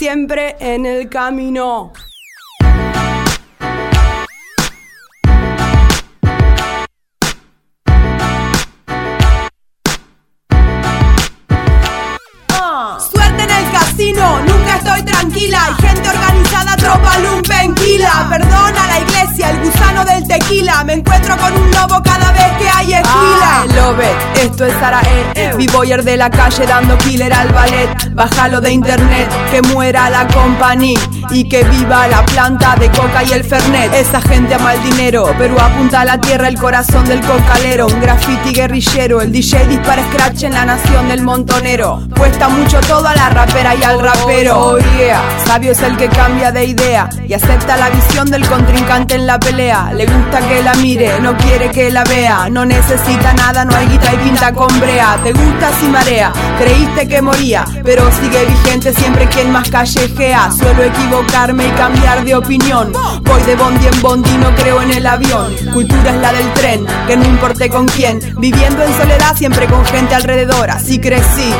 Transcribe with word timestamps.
siempre 0.00 0.56
en 0.60 0.86
el 0.86 1.10
camino. 1.10 1.92
Suerte 13.12 13.42
en 13.42 13.50
el 13.50 13.72
casino, 13.72 14.49
estoy 14.80 15.02
tranquila. 15.02 15.58
Hay 15.66 15.88
gente 15.88 16.08
organizada, 16.08 16.76
tropa 16.76 17.18
lumpenquila. 17.18 18.26
Perdona 18.28 18.86
la 18.86 19.00
iglesia, 19.00 19.50
el 19.50 19.60
gusano 19.60 20.04
del 20.04 20.26
tequila. 20.26 20.84
Me 20.84 20.94
encuentro 20.94 21.36
con 21.36 21.52
un 21.52 21.70
lobo 21.70 22.02
cada 22.02 22.32
vez 22.32 22.50
que 22.58 22.68
hay 22.68 22.94
esquila. 22.94 23.62
Ah, 23.62 23.64
lobe, 23.74 24.10
esto 24.42 24.64
es 24.64 24.74
Sarae. 24.80 25.54
B-boyer 25.56 26.02
de 26.02 26.16
la 26.16 26.30
calle 26.30 26.66
dando 26.66 26.96
killer 26.98 27.32
al 27.32 27.48
ballet. 27.52 28.14
Bájalo 28.14 28.60
de 28.60 28.72
internet, 28.72 29.28
que 29.50 29.62
muera 29.62 30.10
la 30.10 30.26
compañía. 30.28 30.98
Y 31.30 31.48
que 31.48 31.62
viva 31.64 32.08
la 32.08 32.24
planta 32.24 32.74
de 32.76 32.90
coca 32.90 33.22
y 33.22 33.32
el 33.32 33.44
fernet. 33.44 33.92
Esa 33.94 34.20
gente 34.20 34.54
ama 34.54 34.74
el 34.74 34.82
dinero, 34.82 35.32
pero 35.38 35.60
apunta 35.60 36.00
a 36.00 36.04
la 36.04 36.20
tierra 36.20 36.48
el 36.48 36.58
corazón 36.58 37.04
del 37.04 37.20
cocalero. 37.20 37.86
Un 37.86 38.00
graffiti 38.00 38.52
guerrillero, 38.52 39.20
el 39.20 39.30
DJ 39.30 39.66
dispara 39.68 40.02
scratch 40.10 40.44
en 40.44 40.54
la 40.54 40.64
nación 40.64 41.08
del 41.08 41.22
montonero. 41.22 42.02
Cuesta 42.16 42.48
mucho 42.48 42.80
todo 42.80 43.06
a 43.06 43.14
la 43.14 43.28
rapera 43.30 43.74
y 43.74 43.82
al 43.82 44.00
rapero. 44.00 44.69
Oh 44.72 44.78
yeah, 44.78 45.20
sabio 45.46 45.72
es 45.72 45.82
el 45.82 45.96
que 45.96 46.06
cambia 46.08 46.52
de 46.52 46.64
idea 46.64 47.10
y 47.26 47.34
acepta 47.34 47.76
la 47.76 47.90
visión 47.90 48.30
del 48.30 48.46
contrincante 48.46 49.16
en 49.16 49.26
la 49.26 49.40
pelea. 49.40 49.92
Le 49.92 50.06
gusta 50.06 50.38
que 50.46 50.62
la 50.62 50.74
mire, 50.74 51.18
no 51.18 51.36
quiere 51.36 51.72
que 51.72 51.90
la 51.90 52.04
vea. 52.04 52.48
No 52.48 52.64
necesita 52.64 53.32
nada, 53.32 53.64
no 53.64 53.74
hay 53.74 53.88
guita 53.88 54.14
y 54.14 54.18
pinta 54.18 54.52
con 54.52 54.68
brea. 54.78 55.18
Te 55.24 55.32
gusta 55.32 55.72
si 55.80 55.88
marea, 55.88 56.32
creíste 56.56 57.08
que 57.08 57.20
moría, 57.20 57.64
pero 57.82 58.08
sigue 58.12 58.44
vigente 58.44 58.94
siempre 58.94 59.26
quien 59.26 59.50
más 59.50 59.68
callejea. 59.68 60.52
Suelo 60.52 60.84
equivocarme 60.84 61.66
y 61.66 61.70
cambiar 61.70 62.24
de 62.24 62.36
opinión. 62.36 62.92
Voy 63.24 63.42
de 63.42 63.56
bondi 63.56 63.88
en 63.88 64.00
bondi, 64.00 64.36
no 64.38 64.54
creo 64.54 64.82
en 64.82 64.92
el 64.92 65.04
avión. 65.04 65.52
Cultura 65.72 66.10
es 66.10 66.20
la 66.20 66.32
del 66.32 66.52
tren, 66.52 66.86
que 67.08 67.16
no 67.16 67.24
importe 67.24 67.68
con 67.68 67.88
quién. 67.88 68.20
Viviendo 68.38 68.84
en 68.84 68.96
soledad 68.96 69.36
siempre 69.36 69.66
con 69.66 69.84
gente 69.86 70.14
alrededor, 70.14 70.70
así 70.70 71.00
crecí 71.00 71.52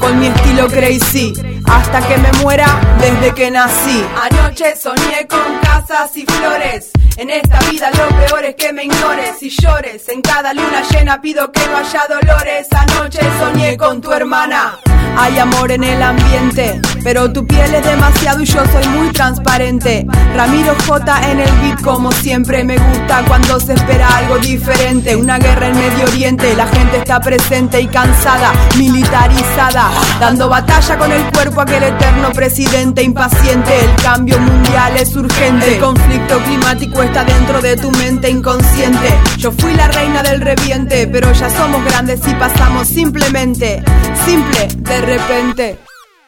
con 0.00 0.18
mi 0.18 0.26
estilo 0.26 0.68
crazy. 0.68 1.32
Hasta 1.66 2.00
que 2.06 2.16
me 2.18 2.32
muera 2.42 2.66
desde 3.00 3.34
que 3.34 3.50
nací. 3.50 4.04
Anoche 4.22 4.76
soñé 4.76 5.26
con 5.28 5.58
casas 5.62 6.16
y 6.16 6.24
flores. 6.24 6.90
En 7.16 7.30
esta 7.30 7.58
vida 7.70 7.90
lo 7.92 8.08
peor 8.08 8.44
es 8.44 8.54
que 8.56 8.72
me 8.72 8.84
ignores 8.84 9.42
y 9.42 9.48
llores. 9.48 10.08
En 10.08 10.20
cada 10.20 10.52
luna 10.52 10.82
llena 10.90 11.20
pido 11.20 11.50
que 11.50 11.60
no 11.66 11.78
haya 11.78 12.02
dolores. 12.08 12.66
Anoche 12.72 13.20
soñé 13.38 13.76
con 13.76 14.00
tu 14.00 14.12
hermana. 14.12 14.78
Hay 15.18 15.38
amor 15.38 15.72
en 15.72 15.82
el 15.82 16.02
ambiente, 16.02 16.78
pero 17.02 17.32
tu 17.32 17.46
piel 17.46 17.74
es 17.74 17.82
demasiado 17.82 18.42
y 18.42 18.44
yo 18.44 18.62
soy 18.66 18.86
muy 18.88 19.08
transparente. 19.12 20.06
Ramiro 20.34 20.74
J 20.86 21.30
en 21.30 21.40
el 21.40 21.50
beat 21.62 21.80
como 21.80 22.12
siempre 22.12 22.62
me 22.64 22.76
gusta 22.76 23.24
cuando 23.26 23.58
se 23.58 23.72
espera 23.72 24.14
algo 24.18 24.36
diferente. 24.38 25.16
Una 25.16 25.38
guerra 25.38 25.68
en 25.68 25.78
Medio 25.78 26.04
Oriente, 26.04 26.54
la 26.54 26.66
gente 26.66 26.98
está 26.98 27.20
presente 27.20 27.80
y 27.80 27.86
cansada, 27.86 28.52
militarizada, 28.76 29.90
dando 30.20 30.50
batalla 30.50 30.98
con 30.98 31.10
el 31.10 31.24
cuerpo 31.32 31.55
aquel 31.60 31.82
eterno 31.82 32.32
presidente 32.32 33.02
impaciente. 33.02 33.72
El 33.80 34.02
cambio 34.02 34.38
mundial 34.38 34.96
es 34.96 35.14
urgente, 35.16 35.74
el 35.74 35.80
conflicto 35.80 36.38
climático 36.40 37.02
está 37.02 37.24
dentro 37.24 37.60
de 37.60 37.76
tu 37.76 37.90
mente 37.92 38.30
inconsciente. 38.30 39.14
Yo 39.38 39.52
fui 39.52 39.74
la 39.74 39.88
reina 39.88 40.22
del 40.22 40.40
reviente, 40.40 41.06
pero 41.06 41.32
ya 41.32 41.50
somos 41.50 41.84
grandes 41.84 42.20
y 42.26 42.34
pasamos 42.34 42.88
simplemente, 42.88 43.82
simple 44.24 44.68
de 44.76 45.00
repente. 45.00 45.78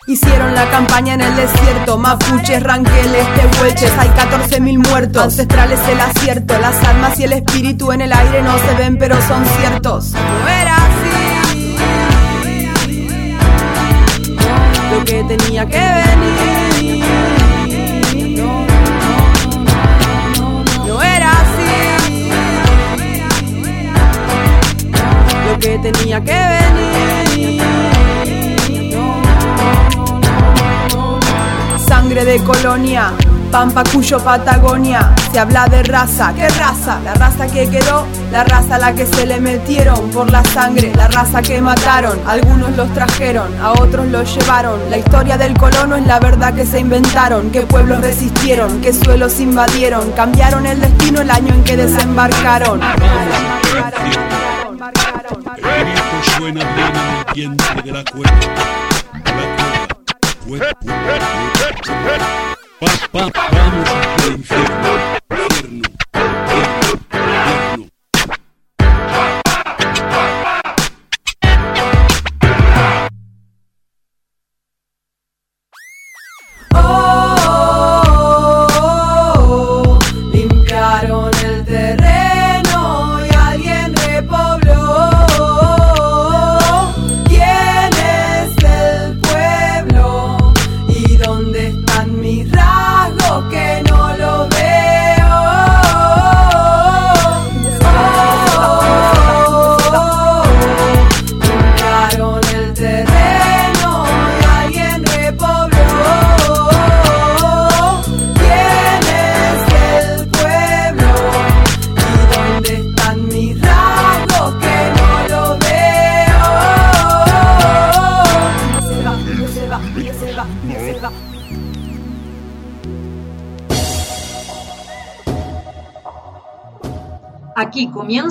Hicieron 0.07 0.55
la 0.55 0.71
campaña 0.71 1.13
en 1.15 1.21
el 1.21 1.37
desierto, 1.37 1.99
mapuches, 1.99 2.63
ranqueles, 2.63 3.27
tehuelches, 3.35 3.93
hay 3.99 4.09
14.000 4.09 4.89
muertos. 4.89 5.23
Ancestrales 5.23 5.81
el 5.87 6.01
acierto, 6.01 6.59
las 6.59 6.83
almas 6.85 7.21
y 7.21 7.25
el 7.25 7.35
espíritu 7.35 7.93
en 7.93 8.01
el 8.01 8.13
aire 8.15 8.43
no 8.43 8.59
se 8.59 8.75
ven 8.79 8.97
pero 8.97 9.21
son 9.21 9.45
ciertos. 9.59 10.13
No 10.13 10.88
lo 14.91 15.05
que 15.05 15.25
tenía 15.25 15.67
que 15.67 15.79
venir. 15.79 17.05
No 20.87 21.03
era 21.03 21.31
así, 21.33 21.73
lo 25.47 25.59
que 25.59 25.79
tenía 25.79 26.21
que 26.23 26.41
venir. 26.55 27.63
Sangre 31.87 32.25
de 32.25 32.39
colonia, 32.41 33.13
Pampa 33.51 33.83
Cuyo 33.85 34.19
Patagonia. 34.19 35.15
Se 35.33 35.39
habla 35.39 35.67
de 35.67 35.83
raza, 35.83 36.33
¿qué 36.35 36.49
raza? 36.49 37.01
La 37.05 37.15
raza 37.15 37.47
que 37.47 37.69
quedó, 37.69 38.07
la 38.31 38.45
raza 38.45 38.77
a 38.77 38.79
la 38.79 38.95
que 38.95 39.07
se 39.07 39.27
le 39.27 39.41
metieron 39.41 40.11
por 40.11 40.31
la 40.31 40.45
sangre, 40.45 40.93
la 40.95 41.09
raza 41.09 41.43
que 41.43 41.61
mataron. 41.61 42.19
Algunos 42.27 42.77
los 42.77 42.93
trajeron, 42.95 43.49
a 43.61 43.73
otros 43.73 44.07
los 44.09 44.35
llevaron. 44.35 44.79
La 44.91 44.99
historia 44.99 45.39
del 45.39 45.57
colono 45.57 45.97
es 45.97 46.07
la 46.07 46.21
verdad 46.21 46.55
que 46.55 46.67
se 46.67 46.81
inventaron. 46.81 47.51
¿Qué 47.51 47.63
pueblos 47.63 48.01
resistieron? 48.01 48.81
¿Qué 48.81 48.93
suelos 48.93 49.41
invadieron? 49.41 50.11
Cambiaron 50.13 50.67
el 50.67 50.81
destino 50.81 51.21
el 51.21 51.31
año 51.31 51.55
en 51.55 51.65
que 51.65 51.77
desembarcaron. 51.77 52.81
Pa, 63.19 63.29
pa, 63.33 63.49
vamos 63.51 63.98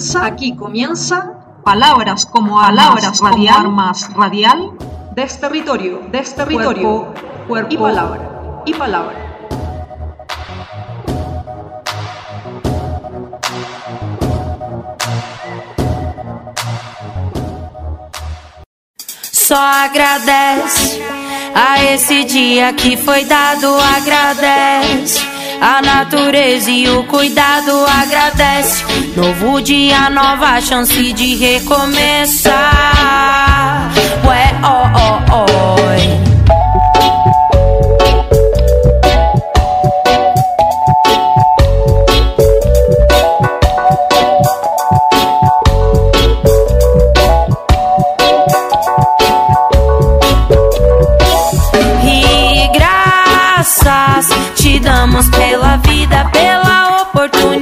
comienza, 0.07 0.25
aquí 0.25 0.55
comienza 0.55 1.33
palabras 1.63 2.25
como 2.25 2.55
palabras 2.55 3.19
radial, 3.19 3.65
armas 3.65 4.13
radial, 4.13 4.71
desterritorio, 5.13 6.01
desterritorio, 6.09 7.05
cuerpo, 7.05 7.47
cuerpo 7.47 7.73
y 7.73 7.77
palabra, 7.77 8.63
y 8.65 8.73
palabra. 8.73 9.23
Só 19.31 19.57
agradece 19.57 21.03
a 21.53 21.83
esse 21.83 22.23
dia 22.23 22.73
que 22.73 22.95
foi 22.95 23.25
dado, 23.25 23.77
agradece. 23.77 25.26
A 25.59 25.81
natureza 25.81 26.69
e 26.69 26.87
o 26.89 27.03
cuidado 27.05 27.85
agradece. 27.85 28.83
Novo 29.15 29.61
dia, 29.61 30.09
nova 30.09 30.61
chance 30.61 31.11
de 31.13 31.35
recomeçar. 31.35 32.53
Ué, 34.25 34.55
ó, 34.63 34.87
ó, 34.93 35.43
ó. 35.43 35.66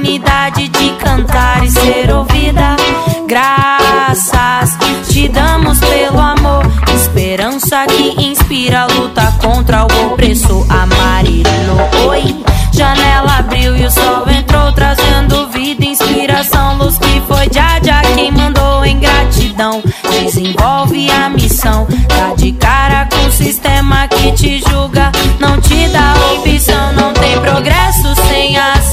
Oportunidade 0.06 0.68
de 0.68 0.90
cantar 0.92 1.64
e 1.64 1.70
ser 1.70 2.12
ouvida. 2.12 2.76
Graças 3.26 4.78
te 5.08 5.28
damos 5.28 5.80
pelo 5.80 6.20
amor, 6.20 6.64
esperança 6.94 7.84
que 7.86 8.24
inspira 8.24 8.82
a 8.82 8.86
luta 8.86 9.34
contra 9.42 9.82
o 9.82 10.12
opressor. 10.12 10.64
Amarelo, 10.70 12.08
oi. 12.08 12.44
Janela 12.72 13.38
abriu 13.38 13.76
e 13.76 13.86
o 13.86 13.90
sol 13.90 14.28
entrou, 14.28 14.70
trazendo 14.72 15.48
vida, 15.48 15.84
inspiração, 15.84 16.76
luz 16.76 16.98
que 16.98 17.20
foi 17.26 17.48
já 17.50 17.80
já 17.82 18.02
quem 18.14 18.30
mandou 18.30 18.84
em 18.84 19.00
gratidão. 19.00 19.82
Desenvolve 20.10 21.10
a 21.10 21.30
missão, 21.30 21.86
tá 22.08 22.34
de 22.36 22.52
cara 22.52 23.08
com 23.10 23.26
o 23.26 23.32
sistema 23.32 24.06
que 24.08 24.32
te 24.32 24.58
julga, 24.68 25.10
não 25.40 25.58
te 25.60 25.88
dá 25.88 26.14
opção, 26.34 26.92
não 26.92 27.12
tem 27.14 27.40
progresso 27.40 28.14
sem 28.28 28.56
acesso. 28.56 28.85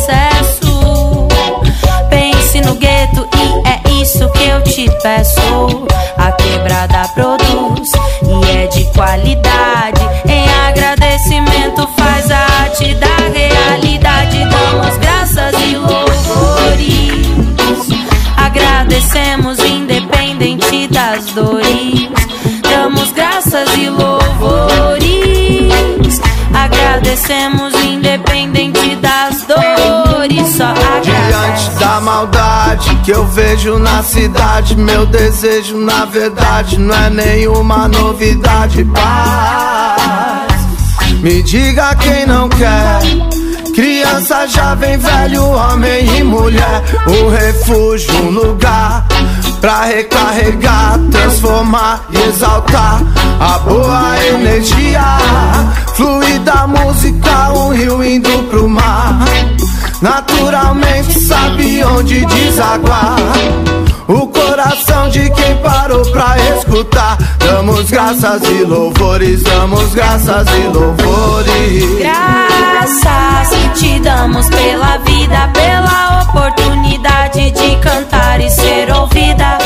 Peço. 5.03 5.85
A 6.17 6.31
quebrada 6.31 7.07
produz 7.13 7.91
e 8.23 8.57
é 8.57 8.67
de 8.67 8.85
qualidade. 8.93 10.01
Em 10.25 10.49
agradecimento 10.67 11.87
faz 11.97 12.31
a 12.31 12.39
arte 12.63 12.95
da 12.95 13.15
realidade. 13.33 14.39
Damos 14.49 14.97
graças 14.97 15.53
e 15.61 15.75
louvores. 15.75 17.27
Agradecemos 18.37 19.59
independente 19.59 20.87
das 20.87 21.25
dores. 21.31 22.09
Damos 22.61 23.11
graças 23.11 23.69
e 23.77 23.89
louvores. 23.89 25.03
Agradecemos 26.53 27.62
que 33.03 33.11
eu 33.11 33.27
vejo 33.27 33.77
na 33.79 34.01
cidade, 34.01 34.77
meu 34.77 35.05
desejo 35.05 35.77
na 35.77 36.05
verdade 36.05 36.79
não 36.79 36.95
é 36.95 37.09
nenhuma 37.09 37.89
novidade. 37.89 38.85
Paz, 38.85 40.53
me 41.21 41.43
diga 41.43 41.93
quem 41.95 42.25
não 42.25 42.47
quer. 42.47 43.01
Criança, 43.75 44.47
jovem, 44.47 44.97
velho, 44.97 45.45
homem 45.45 46.17
e 46.17 46.23
mulher. 46.23 46.83
Um 47.07 47.29
refúgio, 47.29 48.13
um 48.23 48.29
lugar 48.29 49.05
pra 49.59 49.83
recarregar, 49.83 50.97
transformar 51.11 52.05
e 52.09 52.29
exaltar 52.29 53.01
a 53.39 53.59
boa 53.59 54.25
energia. 54.27 55.17
Fluida 55.95 56.67
música, 56.67 57.51
um 57.51 57.73
rio 57.73 58.01
indo 58.01 58.43
pro 58.49 58.69
mar. 58.69 59.25
Naturalmente 60.03 61.17
sabe 61.17 61.81
onde 61.81 62.25
desaguar. 62.25 63.15
O 64.05 64.27
coração 64.27 65.07
de 65.07 65.29
quem 65.29 65.55
parou 65.59 66.03
pra 66.11 66.35
escutar. 66.57 67.17
Damos 67.39 67.89
graças 67.89 68.43
e 68.49 68.65
louvores, 68.65 69.41
damos 69.43 69.95
graças 69.95 70.45
e 70.49 70.67
louvores. 70.67 71.99
Graças 71.99 73.79
te 73.79 73.97
damos 74.01 74.45
pela 74.49 74.97
vida, 75.05 75.49
pela 75.53 76.23
oportunidade 76.23 77.51
de 77.51 77.77
cantar 77.77 78.41
e 78.41 78.49
ser 78.49 78.91
ouvida. 78.91 79.57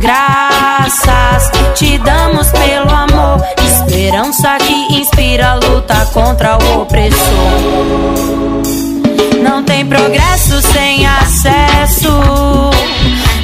Graças 0.00 1.50
te 1.74 1.98
damos 1.98 2.50
pelo 2.50 2.90
amor, 2.90 3.44
esperança 3.62 4.56
que 4.56 4.94
inspira 4.94 5.50
a 5.50 5.54
luta 5.56 6.06
contra 6.14 6.56
o 6.56 6.80
opressor. 6.80 8.61
Não 9.42 9.62
tem 9.64 9.84
progresso 9.84 10.62
sem 10.62 11.04
acesso. 11.06 12.08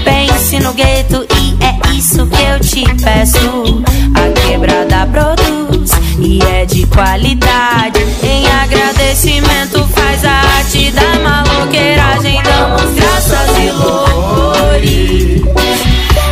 Pense 0.04 0.58
no 0.60 0.72
gueto 0.72 1.26
e 1.34 1.56
é 1.64 1.76
isso 1.96 2.24
que 2.26 2.42
eu 2.42 2.60
te 2.60 2.84
peço. 3.02 3.82
A 4.14 4.28
quebrada 4.40 5.06
produz 5.10 5.90
e 6.20 6.40
é 6.42 6.64
de 6.64 6.86
qualidade. 6.86 8.00
Em 8.22 8.46
agradecimento 8.46 9.86
faz 9.88 10.24
a 10.24 10.30
arte 10.58 10.92
da 10.92 11.18
maloqueiragem. 11.18 12.40
Damos 12.42 12.94
graças 12.94 13.58
e 13.58 13.70
louvores. 13.72 15.42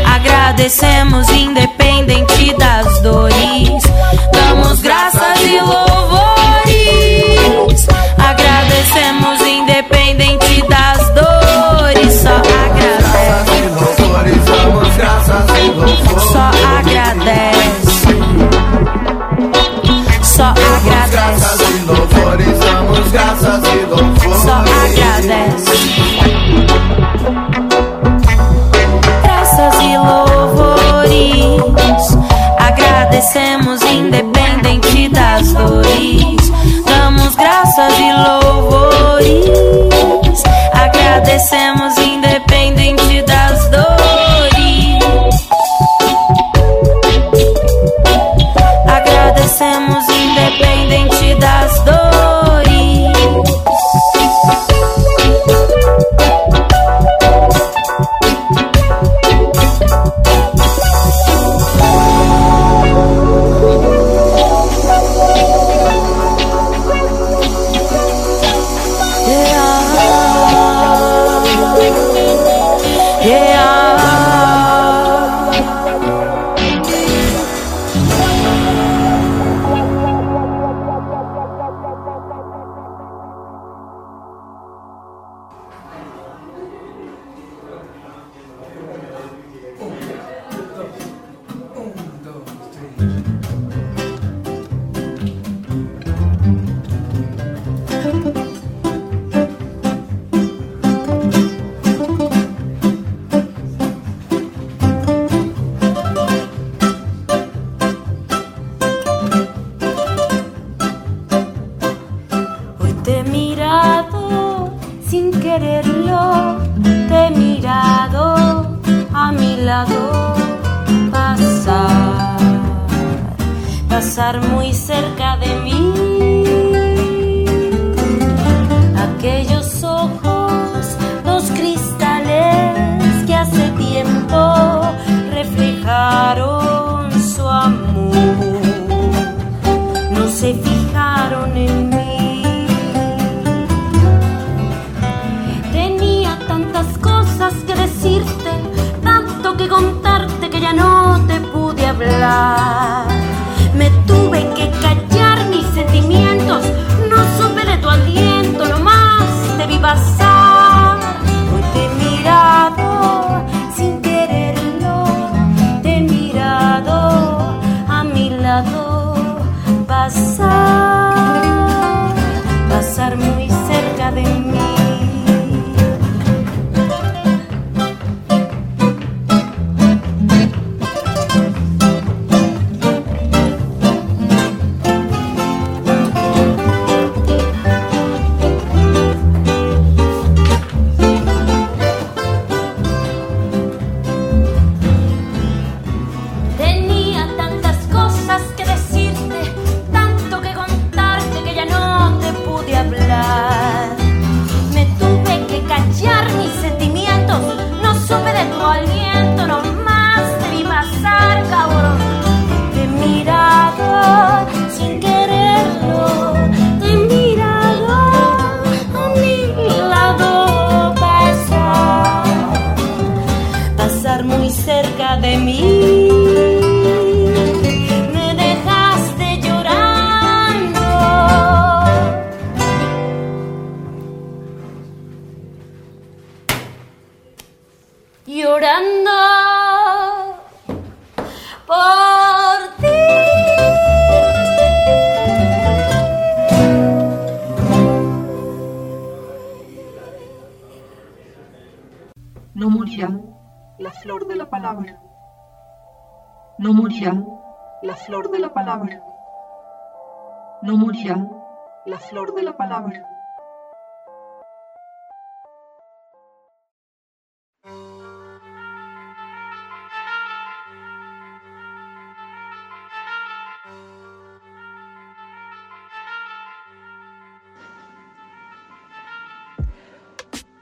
Agradecemos 0.05 1.29
independente 1.31 2.55
das 2.57 3.01
dores. 3.03 3.83
Damos 4.33 4.81
graças 4.81 5.41
e 5.43 5.59
louvores. 5.61 6.07
Agradecemos 8.17 9.41
independente 9.41 9.56
das 9.83 10.99
dores. 11.11 12.15
Só 12.15 12.31
agradece. 12.31 13.57
E 13.57 13.69
louvores, 13.69 14.45
damos 14.45 14.97
graças 14.97 15.47
e 15.59 15.69
louvores. 15.71 16.23
Só 16.33 16.51
agradece. 16.79 18.17
Só 20.23 20.55
Graças 20.55 21.61
agradece. 21.61 21.65
e 21.65 21.85
louvores, 21.85 22.59
damos 22.59 23.11
graças 23.13 23.63
e 23.65 23.87
louvores. 23.87 24.43
Só 24.43 24.55
agradece. 24.55 25.77
Graças 29.23 29.75
e 29.83 29.99
louvores. 29.99 31.57
Agradecemos 32.59 33.83
independente 33.83 35.09
das 35.11 35.53
dores. 35.53 36.46
Graças 37.39 37.93
e 37.99 38.13
louvores. 38.13 39.47
Agradecemos 40.73 41.86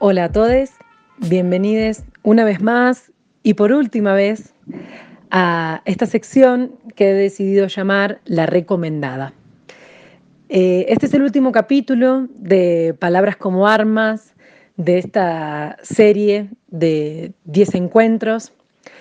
Hola 0.07 0.25
a 0.25 0.31
todos, 0.31 0.69
bienvenidos 1.17 2.03
una 2.21 2.45
vez 2.45 2.61
más 2.61 3.11
y 3.41 3.55
por 3.55 3.71
última 3.71 4.13
vez 4.13 4.53
a 5.31 5.81
esta 5.85 6.05
sección 6.05 6.75
que 6.95 7.09
he 7.09 7.13
decidido 7.15 7.65
llamar 7.65 8.21
La 8.23 8.45
Recomendada. 8.45 9.33
Eh, 10.49 10.85
este 10.89 11.07
es 11.07 11.13
el 11.15 11.23
último 11.23 11.51
capítulo 11.51 12.27
de 12.35 12.95
Palabras 12.99 13.35
como 13.35 13.67
Armas 13.67 14.35
de 14.77 14.99
esta 14.99 15.75
serie 15.81 16.51
de 16.67 17.33
10 17.45 17.73
encuentros 17.73 18.53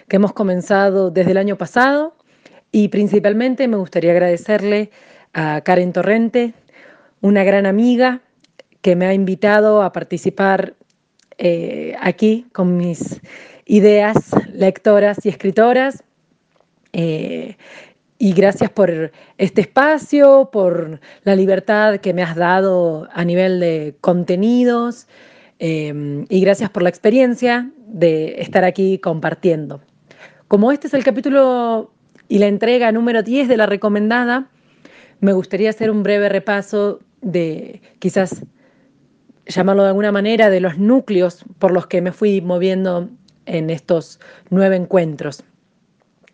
que 0.08 0.16
hemos 0.16 0.32
comenzado 0.32 1.10
desde 1.10 1.32
el 1.32 1.36
año 1.36 1.58
pasado 1.58 2.16
y 2.72 2.88
principalmente 2.88 3.68
me 3.68 3.76
gustaría 3.76 4.12
agradecerle 4.12 4.90
a 5.34 5.60
Karen 5.60 5.92
Torrente, 5.92 6.54
una 7.20 7.44
gran 7.44 7.66
amiga 7.66 8.22
que 8.80 8.96
me 8.96 9.04
ha 9.04 9.12
invitado 9.12 9.82
a 9.82 9.92
participar 9.92 10.74
eh, 11.38 11.94
aquí 12.00 12.46
con 12.52 12.76
mis 12.76 13.20
ideas 13.66 14.30
lectoras 14.52 15.24
y 15.24 15.28
escritoras. 15.28 16.04
Eh, 16.92 17.56
y 18.18 18.32
gracias 18.32 18.70
por 18.70 19.12
este 19.38 19.60
espacio, 19.62 20.50
por 20.52 21.00
la 21.24 21.34
libertad 21.34 21.98
que 21.98 22.14
me 22.14 22.22
has 22.22 22.36
dado 22.36 23.08
a 23.12 23.24
nivel 23.24 23.58
de 23.60 23.96
contenidos 24.00 25.08
eh, 25.58 26.24
y 26.28 26.40
gracias 26.40 26.70
por 26.70 26.82
la 26.82 26.88
experiencia 26.88 27.70
de 27.86 28.40
estar 28.40 28.64
aquí 28.64 28.98
compartiendo. 28.98 29.80
Como 30.48 30.72
este 30.72 30.86
es 30.86 30.94
el 30.94 31.04
capítulo 31.04 31.92
y 32.28 32.38
la 32.38 32.46
entrega 32.46 32.92
número 32.92 33.22
10 33.22 33.48
de 33.48 33.56
la 33.56 33.66
recomendada, 33.66 34.48
me 35.20 35.32
gustaría 35.32 35.70
hacer 35.70 35.90
un 35.90 36.02
breve 36.02 36.28
repaso 36.28 37.00
de 37.20 37.80
quizás 37.98 38.44
llamarlo 39.46 39.82
de 39.82 39.88
alguna 39.88 40.12
manera, 40.12 40.50
de 40.50 40.60
los 40.60 40.78
núcleos 40.78 41.44
por 41.58 41.72
los 41.72 41.86
que 41.86 42.00
me 42.00 42.12
fui 42.12 42.40
moviendo 42.40 43.08
en 43.46 43.70
estos 43.70 44.20
nueve 44.50 44.76
encuentros. 44.76 45.44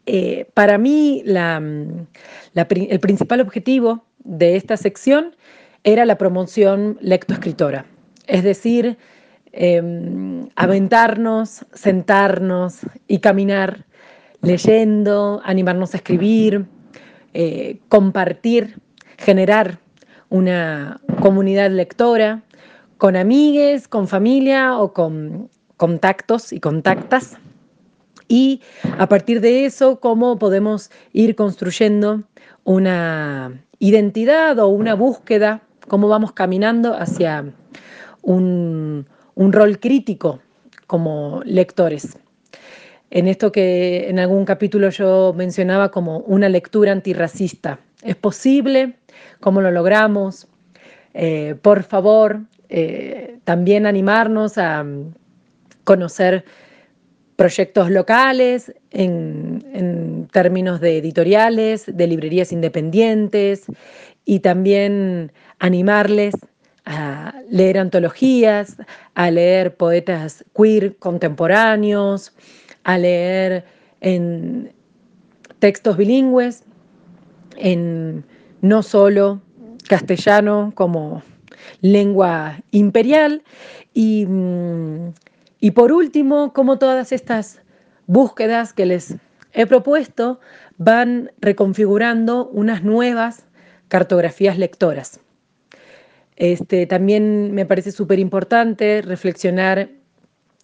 Eh, 0.07 0.49
para 0.55 0.79
mí, 0.79 1.23
el 1.27 3.01
principal 3.01 3.41
objetivo 3.41 4.05
de 4.25 4.57
esta 4.57 4.77
sección 4.77 5.37
era 5.85 6.05
la 6.05 6.19
promoción 6.19 6.99
lectoescritora, 7.01 7.87
es 8.27 8.43
decir, 8.45 8.99
em, 9.53 10.49
aventarnos, 10.57 11.65
sentarnos 11.73 12.81
y 13.09 13.19
caminar 13.19 13.87
leyendo, 14.43 15.41
animarnos 15.45 15.95
a 15.95 15.99
escribir, 15.99 16.67
eh, 17.35 17.79
compartir, 17.89 18.79
generar 19.19 19.79
una 20.29 21.01
comunidad 21.21 21.71
lectora, 21.71 22.43
con 23.01 23.17
amigues, 23.17 23.89
con 23.89 24.07
familia 24.09 24.79
o 24.79 24.93
con 24.93 25.49
contactos 25.79 26.53
y 26.53 26.61
contactas. 26.61 27.39
Y 28.29 28.61
a 28.99 29.09
partir 29.09 29.41
de 29.41 29.65
eso, 29.65 30.01
cómo 30.01 30.39
podemos 30.39 30.91
ir 31.15 31.35
construyendo 31.35 32.25
una 32.63 33.65
identidad 33.79 34.59
o 34.59 34.69
una 34.69 34.95
búsqueda, 34.95 35.63
cómo 35.89 36.09
vamos 36.09 36.33
caminando 36.33 36.95
hacia 36.95 37.47
un, 38.21 39.07
rol 39.35 39.81
crítico 39.81 40.41
como 40.87 41.41
lectores. 41.47 42.19
En 43.11 43.29
esto 43.29 43.51
que 43.51 44.11
en 44.11 44.19
algún 44.19 44.45
capítulo 44.45 44.91
yo 44.91 45.33
mencionaba 45.35 45.91
como 45.91 46.19
una 46.19 46.51
lectura 46.51 46.93
antirracista. 46.93 47.79
¿Es 48.03 48.17
posible? 48.17 48.99
¿Cómo 49.41 49.63
lo 49.63 49.71
logramos? 49.71 50.49
Eh, 51.15 51.57
por 51.63 51.83
favor, 51.83 52.43
eh, 52.73 53.39
también 53.43 53.85
animarnos 53.85 54.57
a 54.57 54.85
mm, 54.85 55.13
conocer 55.83 56.45
proyectos 57.35 57.91
locales 57.91 58.73
en, 58.93 60.29
términos 60.33 60.81
de 60.81 60.99
editoriales, 60.99 61.85
de 61.87 62.07
librerías 62.07 62.53
independientes 62.53 63.65
y 64.25 64.39
también 64.41 65.33
animarles 65.59 66.35
a 66.85 67.35
leer 67.49 67.79
antologías, 67.79 68.77
a 69.15 69.31
leer 69.33 69.75
poetas 69.75 70.45
queer 70.55 70.97
contemporáneos, 70.99 72.33
a 72.85 72.99
leer 72.99 73.65
en 74.01 74.73
textos 75.59 75.97
bilingües, 75.97 76.63
en 77.57 78.25
no 78.61 78.85
solo 78.85 79.41
castellano 79.89 80.71
como 80.77 81.23
lengua 81.81 82.61
imperial. 82.71 83.43
Mm, 83.95 85.09
y, 85.61 85.71
por 85.73 85.93
último, 85.93 86.53
como 86.53 86.79
todas 86.79 87.13
estas 87.13 87.61
búsquedas 88.07 88.73
que 88.73 88.87
les 88.87 89.17
he 89.53 89.67
propuesto 89.67 90.41
van 90.79 91.33
reconfigurando 91.41 92.49
unas 92.49 92.83
nuevas 92.83 93.47
cartografías 93.89 94.57
lectoras. 94.59 95.21
Este, 96.37 96.87
también 96.87 97.53
me 97.53 97.67
parece 97.67 97.93
súper 97.93 98.19
importante 98.19 99.03
reflexionar 99.03 99.91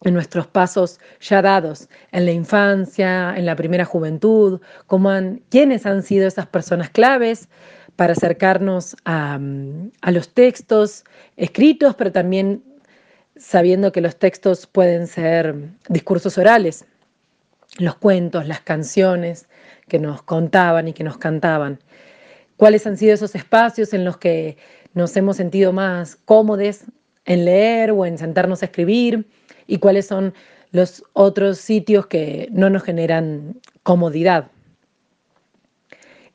en 0.03 0.15
nuestros 0.15 0.47
pasos 0.47 1.01
ya 1.21 1.43
dados 1.43 1.89
en 2.13 2.27
la 2.27 2.33
infancia, 2.33 3.35
en 3.37 3.47
la 3.47 3.57
primera 3.57 3.85
juventud, 3.85 4.61
cómo 4.87 5.11
han, 5.11 5.43
quiénes 5.51 5.87
han 5.87 6.03
sido 6.03 6.29
esas 6.29 6.47
personas 6.47 6.91
claves 6.91 7.49
para 7.97 8.13
acercarnos 8.13 8.95
a, 9.05 9.39
los 10.11 10.29
textos 10.29 11.05
escritos, 11.37 11.95
pero 11.97 12.13
también 12.13 12.63
sabiendo 13.37 13.93
que 13.93 14.01
los 14.01 14.17
textos 14.17 14.67
pueden 14.67 15.07
ser 15.07 15.55
discursos 15.89 16.39
orales, 16.39 16.85
los 17.79 17.97
cuentos, 17.97 18.47
las 18.47 18.61
canciones 18.61 19.49
que 19.89 19.99
nos 19.99 20.23
contaban 20.23 20.89
y 20.89 20.93
que 20.93 21.05
nos 21.05 21.19
cantaban. 21.19 21.81
¿Cuáles 22.57 22.87
han 22.87 22.97
sido 22.97 23.15
esos 23.15 23.35
espacios 23.35 23.93
en 23.93 24.05
los 24.05 24.17
que 24.17 24.57
nos 24.95 25.17
hemos 25.17 25.37
sentido 25.37 25.73
más 25.73 26.17
cómodos 26.17 26.81
en 27.25 27.45
leer 27.45 27.91
o 27.91 28.07
en 28.07 28.17
sentarnos 28.17 28.63
a 28.63 28.67
escribir? 28.67 29.27
¿Y 29.67 29.79
cuáles 29.79 30.07
son 30.07 30.33
los 30.71 31.03
otros 31.13 31.59
sitios 31.59 32.07
que 32.07 32.49
no 32.53 32.71
nos 32.71 32.83
generan 32.83 33.61
comodidad? 33.83 34.51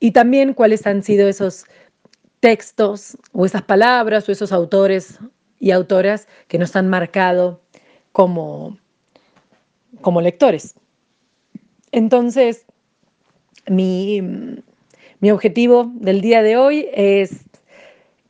Y 0.01 0.11
también 0.11 0.53
cuáles 0.53 0.85
han 0.87 1.03
sido 1.03 1.29
esos 1.29 1.65
textos 2.41 3.15
o 3.31 3.45
esas 3.45 3.61
palabras 3.61 4.27
o 4.27 4.31
esos 4.31 4.51
autores 4.51 5.19
y 5.59 5.69
autoras 5.69 6.27
que 6.47 6.57
nos 6.57 6.75
han 6.75 6.89
marcado 6.89 7.61
como, 8.11 8.77
como 10.01 10.19
lectores. 10.19 10.73
Entonces, 11.91 12.65
mi, 13.67 14.21
objetivo 15.31 15.91
del 15.93 16.21
día 16.21 16.41
de 16.41 16.57
hoy 16.57 16.89
es 16.93 17.45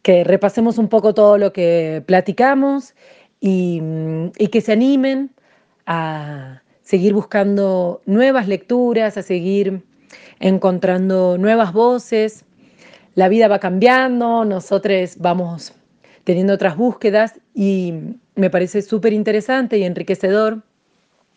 que 0.01 0.25
repasemos 0.25 0.77
un 0.77 0.89
poco 0.89 1.13
todo 1.13 1.37
lo 1.37 1.53
que 1.53 2.03
platicamos 2.05 2.95
y, 3.39 3.81
y 4.37 4.47
que 4.49 4.59
se 4.59 4.73
animen 4.73 5.31
a 5.85 6.63
seguir 6.83 7.13
buscando 7.13 8.01
nuevas 8.05 8.49
lecturas, 8.49 9.15
a 9.15 9.23
seguir 9.23 9.83
encontrando 10.39 11.37
nuevas 11.37 11.73
voces, 11.73 12.45
la 13.15 13.29
vida 13.29 13.47
va 13.47 13.59
cambiando, 13.59 14.45
nosotros 14.45 15.15
vamos 15.17 15.73
teniendo 16.23 16.53
otras 16.53 16.77
búsquedas 16.77 17.39
y 17.53 17.93
me 18.35 18.49
parece 18.49 18.81
súper 18.81 19.13
interesante 19.13 19.77
y 19.77 19.83
enriquecedor 19.83 20.63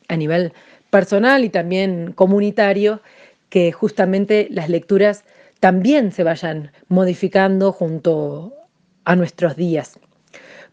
a 0.09 0.17
nivel 0.17 0.53
personal 0.91 1.45
y 1.45 1.49
también 1.49 2.13
comunitario 2.13 3.01
que 3.49 3.73
justamente 3.73 4.47
las 4.51 4.69
lecturas 4.69 5.25
también 5.61 6.13
se 6.13 6.25
vayan 6.25 6.73
modificando 6.89 7.73
junto 7.73 8.53
a 9.05 9.17
nuestros 9.17 9.57
días. 9.57 9.99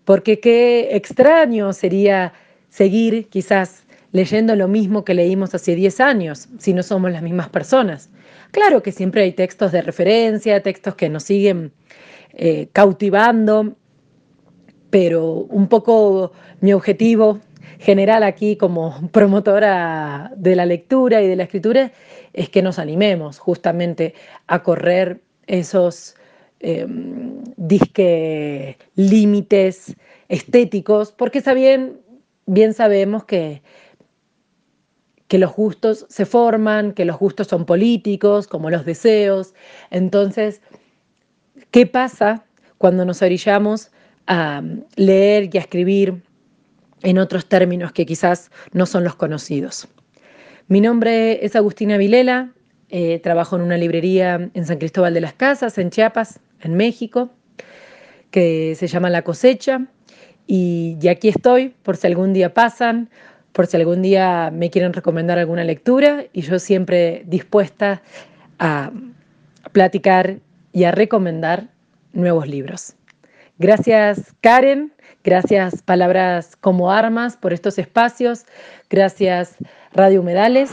Porque 0.05 0.39
qué 0.39 0.95
extraño 0.95 1.73
sería 1.73 2.33
seguir 2.69 3.27
quizás 3.29 3.80
leyendo 4.11 4.55
lo 4.55 4.67
mismo 4.67 5.03
que 5.03 5.13
leímos 5.13 5.55
hace 5.55 5.75
10 5.75 5.99
años 6.01 6.49
si 6.59 6.73
no 6.73 6.83
somos 6.83 7.11
las 7.11 7.21
mismas 7.21 7.49
personas. 7.49 8.09
Claro 8.51 8.83
que 8.83 8.91
siempre 8.91 9.23
hay 9.23 9.31
textos 9.33 9.71
de 9.71 9.81
referencia, 9.81 10.61
textos 10.61 10.95
que 10.95 11.09
nos 11.09 11.23
siguen 11.23 11.71
eh, 12.33 12.67
cautivando, 12.73 13.75
pero 14.89 15.33
un 15.33 15.67
poco 15.67 16.33
mi 16.59 16.73
objetivo 16.73 17.39
general 17.79 18.23
aquí 18.23 18.57
como 18.57 19.09
promotora 19.11 20.31
de 20.35 20.55
la 20.55 20.65
lectura 20.65 21.21
y 21.21 21.27
de 21.27 21.35
la 21.35 21.43
escritura 21.43 21.91
es 22.33 22.49
que 22.49 22.61
nos 22.61 22.77
animemos 22.77 23.39
justamente 23.39 24.13
a 24.47 24.61
correr 24.61 25.21
esos 25.47 26.15
eh, 26.59 26.85
disque 27.57 28.77
límites 28.95 29.95
estéticos, 30.29 31.11
porque 31.11 31.41
bien, 31.53 31.97
bien 32.45 32.73
sabemos 32.73 33.25
que, 33.25 33.61
que 35.31 35.37
los 35.37 35.55
gustos 35.55 36.05
se 36.09 36.25
forman, 36.25 36.91
que 36.91 37.05
los 37.05 37.17
gustos 37.17 37.47
son 37.47 37.65
políticos, 37.65 38.47
como 38.47 38.69
los 38.69 38.83
deseos. 38.83 39.53
Entonces, 39.89 40.59
¿qué 41.71 41.85
pasa 41.85 42.43
cuando 42.77 43.05
nos 43.05 43.21
orillamos 43.21 43.91
a 44.27 44.61
leer 44.97 45.49
y 45.49 45.57
a 45.57 45.61
escribir 45.61 46.21
en 47.01 47.17
otros 47.17 47.45
términos 47.45 47.93
que 47.93 48.05
quizás 48.05 48.51
no 48.73 48.85
son 48.85 49.05
los 49.05 49.15
conocidos? 49.15 49.87
Mi 50.67 50.81
nombre 50.81 51.45
es 51.45 51.55
Agustina 51.55 51.95
Vilela, 51.95 52.51
eh, 52.89 53.19
trabajo 53.19 53.55
en 53.55 53.61
una 53.61 53.77
librería 53.77 54.49
en 54.53 54.65
San 54.65 54.79
Cristóbal 54.79 55.13
de 55.13 55.21
las 55.21 55.33
Casas, 55.33 55.77
en 55.77 55.91
Chiapas, 55.91 56.41
en 56.59 56.75
México, 56.75 57.29
que 58.31 58.75
se 58.75 58.87
llama 58.87 59.09
La 59.09 59.21
Cosecha. 59.21 59.87
Y, 60.45 60.97
y, 61.01 61.07
aquí 61.07 61.29
estoy, 61.29 61.69
por 61.83 61.95
si 61.95 62.07
algún 62.07 62.33
día 62.33 62.53
pasan, 62.53 63.09
por 63.53 63.67
si 63.67 63.77
algún 63.77 64.01
día 64.01 64.49
me 64.53 64.69
quieren 64.69 64.93
recomendar 64.93 65.37
alguna 65.37 65.63
lectura, 65.63 66.25
y 66.33 66.41
yo 66.41 66.59
siempre 66.59 67.23
dispuesta 67.25 68.01
a 68.59 68.91
platicar 69.71 70.37
y 70.73 70.85
a 70.85 70.91
recomendar 70.91 71.67
nuevos 72.13 72.47
libros. 72.47 72.95
Gracias 73.57 74.33
Karen, 74.41 74.93
gracias 75.23 75.83
Palabras 75.83 76.55
como 76.55 76.91
Armas 76.91 77.37
por 77.37 77.53
estos 77.53 77.77
espacios, 77.77 78.45
gracias 78.89 79.55
Radio 79.93 80.21
Humedales. 80.21 80.71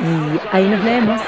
Y 0.00 0.56
ahí 0.56 0.64
nos 0.66 0.82
leemos. 0.84 1.20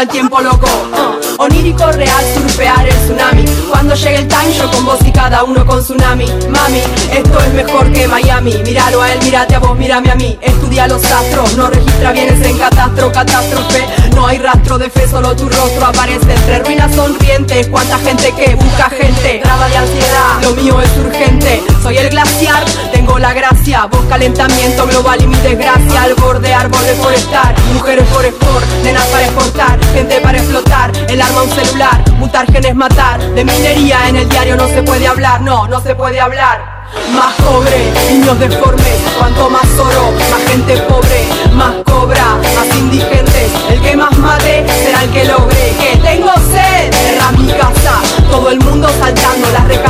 Al 0.00 0.08
tiempo 0.08 0.40
loco, 0.40 0.66
uh, 0.66 1.42
onírico 1.42 1.92
real, 1.92 2.24
surfear 2.32 2.88
el 2.88 2.96
tsunami, 3.00 3.44
cuando 3.68 3.94
llegue 3.94 4.16
el 4.16 4.28
time 4.28 4.50
yo 4.56 4.70
con 4.70 4.86
vos 4.86 4.98
y 5.04 5.12
cada 5.12 5.44
uno 5.44 5.66
con 5.66 5.82
tsunami, 5.82 6.24
mami, 6.48 6.80
esto 7.12 7.38
es 7.40 7.52
mejor 7.52 7.92
que 7.92 8.08
Miami, 8.08 8.54
míralo 8.64 9.02
a 9.02 9.12
él, 9.12 9.18
mírate 9.22 9.56
a 9.56 9.58
vos, 9.58 9.76
mírame 9.76 10.10
a 10.10 10.14
mí, 10.14 10.38
estudia 10.40 10.88
los 10.88 11.04
astros, 11.04 11.54
no 11.58 11.68
registra 11.68 12.12
bienes 12.12 12.40
en 12.40 12.56
catastro, 12.56 13.12
catástrofe, 13.12 13.84
no 14.14 14.26
hay 14.26 14.38
rastro 14.38 14.78
de 14.78 14.88
fe, 14.88 15.06
solo 15.06 15.36
tu 15.36 15.46
rostro 15.50 15.84
aparece. 15.84 16.32
Entre 16.32 16.60
ruinas 16.60 16.94
sonrientes, 16.94 17.68
cuánta 17.68 17.98
gente 17.98 18.32
que 18.32 18.54
busca 18.54 18.88
gente, 18.88 19.40
traba 19.42 19.68
de 19.68 19.76
ansiedad, 19.76 20.42
lo 20.42 20.52
mío 20.52 20.80
es 20.80 20.96
urgente, 20.96 21.62
soy 21.82 21.98
el 21.98 22.08
glaciar, 22.08 22.64
tengo 22.90 23.18
la 23.18 23.34
gracia, 23.80 23.86
voz 23.86 24.08
calentamiento 24.08 24.86
global 24.86 25.22
y 25.22 25.26
mi 25.26 25.36
desgracia, 25.36 26.02
al 26.02 26.14
borde 26.14 26.52
árbol 26.52 26.82
de 26.84 26.94
forestar, 26.94 27.54
mujeres 27.74 28.06
por 28.08 28.24
export, 28.24 28.66
nenas 28.82 29.06
para 29.06 29.24
exportar, 29.24 29.78
gente 29.94 30.20
para 30.20 30.38
explotar, 30.38 30.92
el 31.08 31.20
arma 31.20 31.42
un 31.42 31.50
celular, 31.50 32.10
mutar 32.18 32.50
genes 32.50 32.74
matar, 32.74 33.20
de 33.20 33.44
minería 33.44 34.08
en 34.08 34.16
el 34.16 34.28
diario 34.28 34.56
no 34.56 34.68
se 34.68 34.82
puede 34.82 35.06
hablar, 35.06 35.40
no, 35.40 35.66
no 35.68 35.80
se 35.80 35.94
puede 35.94 36.20
hablar. 36.20 36.80
Más 37.14 37.34
cobre, 37.36 37.92
niños 38.10 38.38
deformes, 38.40 38.98
cuanto 39.16 39.48
más 39.48 39.66
oro, 39.78 40.12
más 40.30 40.42
gente 40.50 40.76
pobre, 40.88 41.28
más 41.52 41.74
cobra, 41.86 42.36
más 42.56 42.76
indigentes, 42.76 43.50
el 43.70 43.80
que 43.80 43.96
más 43.96 44.16
mate 44.18 44.66
será 44.82 45.04
el 45.04 45.10
que 45.10 45.24
logre, 45.24 45.72
que 45.80 45.96
tengo 45.98 46.32
sed, 46.50 46.92
era 47.14 47.30
mi 47.32 47.46
casa, 47.46 48.00
todo 48.28 48.50
el 48.50 48.58
mundo 48.58 48.88
saltando 48.98 49.48
las 49.52 49.68
rejas 49.68 49.89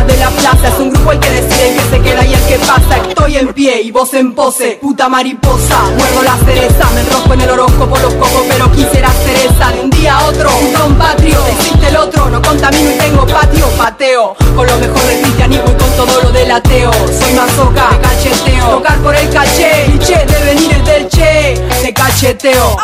y 3.90 3.92
vos 3.92 4.14
en 4.14 4.33
pose, 4.35 4.79
puta 4.81 5.09
mariposa, 5.09 5.83
muerdo 5.96 6.22
la 6.22 6.37
cereza, 6.44 6.88
me 6.94 7.00
enrosco 7.00 7.35
en 7.35 7.40
el 7.40 7.50
horóscopo 7.50 7.98
los 7.98 8.14
cocos, 8.14 8.44
pero 8.48 8.70
quisiera 8.70 9.11
ser 9.24 9.37
esa 9.37 9.72
de 9.72 9.81
un 9.81 9.90
día 9.90 10.16
a 10.16 10.26
otro, 10.26 10.48
un 10.59 10.72
don 10.72 10.94
patrio, 10.94 11.44
existe 11.46 11.88
el 11.88 11.96
otro, 11.96 12.31
no 12.31 12.40
contamino 12.40 12.88
y 12.88 12.94
tengo 12.94 13.26
patio, 13.26 13.66
pateo, 13.76 14.37
con 14.55 14.64
lo 14.64 14.76
mejor 14.76 15.03
del 15.03 15.20
cristianismo 15.22 15.64
y 15.70 15.83
con 15.83 15.90
todo 15.96 16.22
lo 16.22 16.31
del 16.31 16.50
ateo, 16.53 16.92
soy 16.92 17.33
masoca, 17.33 17.90
me 17.90 17.98
cacheteo, 17.98 18.66
tocar 18.68 18.98
por 18.98 19.16
el 19.16 19.29
caché, 19.29 19.87
cliché 19.87 20.24
de 20.24 20.44
venir 20.44 20.70
es 20.70 20.85
del 20.85 21.09
che, 21.09 21.55
te 21.83 21.92
cacheteo. 21.92 22.76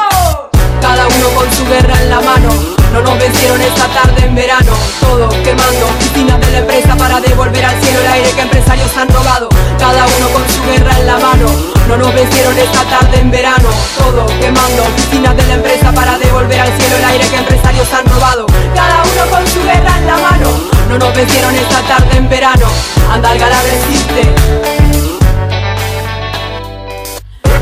Cada 0.80 1.06
uno 1.06 1.28
con 1.36 1.52
su 1.52 1.64
guerra 1.66 2.02
en 2.02 2.10
la 2.10 2.20
mano, 2.20 2.48
no 2.92 3.00
nos 3.00 3.18
vencieron 3.18 3.60
esta 3.60 3.86
tarde 3.88 4.26
en 4.26 4.34
verano, 4.34 4.72
todo 5.00 5.28
quemando 5.42 5.86
oficinas 5.86 6.40
de 6.40 6.52
la 6.52 6.58
empresa 6.58 6.96
para 6.96 7.20
devolver 7.20 7.64
al 7.64 7.80
cielo 7.82 8.00
el 8.00 8.06
aire 8.06 8.30
que 8.30 8.40
empresarios 8.40 8.96
han 8.96 9.08
robado. 9.08 9.48
Cada 9.78 10.06
uno 10.06 10.28
con 10.30 10.45
guerra 10.66 10.98
en 10.98 11.06
la 11.06 11.18
mano, 11.18 11.46
no 11.88 11.96
nos 11.96 12.12
vencieron 12.12 12.58
esta 12.58 12.82
tarde 12.84 13.20
en 13.20 13.30
verano, 13.30 13.68
todo 13.96 14.26
quemando 14.40 14.82
oficinas 14.82 15.36
de 15.36 15.46
la 15.46 15.54
empresa 15.54 15.92
para 15.92 16.18
devolver 16.18 16.60
al 16.60 16.72
cielo 16.78 16.96
el 16.96 17.04
aire 17.04 17.26
que 17.28 17.36
empresarios 17.36 17.92
han 17.92 18.04
robado. 18.06 18.46
Cada 18.74 19.02
uno 19.02 19.30
con 19.30 19.46
su 19.46 19.62
guerra 19.62 19.96
en 19.98 20.06
la 20.06 20.16
mano, 20.16 20.48
no 20.88 20.98
nos 20.98 21.14
vencieron 21.14 21.54
esta 21.54 21.80
tarde 21.82 22.16
en 22.16 22.28
verano, 22.28 22.66
Andalgalá 23.12 23.62
resiste. 23.62 24.34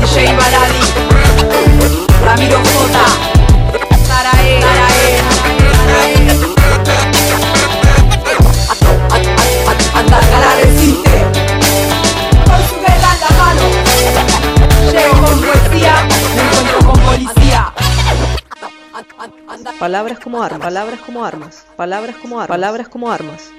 DJ 0.01 0.35
Baladi, 0.35 0.79
Ramiro 2.23 2.57
J, 2.57 2.99
Sarae, 4.07 4.61
Sarae, 4.61 5.21
Andalgalá 9.93 10.55
resiste. 10.63 11.24
Palabras 19.79 20.19
como 20.19 20.41
armas, 20.41 20.61
palabras 20.61 21.01
como 21.01 21.25
armas, 21.25 21.65
palabras 21.75 22.15
como 22.15 22.39
armas, 22.39 22.47
palabras 22.47 22.87
como 22.87 23.11
armas. 23.11 23.51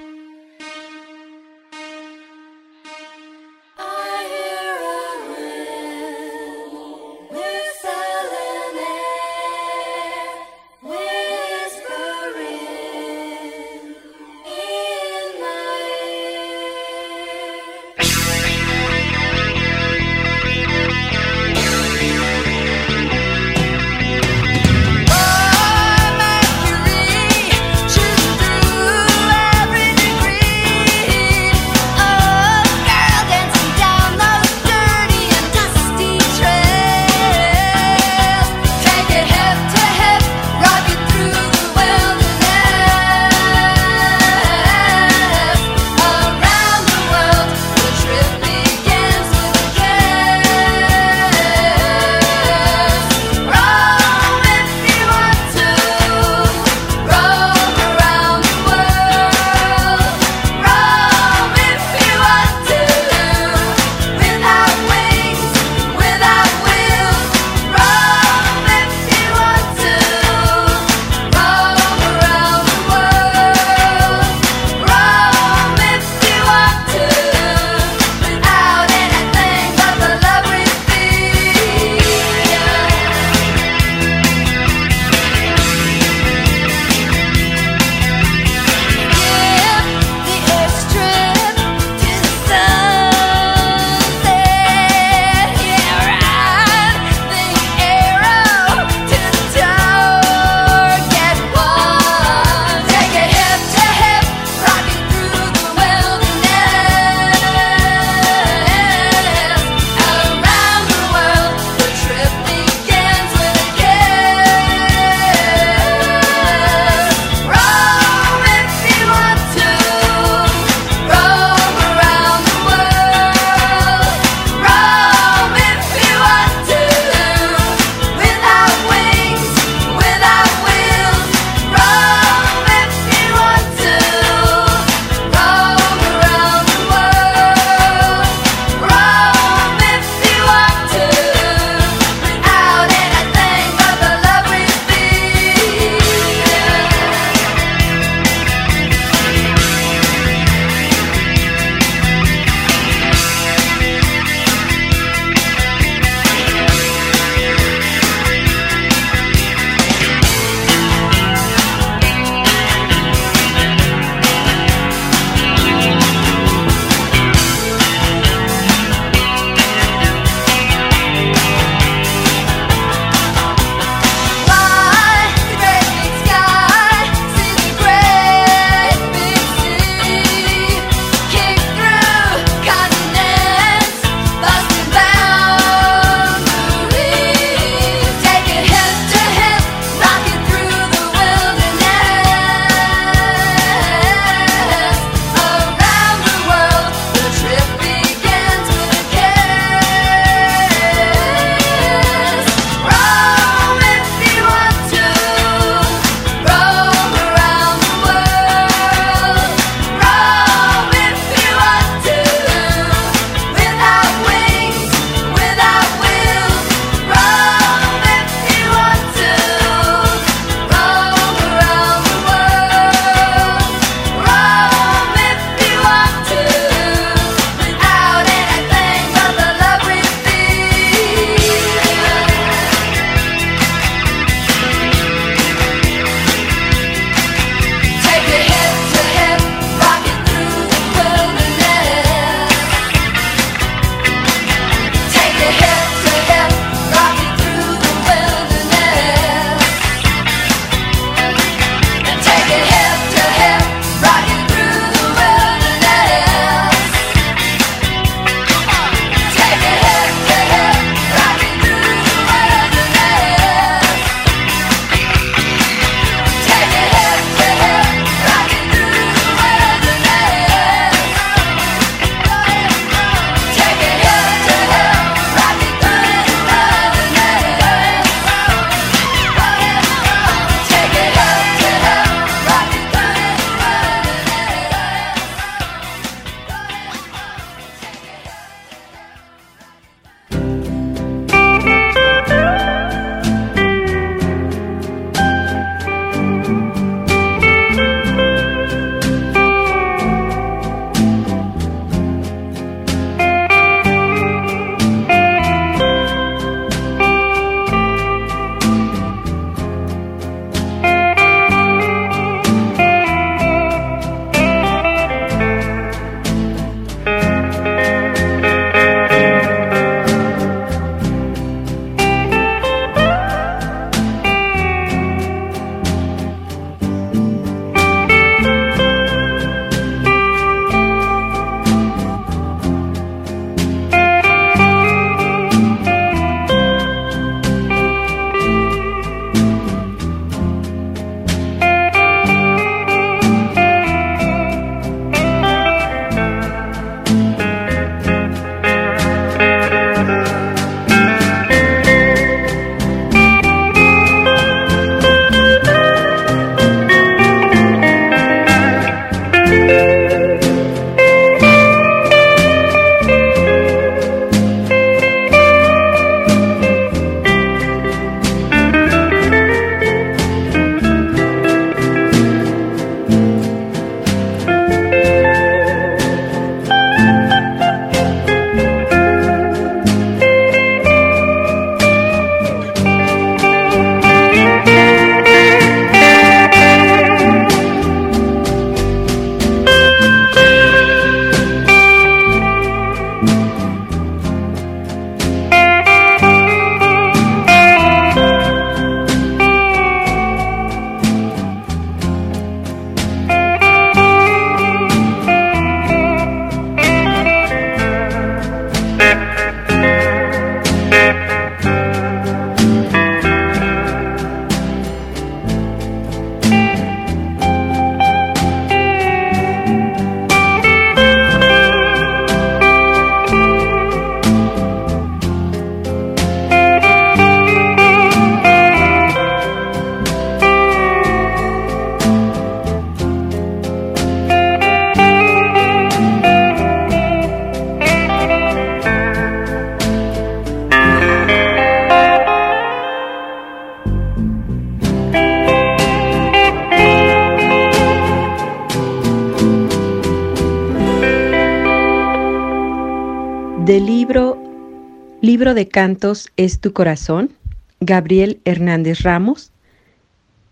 Cantos 455.77 456.31
es 456.37 456.59
tu 456.59 456.73
corazón, 456.73 457.33
Gabriel 457.81 458.41
Hernández 458.45 459.01
Ramos, 459.03 459.51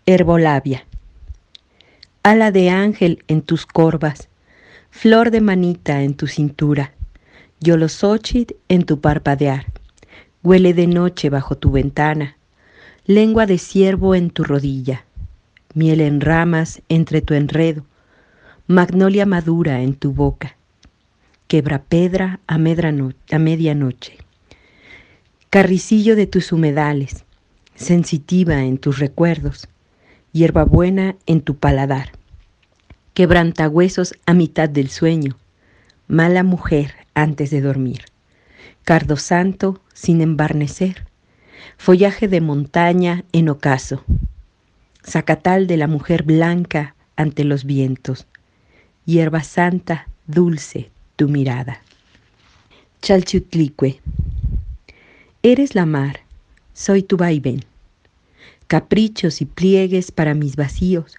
Herbolabia. 0.06 0.84
Ala 2.22 2.52
de 2.52 2.70
ángel 2.70 3.24
en 3.26 3.42
tus 3.42 3.66
corvas, 3.66 4.28
flor 4.90 5.32
de 5.32 5.40
manita 5.40 6.04
en 6.04 6.14
tu 6.14 6.28
cintura, 6.28 6.92
yolosóchid 7.58 8.52
en 8.68 8.84
tu 8.84 9.00
parpadear, 9.00 9.66
huele 10.44 10.74
de 10.74 10.86
noche 10.86 11.28
bajo 11.28 11.56
tu 11.56 11.72
ventana, 11.72 12.36
lengua 13.04 13.46
de 13.46 13.58
ciervo 13.58 14.14
en 14.14 14.30
tu 14.30 14.44
rodilla, 14.44 15.06
miel 15.74 16.02
en 16.02 16.20
ramas 16.20 16.82
entre 16.88 17.20
tu 17.20 17.34
enredo, 17.34 17.84
magnolia 18.68 19.26
madura 19.26 19.82
en 19.82 19.96
tu 19.96 20.12
boca, 20.12 20.56
quebrapedra 21.48 22.38
a, 22.46 22.54
a 22.54 23.38
medianoche, 23.38 24.25
carricillo 25.56 26.16
de 26.16 26.26
tus 26.26 26.52
humedales, 26.52 27.24
sensitiva 27.76 28.64
en 28.64 28.76
tus 28.76 28.98
recuerdos, 28.98 29.68
hierbabuena 30.30 31.16
en 31.24 31.40
tu 31.40 31.56
paladar, 31.56 32.12
quebrantahuesos 33.14 34.12
a 34.26 34.34
mitad 34.34 34.68
del 34.68 34.90
sueño, 34.90 35.38
mala 36.08 36.42
mujer 36.42 36.92
antes 37.14 37.48
de 37.50 37.62
dormir, 37.62 38.02
cardo 38.84 39.16
santo 39.16 39.80
sin 39.94 40.20
embarnecer, 40.20 41.06
follaje 41.78 42.28
de 42.28 42.42
montaña 42.42 43.24
en 43.32 43.48
ocaso, 43.48 44.04
zacatal 45.02 45.66
de 45.66 45.78
la 45.78 45.86
mujer 45.86 46.24
blanca 46.24 46.96
ante 47.16 47.44
los 47.44 47.64
vientos, 47.64 48.26
hierba 49.06 49.42
santa, 49.42 50.06
dulce 50.26 50.90
tu 51.16 51.30
mirada. 51.30 51.80
Chalchutlicue. 53.00 54.02
Eres 55.48 55.76
la 55.76 55.86
mar, 55.86 56.22
soy 56.72 57.04
tu 57.04 57.16
vaivén. 57.16 57.64
Caprichos 58.66 59.40
y 59.40 59.44
pliegues 59.44 60.10
para 60.10 60.34
mis 60.34 60.56
vacíos. 60.56 61.18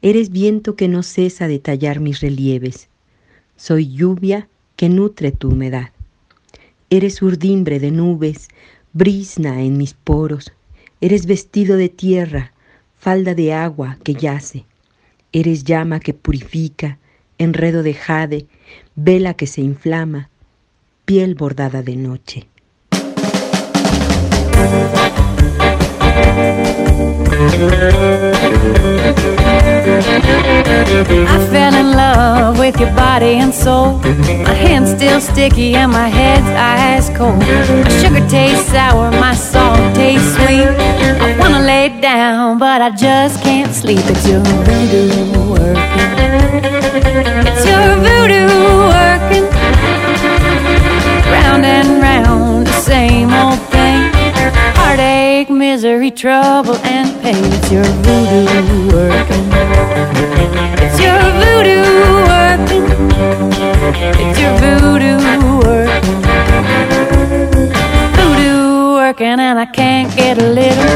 Eres 0.00 0.30
viento 0.30 0.76
que 0.76 0.86
no 0.86 1.02
cesa 1.02 1.48
de 1.48 1.58
tallar 1.58 1.98
mis 1.98 2.20
relieves. 2.20 2.88
Soy 3.56 3.88
lluvia 3.88 4.48
que 4.76 4.88
nutre 4.88 5.32
tu 5.32 5.48
humedad. 5.48 5.90
Eres 6.88 7.20
urdimbre 7.20 7.80
de 7.80 7.90
nubes, 7.90 8.46
brisna 8.92 9.60
en 9.60 9.76
mis 9.76 9.92
poros. 9.92 10.52
Eres 11.00 11.26
vestido 11.26 11.76
de 11.76 11.88
tierra, 11.88 12.52
falda 12.96 13.34
de 13.34 13.54
agua 13.54 13.98
que 14.04 14.14
yace. 14.14 14.66
Eres 15.32 15.64
llama 15.64 15.98
que 15.98 16.14
purifica, 16.14 16.98
enredo 17.38 17.82
de 17.82 17.94
jade, 17.94 18.46
vela 18.94 19.34
que 19.34 19.48
se 19.48 19.62
inflama, 19.62 20.30
piel 21.04 21.34
bordada 21.34 21.82
de 21.82 21.96
noche. 21.96 22.46
I 31.30 31.46
fell 31.50 31.74
in 31.74 31.92
love 31.92 32.58
with 32.58 32.78
your 32.78 32.90
body 32.94 33.36
and 33.36 33.54
soul. 33.54 33.98
My 34.44 34.54
hand's 34.54 34.90
still 34.90 35.20
sticky 35.20 35.74
and 35.74 35.92
my 35.92 36.08
head's 36.08 36.46
ice 36.46 37.08
cold. 37.16 37.38
My 37.38 37.88
sugar 38.00 38.26
tastes 38.28 38.70
sour, 38.70 39.10
my 39.12 39.34
salt 39.34 39.94
tastes 39.94 40.34
sweet. 40.34 40.66
I 40.66 41.36
wanna 41.38 41.60
lay 41.60 42.00
down, 42.00 42.58
but 42.58 42.82
I 42.82 42.90
just 42.90 43.42
can't 43.42 43.74
sleep. 43.74 44.00
It's 44.04 44.26
your 44.28 44.40
voodoo 44.40 45.50
working. 45.50 46.08
It's 47.48 47.64
your 47.66 47.96
voodoo 48.04 48.48
working. 48.94 49.46
Round 51.32 51.64
and 51.64 52.02
round, 52.02 52.66
the 52.66 52.72
same 52.72 53.32
old. 53.32 53.67
Heartache, 54.88 55.50
misery, 55.50 56.10
trouble, 56.10 56.76
and 56.76 57.20
pain. 57.20 57.36
It's 57.36 57.70
your 57.70 57.84
voodoo 57.84 58.88
working. 58.88 59.44
It's 60.80 60.98
your 60.98 61.20
voodoo 61.42 61.84
working. 62.24 62.86
It's 64.18 64.38
your 64.40 64.56
voodoo 64.56 65.18
working. 65.58 66.22
Voodoo 68.16 68.94
working, 68.94 69.38
and 69.38 69.58
I 69.58 69.66
can't 69.66 70.10
get 70.16 70.38
a 70.38 70.48
little. 70.48 70.88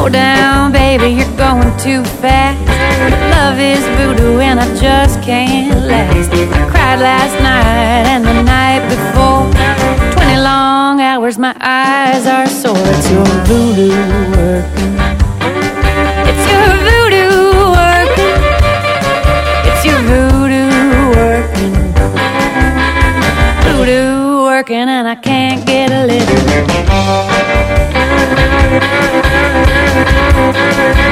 Slow 0.00 0.08
down, 0.08 0.72
baby, 0.72 1.08
you're 1.10 1.36
going 1.36 1.76
too 1.76 2.02
fast. 2.22 2.58
Love 3.36 3.58
is 3.60 3.84
voodoo, 3.98 4.40
and 4.40 4.58
I 4.58 4.64
just 4.80 5.20
can't 5.20 5.84
last. 5.84 6.30
I 6.32 6.70
cried 6.70 7.00
last 7.00 7.34
night 7.42 8.06
and 8.08 8.24
the 8.24 8.42
night 8.42 8.80
before. 8.88 9.44
Twenty 10.14 10.40
long 10.40 11.02
hours, 11.02 11.36
my 11.36 11.54
eyes 11.60 12.26
are 12.26 12.46
sore. 12.46 12.78
It's 12.78 13.10
your 13.10 13.26
voodoo 13.44 13.90
working. 14.40 14.96
It's 16.30 16.44
your 16.48 16.72
voodoo 16.88 17.68
working. 17.76 18.40
It's 19.68 19.84
your 19.84 20.00
voodoo 20.08 21.12
working. 21.12 21.74
Voodoo 23.66 24.44
working, 24.44 24.88
and 24.88 25.06
I 25.06 25.14
can't 25.16 25.66
get 25.66 25.92
a 25.92 26.06
little. 26.06 26.40
I 30.52 31.09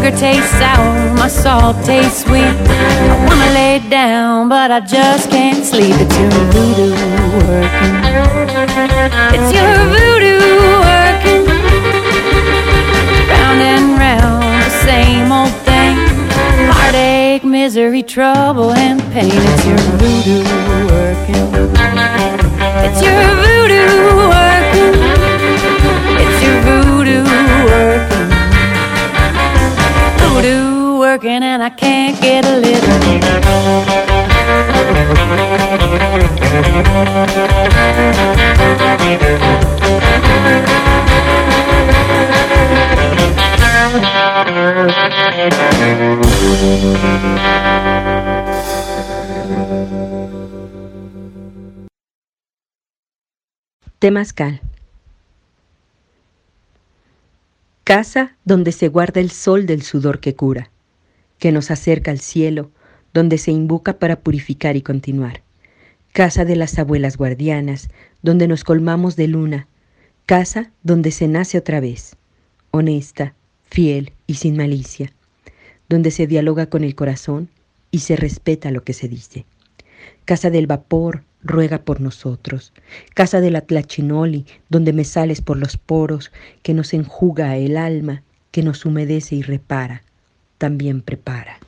sugar 0.00 0.16
tastes 0.16 0.50
sour, 0.52 1.14
my 1.14 1.28
salt 1.28 1.76
tastes 1.84 2.22
sweet. 2.22 2.42
I 2.42 3.24
wanna 3.28 3.52
lay 3.52 3.78
down, 3.90 4.48
but 4.48 4.70
I 4.70 4.80
just 4.80 5.30
can't 5.30 5.64
sleep. 5.64 5.94
It's 5.98 6.16
your 6.18 6.30
voodoo 6.52 6.92
working. 7.48 7.94
It's 9.36 9.52
your 9.52 9.74
voodoo 9.92 10.40
working. 10.88 11.44
Round 13.28 13.60
and 13.72 13.98
round, 13.98 14.64
the 14.64 14.70
same 14.88 15.30
old 15.32 15.54
thing. 15.68 15.96
Heartache, 16.72 17.44
misery, 17.44 18.02
trouble, 18.02 18.72
and 18.72 19.00
pain. 19.12 19.30
It's 19.34 19.66
your 19.66 19.82
voodoo 20.00 20.44
working. 20.92 21.44
It's 22.86 23.02
your 23.06 23.24
voodoo 23.42 23.92
working. 24.32 24.94
It's 26.22 26.42
your 26.44 26.58
voodoo 26.66 27.24
working. 27.68 28.19
Voodoo. 30.30 30.70
Casa 57.90 58.36
donde 58.44 58.70
se 58.70 58.86
guarda 58.86 59.20
el 59.20 59.32
sol 59.32 59.66
del 59.66 59.82
sudor 59.82 60.20
que 60.20 60.36
cura, 60.36 60.70
que 61.40 61.50
nos 61.50 61.72
acerca 61.72 62.12
al 62.12 62.20
cielo, 62.20 62.70
donde 63.12 63.36
se 63.36 63.50
invoca 63.50 63.98
para 63.98 64.20
purificar 64.20 64.76
y 64.76 64.82
continuar. 64.82 65.42
Casa 66.12 66.44
de 66.44 66.54
las 66.54 66.78
abuelas 66.78 67.16
guardianas, 67.16 67.88
donde 68.22 68.46
nos 68.46 68.62
colmamos 68.62 69.16
de 69.16 69.26
luna. 69.26 69.66
Casa 70.24 70.70
donde 70.84 71.10
se 71.10 71.26
nace 71.26 71.58
otra 71.58 71.80
vez, 71.80 72.14
honesta, 72.70 73.34
fiel 73.64 74.12
y 74.28 74.34
sin 74.34 74.56
malicia. 74.56 75.12
Donde 75.88 76.12
se 76.12 76.28
dialoga 76.28 76.66
con 76.66 76.84
el 76.84 76.94
corazón 76.94 77.48
y 77.90 77.98
se 77.98 78.14
respeta 78.14 78.70
lo 78.70 78.84
que 78.84 78.92
se 78.92 79.08
dice. 79.08 79.46
Casa 80.24 80.48
del 80.48 80.68
vapor, 80.68 81.24
ruega 81.42 81.82
por 81.82 82.00
nosotros. 82.00 82.72
Casa 83.14 83.40
de 83.40 83.50
la 83.50 83.62
Tlachinoli, 83.62 84.46
donde 84.68 84.92
me 84.92 85.04
sales 85.04 85.40
por 85.40 85.56
los 85.56 85.76
poros, 85.76 86.32
que 86.62 86.74
nos 86.74 86.92
enjuga 86.94 87.56
el 87.56 87.76
alma, 87.76 88.22
que 88.50 88.62
nos 88.62 88.84
humedece 88.84 89.36
y 89.36 89.42
repara, 89.42 90.02
también 90.58 91.00
prepara. 91.00 91.58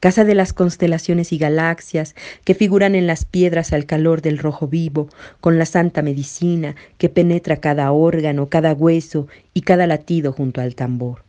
Casa 0.00 0.24
de 0.24 0.34
las 0.34 0.52
constelaciones 0.52 1.32
y 1.32 1.38
galaxias 1.38 2.14
que 2.44 2.54
figuran 2.54 2.94
en 2.94 3.06
las 3.06 3.24
piedras 3.24 3.72
al 3.72 3.86
calor 3.86 4.20
del 4.20 4.36
rojo 4.36 4.68
vivo, 4.68 5.08
con 5.40 5.58
la 5.58 5.64
santa 5.64 6.02
medicina 6.02 6.76
que 6.98 7.08
penetra 7.08 7.56
cada 7.56 7.90
órgano, 7.90 8.48
cada 8.48 8.74
hueso 8.74 9.28
y 9.54 9.62
cada 9.62 9.86
latido 9.86 10.32
junto 10.32 10.60
al 10.60 10.74
tambor. 10.74 11.22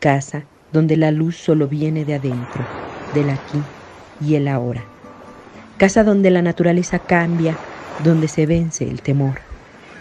Casa 0.00 0.46
donde 0.72 0.96
la 0.96 1.12
luz 1.12 1.36
solo 1.36 1.68
viene 1.68 2.04
de 2.04 2.14
adentro, 2.14 2.64
del 3.14 3.30
aquí 3.30 3.62
y 4.20 4.34
el 4.34 4.48
ahora 4.48 4.97
casa 5.78 6.04
donde 6.04 6.30
la 6.30 6.42
naturaleza 6.42 7.00
cambia, 7.00 7.62
donde 7.98 8.28
se 8.28 8.46
vence 8.46 8.90
el 8.90 9.02
temor 9.02 9.42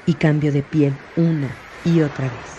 y 0.05 0.15
cambio 0.15 0.51
de 0.51 0.63
piel 0.63 1.03
una 1.15 1.61
y 1.84 2.01
otra 2.01 2.30
vez. 2.30 2.57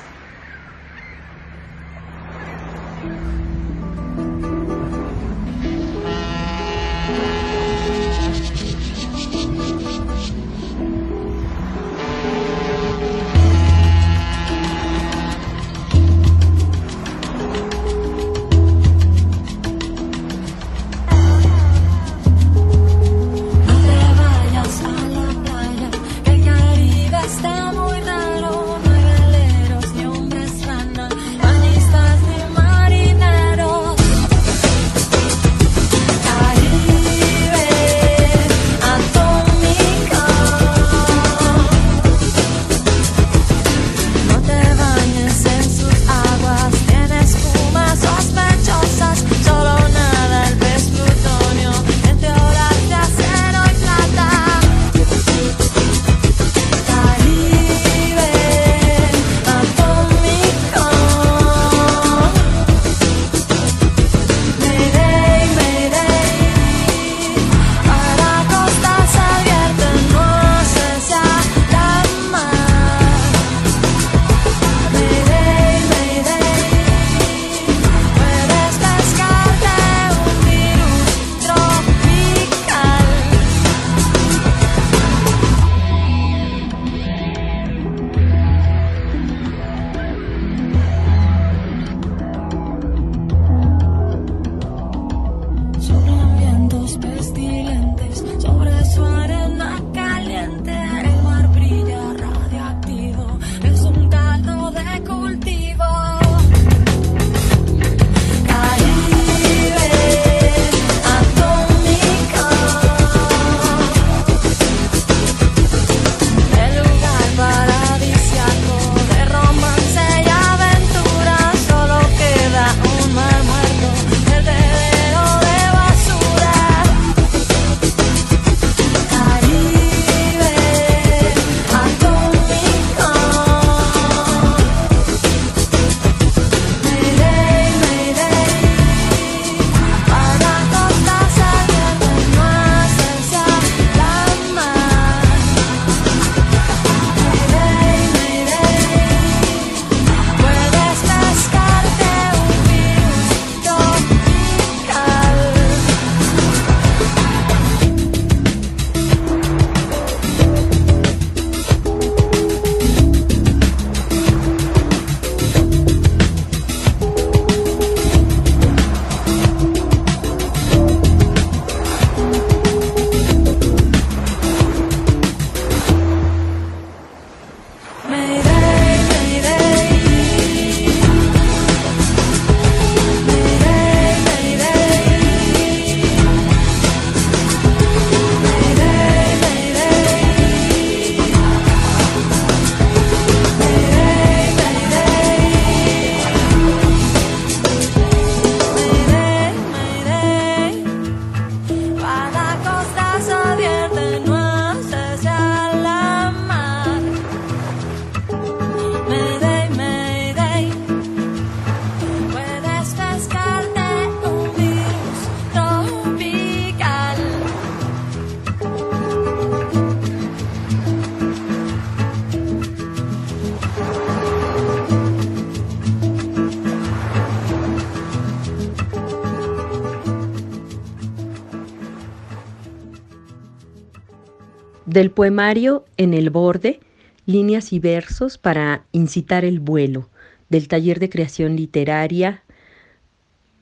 Del 234.99 235.12
poemario 235.12 235.84
En 235.96 236.12
el 236.12 236.30
borde, 236.30 236.80
líneas 237.24 237.72
y 237.72 237.78
versos 237.78 238.36
para 238.36 238.84
incitar 238.90 239.44
el 239.44 239.61
vuelo, 239.61 240.11
del 240.49 240.66
taller 240.66 240.99
de 240.99 241.09
creación 241.09 241.55
literaria 241.55 242.42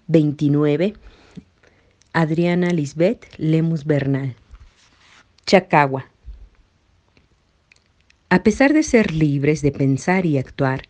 29, 0.07 0.95
Adriana 2.14 2.70
Lisbeth 2.70 3.26
Lemus 3.37 3.84
Bernal. 3.84 4.34
Chacagua. 5.45 6.07
A 8.30 8.43
pesar 8.43 8.72
de 8.72 8.82
ser 8.82 9.12
libres 9.12 9.61
de 9.61 9.72
pensar 9.72 10.24
y 10.24 10.39
actuar, 10.39 10.84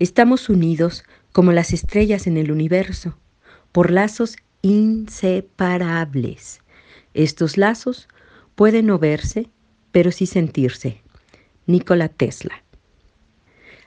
estamos 0.00 0.48
unidos 0.48 1.04
como 1.30 1.52
las 1.52 1.72
estrellas 1.72 2.26
en 2.26 2.36
el 2.36 2.50
universo, 2.50 3.16
por 3.70 3.92
lazos 3.92 4.34
inseparables. 4.60 6.62
Estos 7.14 7.56
lazos 7.56 8.08
puede 8.56 8.82
no 8.82 8.98
verse, 8.98 9.50
pero 9.94 10.10
sí 10.10 10.26
sentirse. 10.26 11.02
Nikola 11.66 12.08
Tesla. 12.08 12.64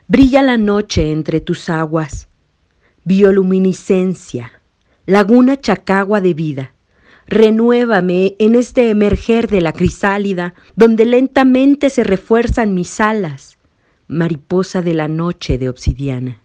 Brilla 0.08 0.42
la 0.42 0.56
noche 0.56 1.12
entre 1.12 1.42
tus 1.42 1.70
aguas, 1.70 2.30
bioluminiscencia, 3.04 4.62
laguna 5.06 5.60
chacagua 5.60 6.22
de 6.22 6.34
vida. 6.34 6.72
Renuévame 7.26 8.38
en 8.40 8.56
este 8.56 8.90
emerger 8.90 9.50
de 9.50 9.60
la 9.60 9.74
crisálida, 9.74 10.54
donde 10.78 11.06
lentamente 11.06 11.90
se 11.90 12.06
refuerzan 12.06 12.74
mis 12.74 13.02
alas, 13.02 13.58
mariposa 14.08 14.82
de 14.82 14.94
la 14.94 15.10
noche 15.10 15.58
de 15.58 15.68
obsidiana. 15.68 16.40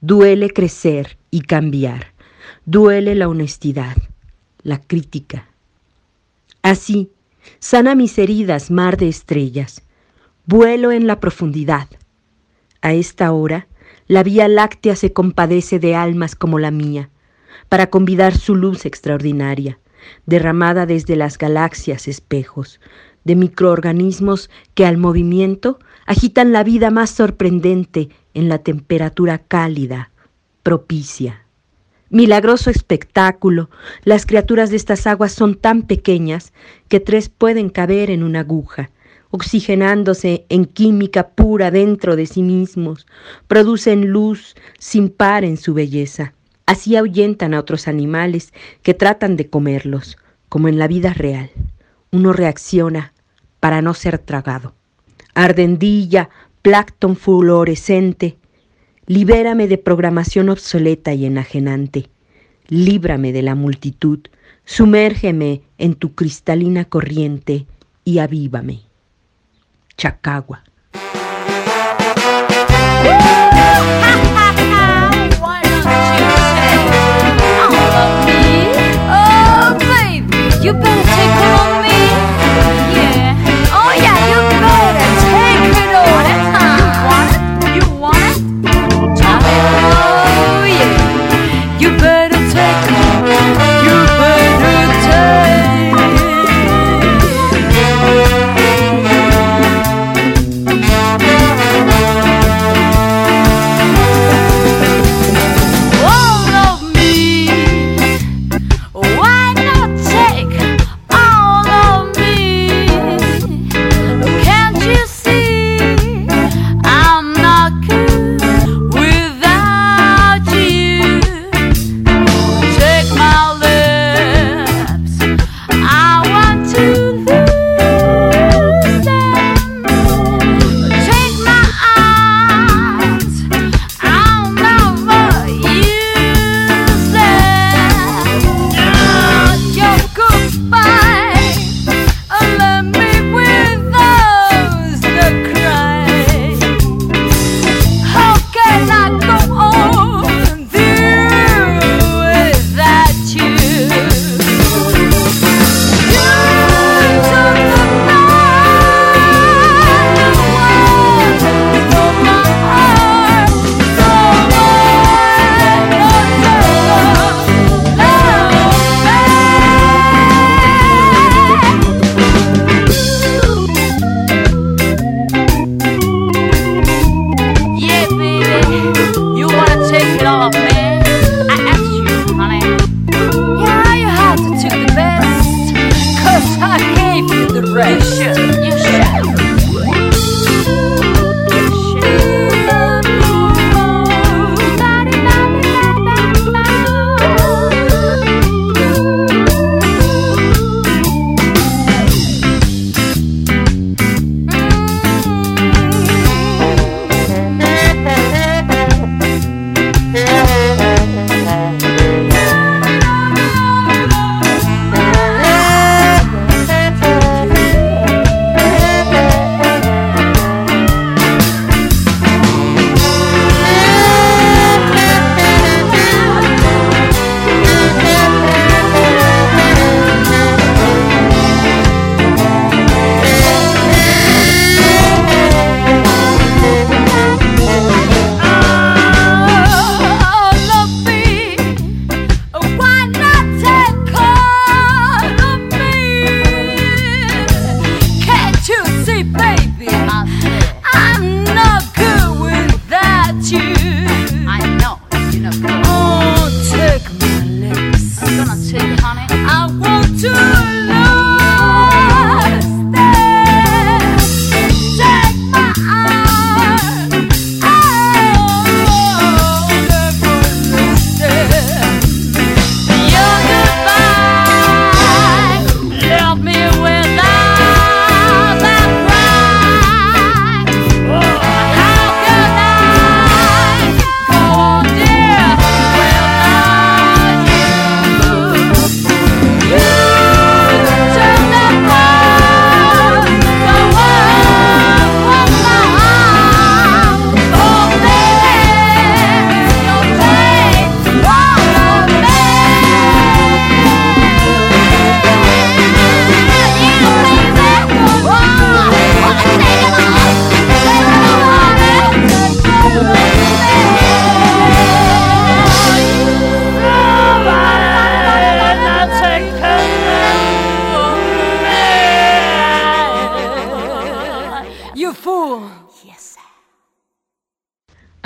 Duele 0.00 0.50
crecer 0.50 1.18
y 1.30 1.42
cambiar, 1.42 2.14
duele 2.66 3.14
la 3.14 3.28
honestidad, 3.28 3.96
la 4.64 4.80
crítica. 4.80 5.46
Así, 6.62 7.12
sana 7.58 7.94
mis 7.94 8.18
heridas, 8.18 8.70
mar 8.70 8.96
de 8.96 9.08
estrellas, 9.08 9.82
vuelo 10.46 10.92
en 10.92 11.06
la 11.06 11.20
profundidad. 11.20 11.88
A 12.82 12.92
esta 12.92 13.32
hora, 13.32 13.66
la 14.06 14.22
Vía 14.22 14.48
Láctea 14.48 14.96
se 14.96 15.12
compadece 15.12 15.78
de 15.78 15.94
almas 15.94 16.34
como 16.36 16.58
la 16.58 16.70
mía, 16.70 17.10
para 17.68 17.88
convidar 17.88 18.36
su 18.36 18.54
luz 18.54 18.84
extraordinaria, 18.84 19.78
derramada 20.26 20.86
desde 20.86 21.16
las 21.16 21.38
galaxias 21.38 22.08
espejos, 22.08 22.80
de 23.24 23.36
microorganismos 23.36 24.50
que 24.74 24.84
al 24.84 24.98
movimiento 24.98 25.78
agitan 26.06 26.52
la 26.52 26.62
vida 26.62 26.90
más 26.90 27.10
sorprendente 27.10 28.10
en 28.34 28.48
la 28.48 28.58
temperatura 28.58 29.38
cálida, 29.38 30.10
propicia. 30.62 31.43
Milagroso 32.14 32.70
espectáculo, 32.70 33.70
las 34.04 34.24
criaturas 34.24 34.70
de 34.70 34.76
estas 34.76 35.04
aguas 35.08 35.32
son 35.32 35.56
tan 35.56 35.82
pequeñas 35.82 36.52
que 36.86 37.00
tres 37.00 37.28
pueden 37.28 37.70
caber 37.70 38.08
en 38.08 38.22
una 38.22 38.38
aguja, 38.38 38.92
oxigenándose 39.30 40.46
en 40.48 40.66
química 40.66 41.30
pura 41.30 41.72
dentro 41.72 42.14
de 42.14 42.26
sí 42.26 42.44
mismos, 42.44 43.08
producen 43.48 44.10
luz 44.10 44.54
sin 44.78 45.08
par 45.08 45.42
en 45.42 45.56
su 45.56 45.74
belleza. 45.74 46.34
Así 46.66 46.94
ahuyentan 46.94 47.52
a 47.52 47.58
otros 47.58 47.88
animales 47.88 48.52
que 48.84 48.94
tratan 48.94 49.34
de 49.34 49.50
comerlos, 49.50 50.16
como 50.48 50.68
en 50.68 50.78
la 50.78 50.86
vida 50.86 51.14
real. 51.14 51.50
Uno 52.12 52.32
reacciona 52.32 53.12
para 53.58 53.82
no 53.82 53.92
ser 53.92 54.20
tragado. 54.20 54.72
Ardendilla, 55.34 56.30
plancton 56.62 57.16
fluorescente, 57.16 58.36
libérame 59.06 59.66
de 59.68 59.78
programación 59.78 60.48
obsoleta 60.48 61.14
y 61.14 61.26
enajenante. 61.26 62.08
Líbrame 62.68 63.32
de 63.32 63.42
la 63.42 63.54
multitud, 63.54 64.20
sumérgeme 64.64 65.62
en 65.78 65.94
tu 65.94 66.14
cristalina 66.14 66.84
corriente 66.84 67.66
y 68.04 68.18
avívame. 68.18 68.80
Chacagua. 69.96 70.64
On 80.66 81.73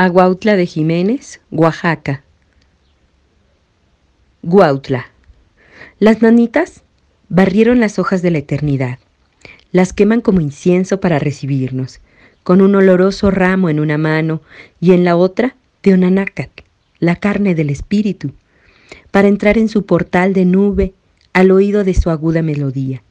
Aguautla 0.09 0.57
de 0.57 0.65
Jiménez, 0.65 1.39
Oaxaca. 1.51 2.23
Guautla. 4.43 5.09
Las 5.99 6.23
nanitas 6.23 6.83
barrieron 7.29 7.79
las 7.79 7.99
hojas 7.99 8.23
de 8.23 8.31
la 8.31 8.39
eternidad. 8.39 8.99
Las 9.71 9.93
queman 9.93 10.23
como 10.23 10.41
incienso 10.41 10.99
para 10.99 11.19
recibirnos, 11.19 12.01
con 12.43 12.63
un 12.63 12.75
oloroso 12.75 13.31
ramo 13.31 13.69
en 13.69 13.81
una 13.81 13.99
mano 13.99 14.41
y 14.81 14.93
en 14.93 15.05
la 15.05 15.15
otra 15.15 15.57
de 15.83 15.93
onanácat, 15.93 16.49
la 17.01 17.17
carne 17.17 17.55
del 17.55 17.69
espíritu, 17.69 18.33
para 19.11 19.29
entrar 19.29 19.59
en 19.59 19.69
su 19.69 19.85
portal 19.85 20.33
de 20.33 20.47
nube 20.47 20.95
al 21.35 21.51
oído 21.51 21.85
de 21.85 21.93
su 21.93 22.09
aguda 22.09 22.41
melodía. 22.41 23.03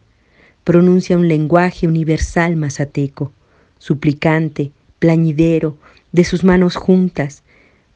Pronuncia 0.64 1.16
un 1.16 1.28
lenguaje 1.28 1.88
universal 1.88 2.56
mazateco, 2.56 3.32
suplicante, 3.78 4.72
plañidero, 4.98 5.78
de 6.12 6.24
sus 6.24 6.44
manos 6.44 6.76
juntas, 6.76 7.44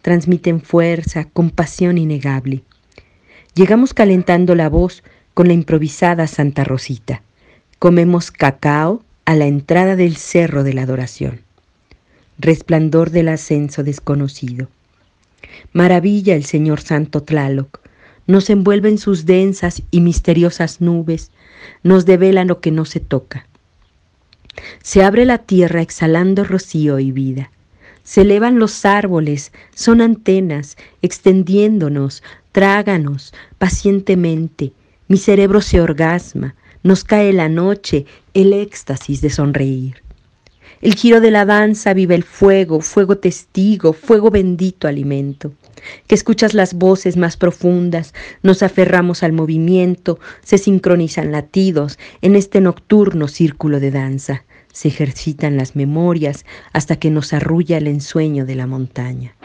transmiten 0.02 0.62
fuerza, 0.62 1.26
compasión 1.26 1.98
innegable. 1.98 2.64
Llegamos 3.54 3.94
calentando 3.94 4.56
la 4.56 4.70
voz 4.70 5.04
con 5.34 5.48
la 5.48 5.54
improvisada 5.54 6.28
Santa 6.28 6.64
Rosita. 6.64 7.22
Comemos 7.80 8.32
cacao 8.32 9.04
a 9.26 9.36
la 9.36 9.46
entrada 9.46 9.96
del 9.96 10.16
cerro 10.18 10.64
de 10.64 10.74
la 10.74 10.84
adoración. 10.84 11.42
Resplandor 12.38 13.12
del 13.12 13.30
ascenso 13.30 13.84
desconocido. 13.84 14.68
Maravilla 15.74 16.36
el 16.36 16.46
Señor 16.46 16.82
Santo 16.82 17.24
Tlaloc. 17.24 17.80
Nos 18.28 18.50
envuelve 18.50 18.90
en 18.90 18.98
sus 18.98 19.26
densas 19.26 19.84
y 19.92 20.02
misteriosas 20.02 20.80
nubes, 20.80 21.32
nos 21.84 22.06
devela 22.06 22.46
lo 22.46 22.62
que 22.62 22.72
no 22.72 22.86
se 22.86 23.00
toca. 23.00 23.48
Se 24.82 25.04
abre 25.04 25.26
la 25.26 25.40
tierra 25.40 25.82
exhalando 25.82 26.44
rocío 26.44 27.00
y 27.00 27.12
vida. 27.12 27.52
Se 28.12 28.24
elevan 28.24 28.60
los 28.60 28.84
árboles, 28.84 29.54
son 29.74 30.02
antenas, 30.02 30.76
extendiéndonos, 31.02 32.24
tráganos 32.52 33.34
pacientemente. 33.58 34.74
Mi 35.08 35.16
cerebro 35.16 35.62
se 35.62 35.80
orgasma, 35.80 36.56
nos 36.84 37.06
cae 37.06 37.32
la 37.32 37.48
noche, 37.48 38.06
el 38.34 38.52
éxtasis 38.52 39.22
de 39.22 39.30
sonreír. 39.30 40.04
El 40.82 40.96
giro 40.96 41.22
de 41.22 41.32
la 41.32 41.46
danza 41.46 41.94
vive 41.94 42.16
el 42.16 42.24
fuego, 42.24 42.82
fuego 42.82 43.18
testigo, 43.18 43.94
fuego 43.94 44.30
bendito 44.30 44.90
alimento. 44.90 45.54
Que 46.08 46.16
escuchas 46.16 46.54
las 46.54 46.74
voces 46.74 47.16
más 47.16 47.38
profundas, 47.38 48.14
nos 48.44 48.62
aferramos 48.62 49.24
al 49.24 49.32
movimiento, 49.32 50.20
se 50.44 50.58
sincronizan 50.58 51.32
latidos 51.32 51.98
en 52.22 52.36
este 52.36 52.60
nocturno 52.60 53.30
círculo 53.30 53.80
de 53.80 53.92
danza 53.92 54.44
se 54.74 54.88
ejercitan 54.88 55.58
las 55.58 55.76
memorias 55.76 56.46
hasta 56.74 56.96
que 56.96 57.10
nos 57.10 57.34
arrulla 57.34 57.78
el 57.78 57.88
ensueño 57.88 58.46
de 58.46 58.56
la 58.56 58.68
montaña. 58.68 59.36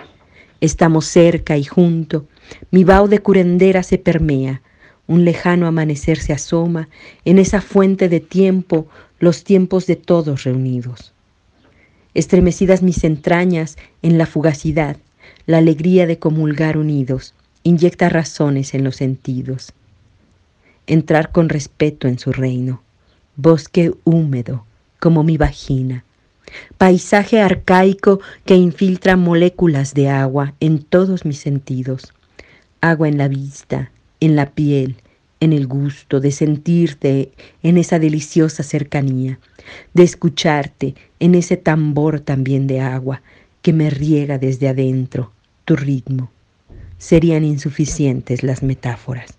Estamos 0.61 1.07
cerca 1.07 1.57
y 1.57 1.64
junto, 1.64 2.27
mi 2.70 2.85
vaho 2.85 3.09
de 3.09 3.20
curendera 3.20 3.83
se 3.83 3.99
permea, 3.99 4.62
un 5.07 5.24
lejano 5.24 5.66
amanecer 5.66 6.18
se 6.18 6.33
asoma, 6.33 6.89
en 7.24 7.39
esa 7.39 7.61
fuente 7.61 8.09
de 8.09 8.20
tiempo, 8.20 8.89
los 9.18 9.45
tiempos 9.45 9.87
de 9.87 9.97
todos 9.97 10.45
reunidos. 10.45 11.12
Estremecidas 12.14 12.83
mis 12.83 13.05
entrañas 13.05 13.77
en 14.03 14.18
la 14.18 14.27
fugacidad, 14.27 14.97
la 15.47 15.59
alegría 15.59 16.07
de 16.07 16.18
comulgar 16.18 16.77
unidos, 16.77 17.35
inyecta 17.62 18.09
razones 18.09 18.74
en 18.74 18.85
los 18.85 18.97
sentidos. 18.97 19.72
Entrar 20.87 21.33
con 21.33 21.49
respeto 21.49 22.09
en 22.09 22.18
su 22.18 22.33
reino, 22.33 22.83
bosque 23.37 23.93
húmedo, 24.05 24.65
como 24.99 25.22
mi 25.22 25.36
vagina. 25.36 26.05
Paisaje 26.78 27.40
arcaico 27.40 28.20
que 28.44 28.55
infiltra 28.55 29.16
moléculas 29.16 29.94
de 29.94 30.09
agua 30.09 30.55
en 30.61 30.82
todos 30.82 31.24
mis 31.24 31.38
sentidos. 31.38 32.12
Agua 32.80 33.09
en 33.09 33.18
la 33.18 33.28
vista, 33.28 33.90
en 34.20 34.36
la 34.36 34.51
piel, 34.51 34.97
en 35.40 35.53
el 35.53 35.66
gusto 35.66 36.20
de 36.20 36.30
sentirte 36.30 37.32
en 37.62 37.78
esa 37.78 37.99
deliciosa 37.99 38.62
cercanía, 38.62 39.38
de 39.94 40.03
escucharte 40.03 40.94
en 41.20 41.34
ese 41.34 41.57
tambor 41.57 42.20
también 42.20 42.66
de 42.66 42.80
agua 42.80 43.22
que 43.62 43.72
me 43.72 43.90
riega 43.90 44.38
desde 44.38 44.68
adentro, 44.68 45.32
tu 45.64 45.76
ritmo. 45.76 46.30
Serían 46.99 47.44
insuficientes 47.44 48.42
las 48.42 48.62
metáforas. 48.62 49.36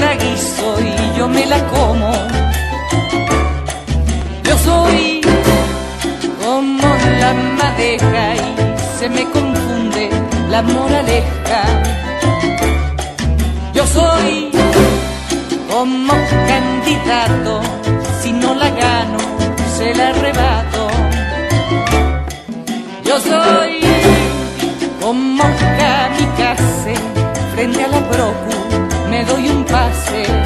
La 0.00 0.14
guiso 0.14 0.78
y 0.80 1.18
yo 1.18 1.28
me 1.28 1.46
la 1.46 1.60
como. 1.68 2.12
Yo 4.44 4.58
soy 4.58 5.20
como 6.44 6.88
la 7.20 7.32
madeja 7.60 8.34
y 8.34 8.98
se 8.98 9.08
me 9.08 9.24
confunde 9.30 10.10
la 10.50 10.62
moraleja 10.62 11.62
yo 13.76 13.86
soy 13.88 14.50
como 15.70 16.14
candidato, 16.48 17.60
si 18.22 18.32
no 18.32 18.54
la 18.54 18.70
gano, 18.70 19.18
se 19.76 19.94
la 19.94 20.08
arrebato. 20.08 20.88
Yo 23.04 23.20
soy 23.20 23.80
como 24.98 25.44
kamikaze, 25.78 26.94
frente 27.54 27.84
a 27.84 27.88
la 27.88 28.00
procu, 28.08 28.55
me 29.68 30.45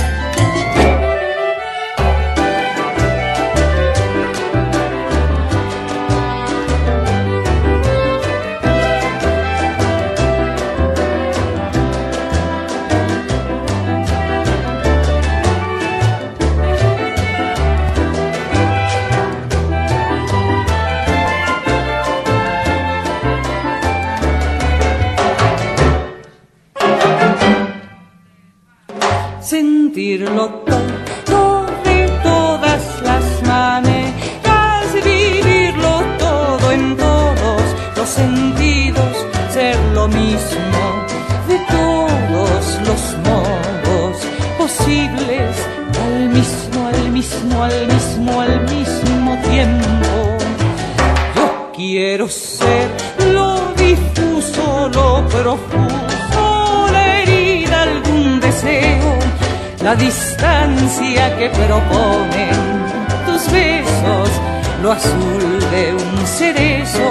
que 61.41 61.49
proponen 61.49 62.51
tus 63.25 63.51
besos, 63.51 64.29
lo 64.83 64.93
azul 64.93 65.59
de 65.71 65.95
un 65.95 66.27
cerezo 66.27 67.09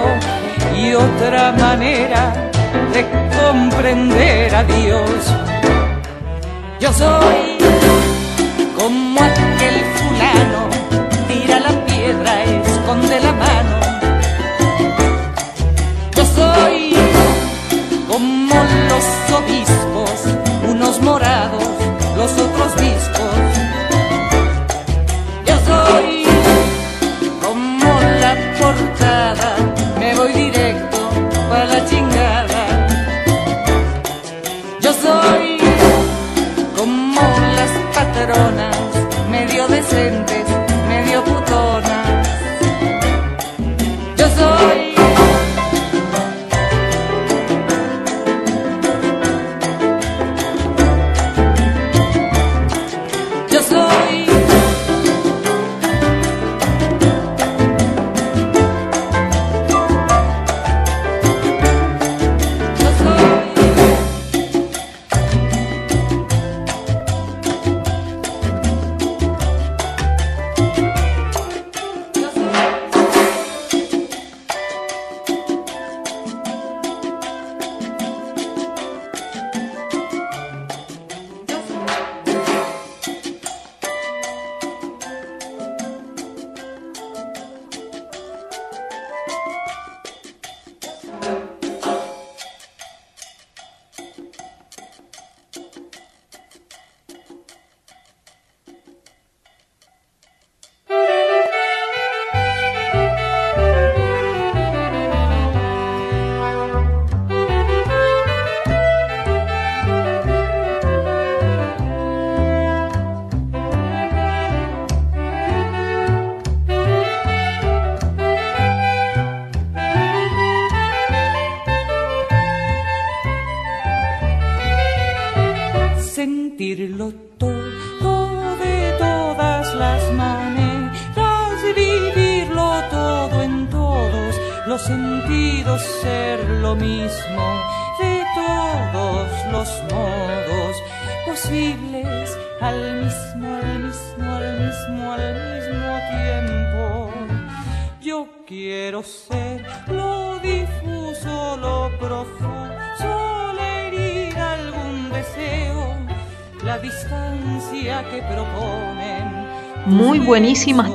y 0.78 0.94
otra 0.94 1.52
manera 1.54 2.52
de 2.94 3.08
comprender 3.42 4.54
a 4.54 4.64
Dios. 4.66 5.10
Yo 6.80 6.94
soy 6.94 7.58
como 8.78 9.20
aquel 9.20 9.78
fulano, 9.98 10.62
tira 11.28 11.60
la 11.62 11.86
piedra, 11.88 12.44
esconde 12.44 13.20
la 13.22 13.34
mano. 13.34 13.78
Yo 16.16 16.24
soy 16.38 16.94
como 18.08 18.56
los 18.90 19.06
obispos, 19.40 20.36
unos 20.70 21.02
morados, 21.02 21.64
los 22.16 22.32
otros 22.34 22.76
discos. 22.76 22.99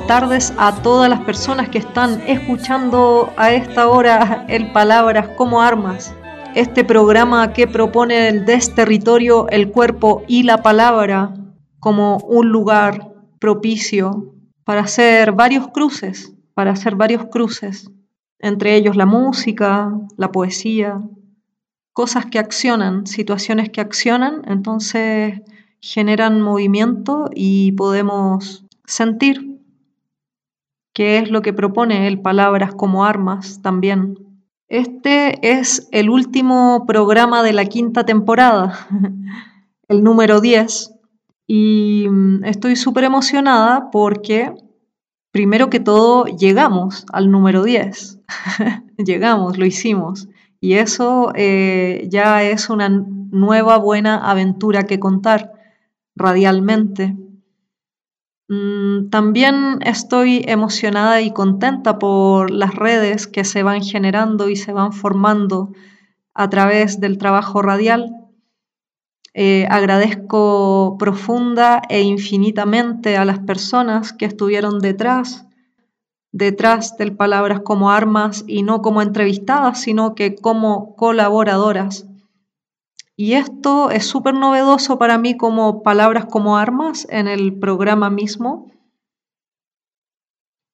Buenísimas 0.05 0.07
tardes 0.07 0.53
a 0.57 0.83
todas 0.83 1.09
las 1.09 1.21
personas 1.21 1.69
que 1.69 1.79
están 1.79 2.21
escuchando 2.27 3.33
a 3.37 3.53
esta 3.53 3.87
hora 3.87 4.45
el 4.47 4.71
Palabras 4.71 5.29
como 5.35 5.61
Armas, 5.61 6.13
este 6.53 6.83
programa 6.83 7.53
que 7.53 7.67
propone 7.67 8.27
el 8.27 8.45
desterritorio, 8.45 9.47
el 9.49 9.71
cuerpo 9.71 10.23
y 10.27 10.43
la 10.43 10.61
palabra 10.61 11.33
como 11.79 12.17
un 12.17 12.49
lugar 12.49 13.13
propicio 13.39 14.35
para 14.63 14.81
hacer 14.81 15.31
varios 15.31 15.69
cruces, 15.69 16.33
para 16.53 16.71
hacer 16.71 16.95
varios 16.95 17.25
cruces, 17.25 17.89
entre 18.39 18.75
ellos 18.75 18.95
la 18.95 19.05
música, 19.05 19.91
la 20.17 20.31
poesía, 20.31 20.99
cosas 21.93 22.27
que 22.27 22.39
accionan, 22.39 23.07
situaciones 23.07 23.69
que 23.69 23.81
accionan, 23.81 24.43
entonces 24.47 25.41
generan 25.81 26.41
movimiento 26.41 27.29
y 27.33 27.71
podemos 27.71 28.65
sentir 28.85 29.54
qué 30.95 31.19
es 31.19 31.29
lo 31.29 31.43
que 31.43 31.53
propone 31.53 32.07
el 32.07 32.21
Palabras 32.21 32.73
como 32.73 33.05
Armas 33.05 33.61
también. 33.61 34.17
Este 34.69 35.37
es 35.57 35.87
el 35.91 36.09
último 36.09 36.85
programa 36.87 37.43
de 37.43 37.53
la 37.53 37.65
quinta 37.65 38.05
temporada, 38.05 38.87
el 39.89 40.03
número 40.03 40.41
10, 40.41 40.95
y 41.47 42.07
mm, 42.09 42.45
estoy 42.45 42.77
súper 42.77 43.03
emocionada 43.03 43.91
porque, 43.91 44.53
primero 45.31 45.69
que 45.69 45.81
todo, 45.81 46.25
llegamos 46.25 47.05
al 47.11 47.29
número 47.29 47.63
10. 47.63 48.21
llegamos, 48.97 49.57
lo 49.57 49.65
hicimos. 49.65 50.29
Y 50.61 50.75
eso 50.75 51.33
eh, 51.35 52.07
ya 52.09 52.41
es 52.43 52.69
una 52.69 52.89
nueva 52.89 53.77
buena 53.77 54.29
aventura 54.29 54.83
que 54.83 54.99
contar 54.99 55.51
radialmente. 56.15 57.17
Mm, 58.47 59.09
También 59.09 59.79
estoy 59.81 60.43
emocionada 60.47 61.21
y 61.21 61.31
contenta 61.31 61.97
por 61.97 62.51
las 62.51 62.75
redes 62.75 63.27
que 63.27 63.43
se 63.43 63.63
van 63.63 63.81
generando 63.81 64.49
y 64.49 64.55
se 64.55 64.71
van 64.71 64.93
formando 64.93 65.71
a 66.33 66.49
través 66.49 66.99
del 66.99 67.17
trabajo 67.17 67.61
radial. 67.61 68.11
Eh, 69.33 69.67
agradezco 69.69 70.95
profunda 70.97 71.81
e 71.89 72.01
infinitamente 72.03 73.17
a 73.17 73.25
las 73.25 73.39
personas 73.39 74.13
que 74.13 74.25
estuvieron 74.25 74.79
detrás, 74.79 75.45
detrás 76.31 76.97
del 76.97 77.15
Palabras 77.15 77.61
como 77.61 77.91
Armas 77.91 78.45
y 78.47 78.63
no 78.63 78.81
como 78.81 79.01
entrevistadas, 79.01 79.81
sino 79.81 80.15
que 80.15 80.35
como 80.35 80.95
colaboradoras. 80.95 82.05
Y 83.17 83.33
esto 83.33 83.91
es 83.91 84.05
súper 84.05 84.33
novedoso 84.33 84.97
para 84.97 85.17
mí 85.17 85.37
como 85.37 85.83
Palabras 85.83 86.25
como 86.25 86.57
Armas 86.57 87.07
en 87.09 87.27
el 87.27 87.57
programa 87.57 88.09
mismo, 88.09 88.71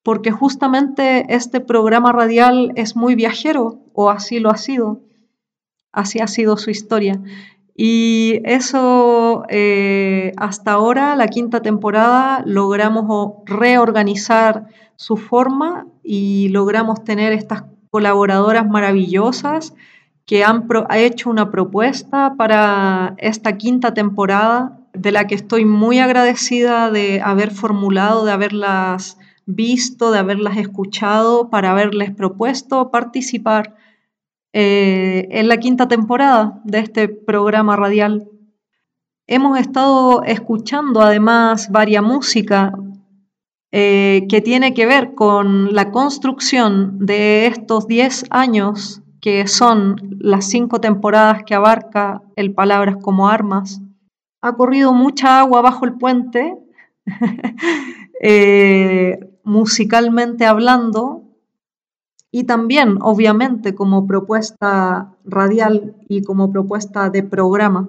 porque 0.02 0.32
justamente 0.32 1.32
este 1.32 1.60
programa 1.60 2.10
radial 2.10 2.72
es 2.74 2.96
muy 2.96 3.14
viajero, 3.14 3.78
o 3.92 4.10
así 4.10 4.40
lo 4.40 4.50
ha 4.50 4.56
sido, 4.56 5.02
así 5.92 6.18
ha 6.18 6.26
sido 6.26 6.56
su 6.56 6.70
historia. 6.70 7.20
Y 7.76 8.40
eso, 8.44 9.44
eh, 9.48 10.32
hasta 10.36 10.72
ahora, 10.72 11.14
la 11.14 11.28
quinta 11.28 11.62
temporada, 11.62 12.42
logramos 12.44 13.34
reorganizar 13.46 14.66
su 14.96 15.16
forma 15.16 15.86
y 16.02 16.48
logramos 16.48 17.04
tener 17.04 17.32
estas 17.32 17.64
colaboradoras 17.90 18.68
maravillosas 18.68 19.74
que 20.26 20.44
han 20.44 20.66
ha 20.88 20.98
hecho 20.98 21.30
una 21.30 21.50
propuesta 21.50 22.34
para 22.36 23.14
esta 23.18 23.56
quinta 23.56 23.94
temporada, 23.94 24.78
de 24.94 25.10
la 25.10 25.26
que 25.26 25.34
estoy 25.34 25.64
muy 25.64 25.98
agradecida 25.98 26.90
de 26.90 27.20
haber 27.22 27.50
formulado, 27.50 28.24
de 28.24 28.32
haberlas 28.32 29.18
visto, 29.46 30.12
de 30.12 30.18
haberlas 30.18 30.56
escuchado, 30.58 31.50
para 31.50 31.72
haberles 31.72 32.14
propuesto 32.14 32.90
participar 32.90 33.74
eh, 34.52 35.28
en 35.30 35.48
la 35.48 35.56
quinta 35.56 35.88
temporada 35.88 36.60
de 36.64 36.78
este 36.78 37.08
programa 37.08 37.74
radial. 37.74 38.28
Hemos 39.26 39.58
estado 39.58 40.22
escuchando 40.24 41.00
además 41.00 41.70
varia 41.70 42.02
música 42.02 42.74
eh, 43.70 44.26
que 44.28 44.42
tiene 44.42 44.74
que 44.74 44.84
ver 44.84 45.14
con 45.14 45.74
la 45.74 45.90
construcción 45.90 46.98
de 47.06 47.46
estos 47.46 47.86
10 47.86 48.26
años 48.28 49.01
que 49.22 49.46
son 49.46 50.18
las 50.18 50.46
cinco 50.46 50.80
temporadas 50.80 51.44
que 51.44 51.54
abarca 51.54 52.22
el 52.34 52.52
Palabras 52.52 52.96
como 53.00 53.28
Armas. 53.28 53.80
Ha 54.42 54.54
corrido 54.56 54.92
mucha 54.92 55.38
agua 55.38 55.62
bajo 55.62 55.84
el 55.84 55.94
puente, 55.94 56.58
eh, 58.20 59.20
musicalmente 59.44 60.44
hablando, 60.44 61.22
y 62.32 62.44
también, 62.44 62.98
obviamente, 63.00 63.76
como 63.76 64.08
propuesta 64.08 65.14
radial 65.24 65.94
y 66.08 66.22
como 66.22 66.50
propuesta 66.50 67.08
de 67.08 67.22
programa. 67.22 67.88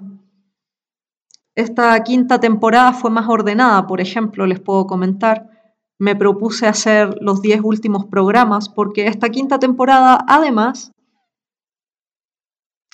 Esta 1.56 2.00
quinta 2.04 2.40
temporada 2.40 2.94
fue 2.94 3.10
más 3.10 3.28
ordenada, 3.28 3.88
por 3.88 4.02
ejemplo, 4.02 4.46
les 4.46 4.60
puedo 4.60 4.86
comentar. 4.86 5.50
Me 5.98 6.16
propuse 6.16 6.68
hacer 6.68 7.16
los 7.22 7.42
10 7.42 7.62
últimos 7.64 8.06
programas 8.06 8.70
porque 8.70 9.08
esta 9.08 9.30
quinta 9.30 9.58
temporada, 9.58 10.24
además, 10.28 10.93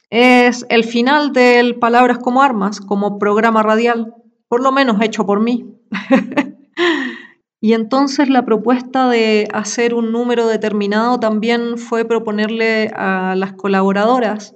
es 0.10 0.66
el 0.70 0.84
final 0.84 1.34
del 1.34 1.78
Palabras 1.78 2.18
como 2.18 2.42
Armas, 2.42 2.82
como 2.82 3.20
programa 3.20 3.64
radial, 3.64 4.16
por 4.48 4.62
lo 4.62 4.72
menos 4.72 5.02
hecho 5.02 5.26
por 5.26 5.40
mí. 5.40 5.66
y 7.62 7.74
entonces 7.74 8.30
la 8.30 8.46
propuesta 8.46 9.10
de 9.10 9.48
hacer 9.54 9.94
un 9.94 10.12
número 10.12 10.48
determinado 10.48 11.20
también 11.20 11.78
fue 11.78 12.06
proponerle 12.06 12.92
a 12.96 13.36
las 13.36 13.54
colaboradoras 13.54 14.56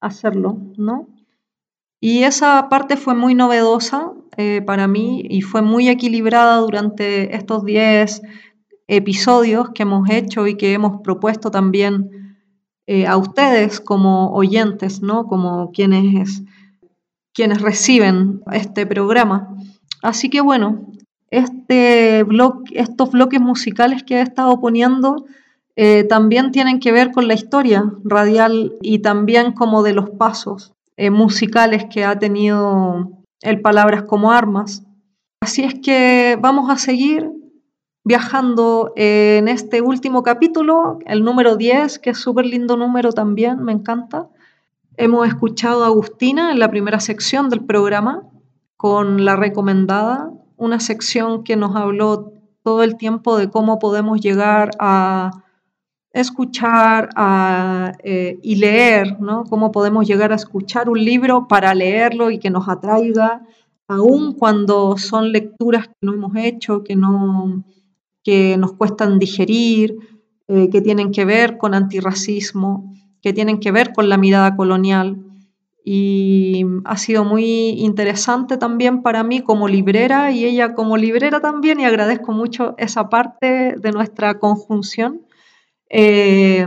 hacerlo, 0.00 0.58
¿no? 0.76 1.08
Y 2.00 2.22
esa 2.22 2.68
parte 2.70 2.96
fue 2.96 3.14
muy 3.14 3.34
novedosa 3.34 4.12
eh, 4.38 4.62
para 4.64 4.88
mí 4.88 5.22
y 5.28 5.42
fue 5.42 5.60
muy 5.60 5.90
equilibrada 5.90 6.56
durante 6.56 7.36
estos 7.36 7.64
10 7.66 8.22
episodios 8.88 9.68
que 9.74 9.82
hemos 9.82 10.08
hecho 10.08 10.46
y 10.46 10.56
que 10.56 10.72
hemos 10.72 11.02
propuesto 11.02 11.50
también 11.50 12.19
eh, 12.86 13.06
a 13.06 13.16
ustedes 13.16 13.80
como 13.80 14.32
oyentes, 14.32 15.02
¿no? 15.02 15.26
Como 15.26 15.70
quienes, 15.72 16.42
quienes 17.32 17.60
reciben 17.60 18.42
este 18.52 18.86
programa. 18.86 19.54
Así 20.02 20.30
que 20.30 20.40
bueno, 20.40 20.86
este 21.30 22.24
estos 22.72 23.10
bloques 23.12 23.40
musicales 23.40 24.02
que 24.02 24.16
he 24.16 24.22
estado 24.22 24.60
poniendo 24.60 25.24
eh, 25.76 26.04
también 26.04 26.50
tienen 26.50 26.80
que 26.80 26.92
ver 26.92 27.12
con 27.12 27.28
la 27.28 27.34
historia 27.34 27.84
radial 28.04 28.74
y 28.82 28.98
también 28.98 29.52
como 29.52 29.82
de 29.82 29.92
los 29.92 30.10
pasos 30.10 30.72
eh, 30.96 31.10
musicales 31.10 31.86
que 31.90 32.04
ha 32.04 32.18
tenido 32.18 33.22
el 33.42 33.60
Palabras 33.60 34.02
como 34.02 34.32
Armas. 34.32 34.82
Así 35.40 35.62
es 35.62 35.74
que 35.74 36.36
vamos 36.40 36.68
a 36.68 36.76
seguir 36.76 37.30
viajando 38.04 38.92
en 38.96 39.48
este 39.48 39.82
último 39.82 40.22
capítulo, 40.22 40.98
el 41.06 41.22
número 41.22 41.56
10, 41.56 41.98
que 41.98 42.10
es 42.10 42.18
súper 42.18 42.46
lindo 42.46 42.76
número 42.76 43.12
también, 43.12 43.62
me 43.62 43.72
encanta. 43.72 44.28
Hemos 44.96 45.28
escuchado 45.28 45.84
a 45.84 45.88
Agustina 45.88 46.52
en 46.52 46.58
la 46.58 46.70
primera 46.70 47.00
sección 47.00 47.48
del 47.48 47.64
programa 47.64 48.22
con 48.76 49.24
la 49.24 49.36
recomendada, 49.36 50.30
una 50.56 50.80
sección 50.80 51.44
que 51.44 51.56
nos 51.56 51.76
habló 51.76 52.32
todo 52.62 52.82
el 52.82 52.96
tiempo 52.96 53.36
de 53.36 53.50
cómo 53.50 53.78
podemos 53.78 54.20
llegar 54.20 54.70
a 54.78 55.30
escuchar 56.12 57.10
eh, 58.02 58.38
y 58.42 58.56
leer, 58.56 59.20
¿no? 59.20 59.44
Cómo 59.44 59.70
podemos 59.70 60.06
llegar 60.06 60.32
a 60.32 60.36
escuchar 60.36 60.88
un 60.88 61.02
libro 61.02 61.46
para 61.46 61.74
leerlo 61.74 62.30
y 62.30 62.38
que 62.38 62.50
nos 62.50 62.68
atraiga, 62.68 63.42
aun 63.86 64.34
cuando 64.34 64.96
son 64.96 65.32
lecturas 65.32 65.88
que 65.88 65.94
no 66.02 66.14
hemos 66.14 66.32
hecho, 66.36 66.82
que 66.82 66.96
no, 66.96 67.62
que 68.22 68.56
nos 68.56 68.72
cuestan 68.72 69.18
digerir, 69.18 69.96
eh, 70.48 70.68
que 70.70 70.80
tienen 70.80 71.12
que 71.12 71.24
ver 71.24 71.58
con 71.58 71.74
antirracismo, 71.74 72.92
que 73.22 73.32
tienen 73.32 73.60
que 73.60 73.72
ver 73.72 73.92
con 73.92 74.08
la 74.08 74.16
mirada 74.16 74.56
colonial. 74.56 75.18
Y 75.84 76.64
ha 76.84 76.96
sido 76.96 77.24
muy 77.24 77.70
interesante 77.80 78.58
también 78.58 79.02
para 79.02 79.22
mí 79.22 79.40
como 79.40 79.66
librera 79.66 80.30
y 80.30 80.44
ella 80.44 80.74
como 80.74 80.96
librera 80.96 81.40
también, 81.40 81.80
y 81.80 81.84
agradezco 81.84 82.32
mucho 82.32 82.74
esa 82.78 83.08
parte 83.08 83.76
de 83.78 83.92
nuestra 83.92 84.38
conjunción, 84.38 85.22
eh, 85.88 86.66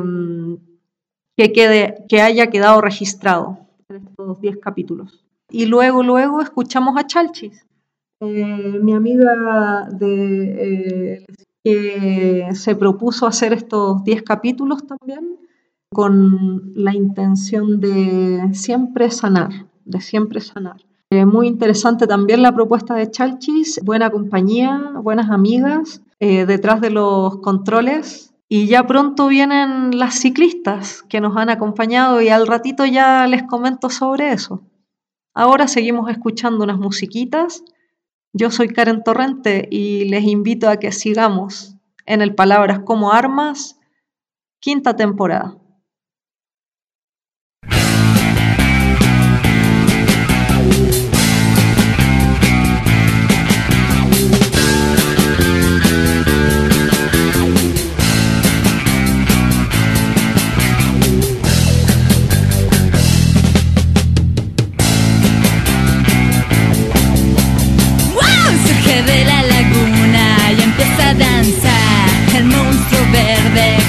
que, 1.37 1.53
quede, 1.53 2.05
que 2.09 2.21
haya 2.21 2.47
quedado 2.47 2.81
registrado 2.81 3.59
en 3.89 4.07
estos 4.07 4.41
10 4.41 4.57
capítulos. 4.57 5.23
Y 5.49 5.67
luego, 5.67 6.01
luego 6.01 6.41
escuchamos 6.41 6.97
a 6.97 7.05
Chalchis, 7.05 7.65
eh, 8.25 8.79
mi 8.81 8.93
amiga 8.93 9.85
de, 9.91 11.25
que 11.63 12.49
se 12.53 12.75
propuso 12.75 13.25
hacer 13.25 13.53
estos 13.53 14.03
10 14.03 14.23
capítulos 14.23 14.85
también 14.85 15.39
con 15.91 16.73
la 16.75 16.93
intención 16.93 17.79
de 17.79 18.49
siempre 18.53 19.09
sanar, 19.11 19.67
de 19.85 20.01
siempre 20.01 20.41
sanar. 20.41 20.77
Eh, 21.11 21.25
muy 21.25 21.47
interesante 21.47 22.07
también 22.07 22.41
la 22.41 22.53
propuesta 22.53 22.95
de 22.95 23.09
Chalchis, 23.09 23.79
buena 23.83 24.09
compañía, 24.09 24.93
buenas 25.01 25.29
amigas 25.29 26.01
detrás 26.19 26.79
de 26.79 26.89
los 26.89 27.39
controles 27.39 28.33
y 28.55 28.67
ya 28.67 28.85
pronto 28.85 29.27
vienen 29.29 29.97
las 29.97 30.13
ciclistas 30.19 31.01
que 31.09 31.19
nos 31.19 31.35
han 31.37 31.49
acompañado 31.49 32.21
y 32.21 32.29
al 32.29 32.45
ratito 32.45 32.85
ya 32.85 33.25
les 33.25 33.41
comento 33.41 33.89
sobre 33.89 34.31
eso. 34.31 34.61
Ahora 35.33 35.67
seguimos 35.67 36.07
escuchando 36.11 36.63
unas 36.63 36.77
musiquitas 36.77 37.63
yo 38.33 38.49
soy 38.49 38.67
Karen 38.69 39.03
Torrente 39.03 39.67
y 39.71 40.05
les 40.05 40.23
invito 40.23 40.67
a 40.67 40.77
que 40.77 40.91
sigamos 40.91 41.77
en 42.05 42.21
el 42.21 42.35
Palabras 42.35 42.79
como 42.79 43.13
Armas, 43.13 43.79
quinta 44.59 44.95
temporada. 44.95 45.57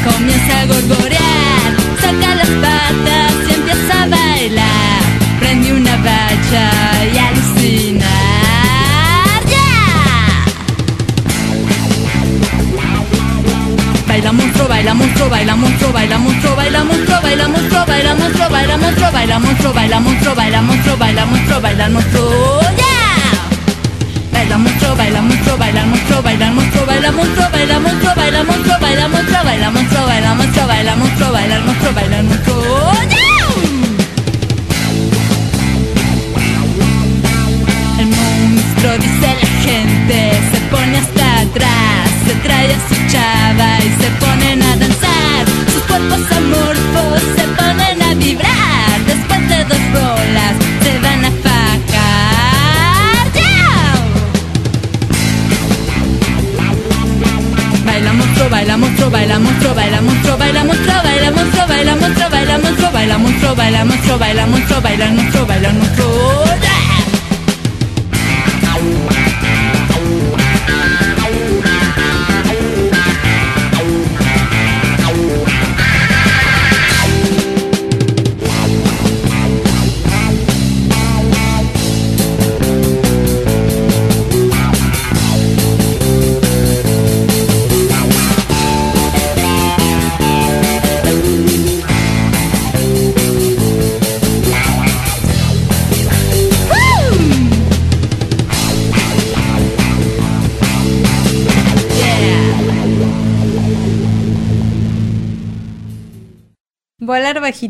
Comienza 0.04 0.60
a 0.60 0.66
gorgorear, 0.66 1.72
saca 2.00 2.34
las 2.34 2.48
patas 2.48 3.32
y 3.48 3.54
empieza 3.54 4.02
a 4.02 4.06
bailar, 4.06 5.02
prende 5.40 5.72
una 5.72 5.96
bacha 5.96 6.70
y 7.12 7.18
alucinar. 7.18 8.08
¡Ya! 9.50 10.44
Baila 14.06 14.32
monstruo, 14.32 14.68
baila 14.68 14.94
monstruo, 14.94 15.28
baila 15.28 15.56
monstruo, 15.56 15.92
baila 15.92 16.18
monstruo, 16.18 16.56
baila 16.56 16.84
monstruo, 16.84 17.20
baila 17.22 17.48
monstruo, 17.48 17.86
baila 17.86 18.14
monstruo, 18.14 18.50
baila 18.50 18.76
monstruo, 18.76 19.10
baila 19.10 19.38
monstruo, 19.38 19.72
baila 19.72 20.00
monstruo, 20.00 20.34
baila 20.34 20.62
monstruo, 20.62 20.96
baila 20.96 21.26
monstruo, 21.26 21.60
baila 21.60 21.88
monstruo. 21.88 22.83
Baila 24.54 24.68
monstruo, 24.68 24.94
baila 24.94 25.20
monstruo, 25.20 25.56
baila 25.58 25.84
monstruo, 25.84 26.22
baila 26.22 26.50
monstruo, 26.52 26.86
baila 26.86 27.10
monstruo, 27.10 27.50
baila 27.50 27.80
monstruo, 27.80 28.14
baila 28.14 28.44
monstruo, 28.44 28.78
baila 28.80 29.08
monstruo, 29.08 29.44
baila 29.44 29.70
monstruo, 29.70 30.06
baila 30.06 30.34
monstruo, 30.34 30.66
baila 30.68 30.96
monstruo, 30.96 31.32
baila 31.32 31.60
monstruo, 31.66 31.92
baila 31.92 32.22
monstruo. 32.22 32.93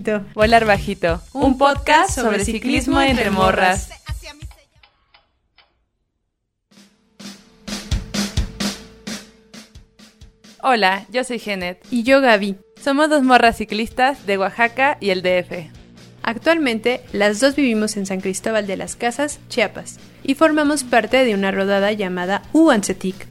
Bajito. 0.04 0.34
Volar 0.34 0.64
bajito. 0.64 1.20
Un 1.32 1.58
podcast 1.58 2.14
sobre 2.14 2.44
ciclismo 2.44 3.00
entre 3.00 3.30
morras. 3.30 3.90
Hola, 10.62 11.04
yo 11.10 11.24
soy 11.24 11.38
Genet. 11.38 11.84
Y 11.90 12.04
yo 12.04 12.20
Gaby. 12.20 12.56
Somos 12.82 13.10
dos 13.10 13.22
morras 13.22 13.56
ciclistas 13.56 14.26
de 14.26 14.38
Oaxaca 14.38 14.96
y 15.00 15.10
el 15.10 15.22
DF. 15.22 15.70
Actualmente, 16.22 17.02
las 17.12 17.40
dos 17.40 17.54
vivimos 17.54 17.96
en 17.98 18.06
San 18.06 18.20
Cristóbal 18.20 18.66
de 18.66 18.78
las 18.78 18.96
Casas, 18.96 19.40
Chiapas, 19.48 19.98
y 20.22 20.34
formamos 20.34 20.82
parte 20.82 21.22
de 21.24 21.34
una 21.34 21.50
rodada 21.50 21.92
llamada 21.92 22.42
Uancetic. 22.54 23.26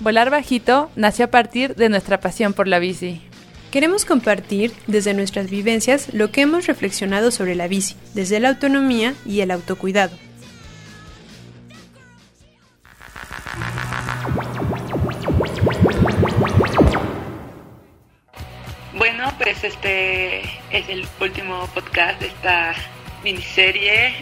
Volar 0.00 0.30
bajito 0.30 0.90
nació 0.96 1.26
a 1.26 1.30
partir 1.30 1.76
de 1.76 1.88
nuestra 1.88 2.18
pasión 2.18 2.54
por 2.54 2.66
la 2.66 2.80
bici. 2.80 3.22
Queremos 3.72 4.04
compartir 4.04 4.70
desde 4.86 5.14
nuestras 5.14 5.48
vivencias 5.48 6.12
lo 6.12 6.30
que 6.30 6.42
hemos 6.42 6.66
reflexionado 6.66 7.30
sobre 7.30 7.54
la 7.54 7.68
bici, 7.68 7.96
desde 8.12 8.38
la 8.38 8.50
autonomía 8.50 9.14
y 9.24 9.40
el 9.40 9.50
autocuidado. 9.50 10.14
Bueno, 18.92 19.32
pues 19.38 19.64
este 19.64 20.40
es 20.70 20.90
el 20.90 21.08
último 21.18 21.66
podcast 21.68 22.20
de 22.20 22.26
esta 22.26 22.74
miniserie 23.24 24.16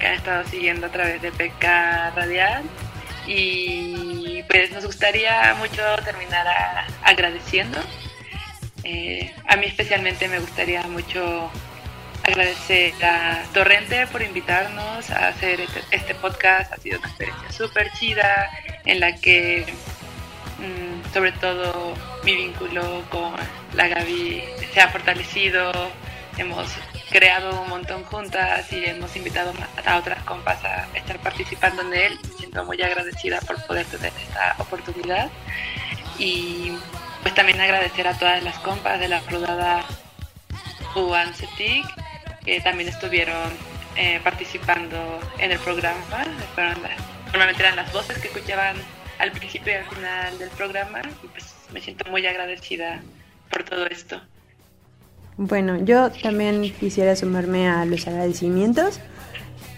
que 0.00 0.06
han 0.08 0.14
estado 0.14 0.48
siguiendo 0.48 0.88
a 0.88 0.90
través 0.90 1.22
de 1.22 1.30
PK 1.30 2.10
Radial 2.16 2.64
y 3.28 4.42
pues 4.48 4.72
nos 4.72 4.84
gustaría 4.84 5.54
mucho 5.60 5.82
terminar 6.04 6.44
agradeciendo. 7.04 7.78
Eh, 8.88 9.34
a 9.48 9.56
mí 9.56 9.66
especialmente 9.66 10.28
me 10.28 10.38
gustaría 10.38 10.80
mucho 10.84 11.50
agradecer 12.22 12.94
a 13.04 13.42
Torrente 13.52 14.06
por 14.06 14.22
invitarnos 14.22 15.10
a 15.10 15.26
hacer 15.26 15.60
este, 15.60 15.82
este 15.90 16.14
podcast. 16.14 16.72
Ha 16.72 16.76
sido 16.76 17.00
una 17.00 17.08
experiencia 17.08 17.50
súper 17.50 17.90
chida 17.94 18.48
en 18.84 19.00
la 19.00 19.16
que 19.16 19.66
mm, 20.60 21.12
sobre 21.12 21.32
todo 21.32 21.94
mi 22.22 22.36
vínculo 22.36 23.02
con 23.10 23.34
la 23.74 23.88
Gaby 23.88 24.44
se 24.72 24.80
ha 24.80 24.88
fortalecido, 24.88 25.72
hemos 26.38 26.68
creado 27.10 27.62
un 27.62 27.68
montón 27.68 28.04
juntas 28.04 28.72
y 28.72 28.84
hemos 28.84 29.16
invitado 29.16 29.52
a 29.84 29.96
otras 29.96 30.22
compas 30.22 30.64
a 30.64 30.86
estar 30.94 31.18
participando 31.18 31.82
en 31.82 31.92
él. 31.92 32.18
Me 32.22 32.38
siento 32.38 32.64
muy 32.64 32.80
agradecida 32.80 33.40
por 33.40 33.60
poder 33.66 33.84
tener 33.86 34.12
esta 34.28 34.54
oportunidad 34.58 35.28
y 36.20 36.70
pues 37.26 37.34
también 37.34 37.60
agradecer 37.60 38.06
a 38.06 38.16
todas 38.16 38.40
las 38.44 38.56
compas 38.60 39.00
de 39.00 39.08
la 39.08 39.18
rodada 39.28 39.84
Cetic 41.34 41.84
que 42.44 42.60
también 42.60 42.88
estuvieron 42.88 43.50
eh, 43.96 44.20
participando 44.22 45.18
en 45.40 45.50
el 45.50 45.58
programa. 45.58 45.96
normalmente 47.32 47.64
eran 47.64 47.74
las 47.74 47.92
voces 47.92 48.18
que 48.18 48.28
escuchaban 48.28 48.76
al 49.18 49.32
principio 49.32 49.72
y 49.72 49.76
al 49.76 49.86
final 49.86 50.38
del 50.38 50.50
programa 50.50 51.02
y 51.24 51.26
pues 51.26 51.52
me 51.72 51.80
siento 51.80 52.08
muy 52.12 52.24
agradecida 52.24 53.02
por 53.50 53.64
todo 53.64 53.86
esto. 53.86 54.20
Bueno, 55.36 55.84
yo 55.84 56.12
también 56.12 56.72
quisiera 56.78 57.16
sumarme 57.16 57.68
a 57.68 57.84
los 57.86 58.06
agradecimientos 58.06 59.00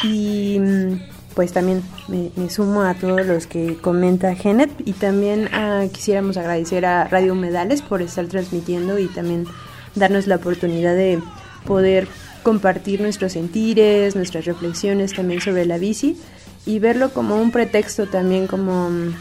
y 0.05 0.59
mm, 0.61 1.01
pues 1.39 1.53
también 1.53 1.85
me, 2.09 2.51
sumo 2.51 2.83
a 2.83 2.95
todos 2.95 3.25
los 3.25 3.47
que 3.47 3.77
comenta 3.77 4.35
Genet 4.35 4.73
y 4.85 4.93
también 4.93 5.49
ah, 5.53 5.85
quisiéramos 5.93 6.37
agradecer 6.37 6.85
a 6.85 7.05
Radio 7.05 7.35
Humedales 7.35 7.81
por 7.81 8.03
estar 8.03 8.27
transmitiendo 8.27 8.99
y 8.99 9.07
también 9.07 9.47
darnos 9.95 10.27
la 10.27 10.35
oportunidad 10.35 10.97
de 10.97 11.23
poder 11.65 12.09
compartir 12.43 13.01
nuestros 13.01 13.35
sentires, 13.35 14.17
nuestras 14.17 14.47
reflexiones 14.47 15.15
también 15.15 15.41
sobre 15.41 15.65
la 15.65 15.79
bici 15.79 16.21
y 16.67 16.81
verlo 16.81 17.11
como 17.11 17.37
un 17.37 17.53
pretexto 17.53 18.09
también 18.09 18.49
como 18.49 18.91
mm, 18.91 19.15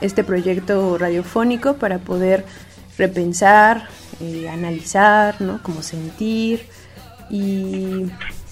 este 0.00 0.24
proyecto 0.24 0.98
radiofónico 0.98 1.74
para 1.74 1.98
poder 1.98 2.44
repensar, 2.98 3.86
eh, 4.20 4.48
analizar, 4.48 5.40
¿no? 5.40 5.62
Como 5.62 5.84
sentir 5.84 6.66
y 7.30 8.06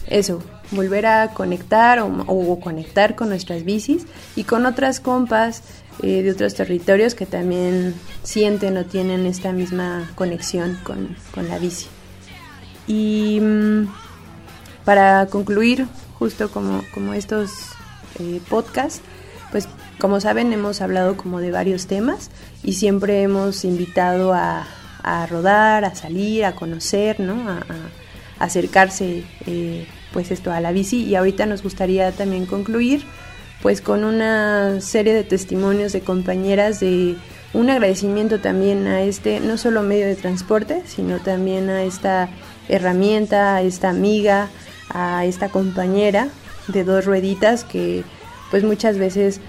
eso, 0.07 0.45
volver 0.71 1.07
a 1.07 1.29
conectar 1.29 2.01
o, 2.01 2.61
conectar 2.61 3.15
con 3.15 3.29
nuestras 3.29 3.65
bicis 3.65 4.07
y 4.37 4.45
con 4.45 4.67
otras 4.67 5.01
compas 5.01 5.63
eh, 6.03 6.23
de 6.23 6.31
otros 6.33 6.55
territorios 6.55 7.15
que 7.15 7.27
también 7.27 7.95
sienten 8.23 8.77
o 8.77 8.85
tienen 8.85 9.27
esta 9.27 9.53
misma 9.53 10.11
conexión 10.15 10.79
con, 10.85 11.17
la 11.49 11.59
bici. 11.59 11.87
Y 12.87 13.41
mm, 13.41 13.89
para 14.85 15.27
concluir, 15.27 15.87
justo 16.19 16.51
como, 16.51 16.83
como 16.93 17.15
estos 17.15 17.51
eh, 18.19 18.41
podcasts, 18.49 19.03
pues 19.51 19.69
como 19.99 20.21
saben, 20.21 20.53
hemos 20.53 20.81
hablado 20.81 21.17
como 21.17 21.41
de 21.41 21.51
varios 21.51 21.87
temas 21.87 22.31
y 22.63 22.75
siempre 22.75 23.23
hemos 23.23 23.65
invitado 23.65 24.33
a, 24.33 24.67
rodar, 25.29 25.85
a 25.85 25.95
salir, 25.95 26.45
a 26.45 26.55
conocer, 26.55 27.19
¿no? 27.19 27.51
A, 27.51 27.65
acercarse, 28.39 29.25
eh, 29.47 29.87
pues 30.13 30.31
esto, 30.31 30.53
a 30.53 30.61
la 30.61 30.73
bici. 30.73 31.05
Y 31.05 31.15
ahorita 31.15 31.47
nos 31.47 31.63
gustaría 31.63 32.13
también 32.13 32.47
concluir, 32.47 33.03
pues 33.63 33.81
con 33.81 34.05
una 34.05 34.81
serie 34.81 35.15
de 35.15 35.25
testimonios 35.25 35.93
de 35.93 36.01
compañeras 36.01 36.81
de 36.81 37.17
un 37.55 37.71
agradecimiento 37.71 38.41
también 38.41 38.87
a 38.87 39.03
este, 39.03 39.41
no 39.41 39.57
solo 39.57 39.83
medio 39.83 40.07
de 40.07 40.17
transporte, 40.17 40.83
sino 40.87 41.19
también 41.19 41.71
a 41.71 41.83
esta 41.83 42.29
herramienta, 42.69 43.57
a 43.57 43.63
esta 43.63 43.89
amiga, 43.89 44.49
a 44.91 45.25
esta 45.25 45.49
compañera 45.49 46.29
de 46.69 46.85
dos 46.85 47.07
rueditas 47.07 47.65
que 47.65 48.05
pues 48.51 48.65
muchas 48.65 48.99
veces 48.99 49.41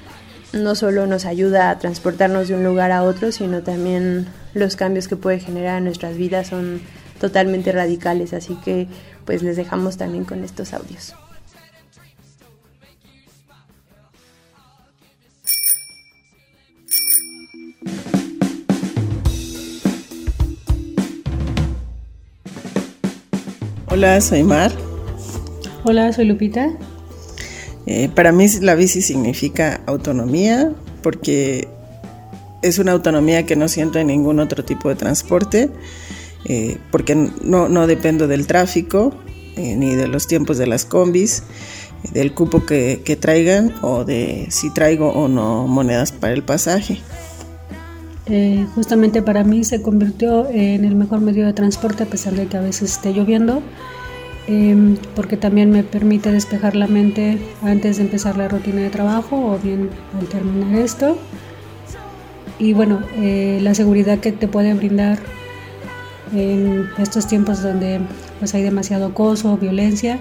no 0.53 0.75
solo 0.75 1.05
nos 1.05 1.25
ayuda 1.25 1.69
a 1.69 1.77
transportarnos 1.77 2.47
de 2.47 2.55
un 2.55 2.63
lugar 2.63 2.91
a 2.91 3.03
otro, 3.03 3.31
sino 3.31 3.61
también 3.61 4.27
los 4.53 4.75
cambios 4.75 5.07
que 5.07 5.15
puede 5.15 5.39
generar 5.39 5.77
en 5.77 5.83
nuestras 5.83 6.17
vidas 6.17 6.47
son 6.47 6.81
totalmente 7.19 7.71
radicales, 7.71 8.33
así 8.33 8.57
que 8.63 8.87
pues 9.29 9.43
les 9.43 9.55
dejamos 9.55 9.95
también 9.95 10.25
con 10.25 10.43
estos 10.43 10.73
audios. 10.73 11.13
Hola, 23.91 24.19
soy 24.19 24.41
Mar. 24.41 24.71
Hola, 25.83 26.11
soy 26.11 26.25
Lupita. 26.25 26.71
Eh, 27.85 28.09
para 28.09 28.31
mí 28.31 28.47
la 28.61 28.73
bici 28.73 29.03
significa 29.03 29.81
autonomía 29.85 30.73
porque 31.03 31.67
es 32.63 32.79
una 32.79 32.93
autonomía 32.93 33.45
que 33.45 33.55
no 33.55 33.67
siento 33.67 33.99
en 33.99 34.07
ningún 34.07 34.39
otro 34.39 34.65
tipo 34.65 34.89
de 34.89 34.95
transporte, 34.95 35.69
eh, 36.45 36.77
porque 36.91 37.15
no, 37.15 37.87
dependo 37.87 38.27
del 38.27 38.47
tráfico, 38.47 39.13
eh, 39.55 39.75
ni 39.75 39.95
de 39.95 40.07
los 40.07 40.27
tiempos 40.27 40.57
de 40.57 40.67
las 40.67 40.85
combis, 40.85 41.43
del 42.13 42.33
cupo 42.33 42.65
que, 42.65 43.01
que, 43.03 43.15
traigan 43.15 43.73
o 43.81 44.05
de 44.05 44.47
si 44.49 44.73
traigo 44.73 45.09
o 45.09 45.27
no 45.27 45.67
monedas 45.67 46.11
para 46.11 46.33
el 46.33 46.43
pasaje. 46.43 46.99
justamente 48.75 49.21
para 49.21 49.43
mí 49.43 49.63
se 49.63 49.81
convirtió 49.81 50.47
en 50.49 50.85
el 50.85 50.95
mejor 50.95 51.19
medio 51.19 51.45
de 51.45 51.53
transporte 51.53 52.03
a 52.03 52.05
pesar 52.05 52.33
de 52.33 52.45
que 52.45 52.57
a 52.57 52.61
veces 52.61 52.91
esté 52.91 53.11
lloviendo 53.11 53.61
Em, 54.49 54.97
porque 55.15 55.37
también 55.37 55.69
me 55.69 55.83
permite 55.83 56.31
despejar 56.31 56.75
la 56.75 56.87
mente 56.87 57.37
antes 57.61 57.97
de 57.97 58.03
empezar 58.03 58.35
la 58.35 58.47
rutina 58.47 58.81
de 58.81 58.89
trabajo 58.89 59.35
o 59.35 59.59
bien 59.59 59.91
al 60.19 60.25
terminar 60.25 60.73
esto. 60.79 61.19
Y 62.57 62.73
bueno, 62.73 63.03
eh, 63.17 63.59
la 63.61 63.75
seguridad 63.75 64.17
que 64.17 64.31
te 64.31 64.47
puede 64.47 64.73
brindar 64.73 65.19
en 66.33 66.89
estos 66.97 67.27
tiempos 67.27 67.61
donde 67.61 67.99
pues 68.39 68.53
hay 68.53 68.63
demasiado 68.63 69.07
acoso, 69.07 69.57
violencia, 69.57 70.19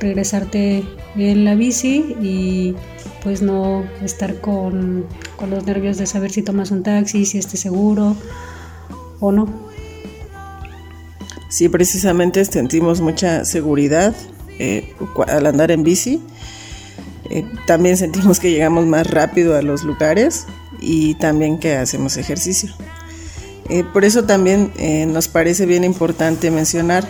regresarte 0.00 0.84
en 1.16 1.44
la 1.44 1.54
bici 1.54 2.16
y 2.20 2.74
pues 3.22 3.42
no 3.42 3.84
estar 4.02 4.40
con, 4.40 5.06
con 5.36 5.50
los 5.50 5.64
nervios 5.66 5.98
de 5.98 6.06
saber 6.06 6.30
si 6.30 6.42
tomas 6.42 6.70
un 6.70 6.82
taxi, 6.82 7.24
si 7.24 7.38
esté 7.38 7.56
seguro 7.56 8.16
o 9.20 9.32
no. 9.32 9.68
Sí, 11.48 11.68
precisamente 11.68 12.44
sentimos 12.44 13.00
mucha 13.00 13.44
seguridad 13.44 14.14
eh, 14.58 14.94
al 15.26 15.46
andar 15.46 15.70
en 15.70 15.82
bici. 15.82 16.20
Eh, 17.30 17.44
también 17.66 17.96
sentimos 17.96 18.38
que 18.38 18.50
llegamos 18.50 18.86
más 18.86 19.06
rápido 19.10 19.56
a 19.56 19.62
los 19.62 19.82
lugares 19.84 20.46
y 20.80 21.14
también 21.14 21.58
que 21.58 21.76
hacemos 21.76 22.16
ejercicio. 22.16 22.72
Eh, 23.68 23.84
por 23.92 24.04
eso 24.04 24.24
también 24.24 24.72
nos 25.12 25.28
parece 25.28 25.66
bien 25.66 25.84
importante 25.84 26.50
mencionar 26.50 27.08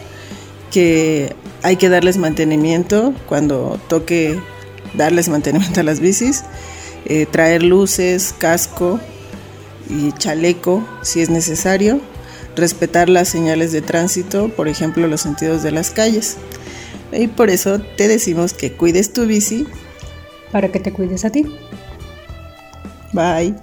que 0.70 1.34
hay 1.62 1.76
que 1.76 1.88
darles 1.88 2.16
mantenimiento 2.18 3.14
cuando 3.28 3.80
toque 3.88 4.38
darles 4.94 5.28
mantenimiento 5.28 5.80
a 5.80 5.82
las 5.82 6.00
bicis, 6.00 6.44
traer 7.30 7.62
luces, 7.62 8.34
casco 8.36 9.00
y 9.88 10.12
chaleco 10.12 10.86
si 11.02 11.20
es 11.20 11.30
necesario 11.30 12.00
respetar 12.58 13.08
las 13.08 13.28
señales 13.28 13.72
de 13.72 13.80
tránsito, 13.80 14.48
por 14.50 14.68
ejemplo 14.68 15.06
los 15.06 15.22
sentidos 15.22 15.62
de 15.62 15.70
las 15.70 15.90
calles. 15.90 16.36
Y 17.12 17.28
por 17.28 17.48
eso 17.48 17.80
te 17.80 18.08
decimos 18.08 18.52
que 18.52 18.72
cuides 18.72 19.12
tu 19.12 19.24
bici. 19.24 19.66
Para 20.52 20.70
que 20.70 20.80
te 20.80 20.92
cuides 20.92 21.24
a 21.24 21.30
ti. 21.30 21.46
Bye. 23.12 23.54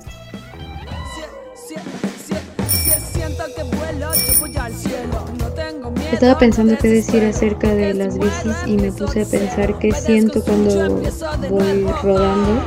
Estaba 6.12 6.38
pensando 6.38 6.78
qué 6.78 6.88
decir 6.88 7.24
acerca 7.24 7.74
de 7.74 7.94
las 7.94 8.18
bicis 8.18 8.56
y 8.66 8.78
me 8.78 8.92
puse 8.92 9.24
a 9.24 9.26
pensar 9.26 9.78
qué 9.80 9.92
siento 9.92 10.44
cuando 10.44 11.02
voy 11.50 11.86
rodando. 12.04 12.62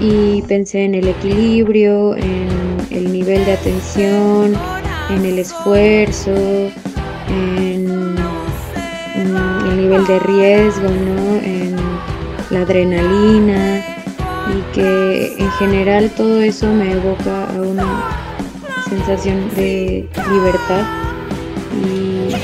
Y 0.00 0.42
pensé 0.42 0.84
en 0.84 0.94
el 0.94 1.08
equilibrio, 1.08 2.16
en 2.16 2.48
el 2.90 3.12
nivel 3.12 3.44
de 3.44 3.52
atención, 3.52 4.54
en 5.10 5.24
el 5.24 5.38
esfuerzo, 5.38 6.32
en, 7.28 8.16
el 9.16 9.76
nivel 9.76 10.06
de 10.06 10.18
riesgo, 10.20 10.88
¿no? 10.88 11.36
en 11.36 11.76
la 12.50 12.62
adrenalina. 12.62 13.84
Y 14.48 14.74
que 14.74 15.34
en 15.38 15.50
general 15.52 16.10
todo 16.16 16.40
eso 16.40 16.66
me 16.66 16.92
evoca 16.92 17.48
a 17.50 17.62
una 17.62 18.04
sensación 18.88 19.48
de 19.54 20.08
libertad 20.30 21.09
y 21.72 22.34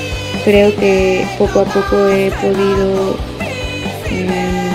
creo 0.44 0.74
que 0.76 1.26
poco 1.38 1.60
a 1.60 1.64
poco 1.64 2.08
he 2.08 2.30
podido 2.30 3.16
em, 4.10 4.66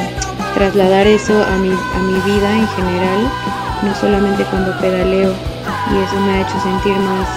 trasladar 0.53 1.07
eso 1.07 1.33
a 1.43 1.57
mi, 1.57 1.69
a 1.69 1.99
mi 1.99 2.19
vida 2.31 2.59
en 2.59 2.67
general, 2.67 3.31
no 3.83 3.95
solamente 3.95 4.43
cuando 4.45 4.77
pedaleo 4.79 5.33
y 5.91 6.03
eso 6.03 6.19
me 6.21 6.31
ha 6.31 6.41
hecho 6.41 6.59
sentir 6.61 6.95
más, 6.97 7.27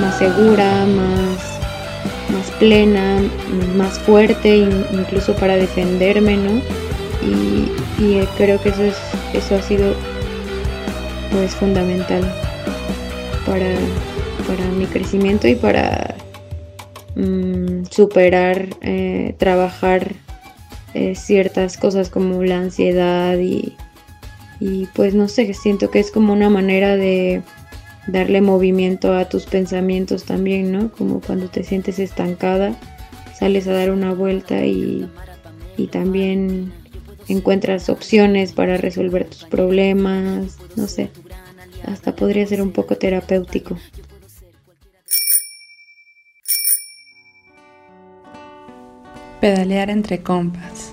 más 0.00 0.18
segura, 0.18 0.86
más, 0.86 1.58
más 2.32 2.50
plena, 2.58 3.22
más 3.76 3.98
fuerte, 3.98 4.56
incluso 4.92 5.34
para 5.34 5.56
defenderme, 5.56 6.36
¿no? 6.36 6.60
Y, 7.22 7.70
y 8.02 8.26
creo 8.36 8.60
que 8.60 8.70
eso, 8.70 8.82
es, 8.82 8.96
eso 9.34 9.56
ha 9.56 9.62
sido 9.62 9.94
pues 11.30 11.54
fundamental 11.54 12.22
para, 13.46 13.74
para 14.46 14.64
mi 14.76 14.86
crecimiento 14.86 15.46
y 15.46 15.54
para 15.54 16.16
Mm, 17.16 17.84
superar, 17.90 18.68
eh, 18.82 19.34
trabajar 19.38 20.14
eh, 20.94 21.14
ciertas 21.16 21.76
cosas 21.76 22.08
como 22.08 22.42
la 22.44 22.58
ansiedad 22.58 23.36
y, 23.38 23.74
y 24.60 24.86
pues 24.94 25.14
no 25.14 25.28
sé, 25.28 25.52
siento 25.54 25.90
que 25.90 25.98
es 25.98 26.10
como 26.10 26.32
una 26.32 26.50
manera 26.50 26.96
de 26.96 27.42
darle 28.06 28.40
movimiento 28.40 29.14
a 29.14 29.28
tus 29.28 29.46
pensamientos 29.46 30.24
también, 30.24 30.72
¿no? 30.72 30.92
Como 30.92 31.20
cuando 31.20 31.48
te 31.48 31.64
sientes 31.64 31.98
estancada, 31.98 32.76
sales 33.36 33.66
a 33.66 33.72
dar 33.72 33.90
una 33.90 34.14
vuelta 34.14 34.64
y, 34.64 35.08
y 35.76 35.86
también 35.88 36.72
encuentras 37.28 37.88
opciones 37.88 38.52
para 38.52 38.76
resolver 38.76 39.24
tus 39.26 39.44
problemas, 39.44 40.58
no 40.76 40.86
sé, 40.86 41.10
hasta 41.84 42.14
podría 42.14 42.46
ser 42.46 42.62
un 42.62 42.70
poco 42.72 42.96
terapéutico. 42.96 43.76
Pedalear 49.40 49.88
entre 49.88 50.22
compas, 50.22 50.92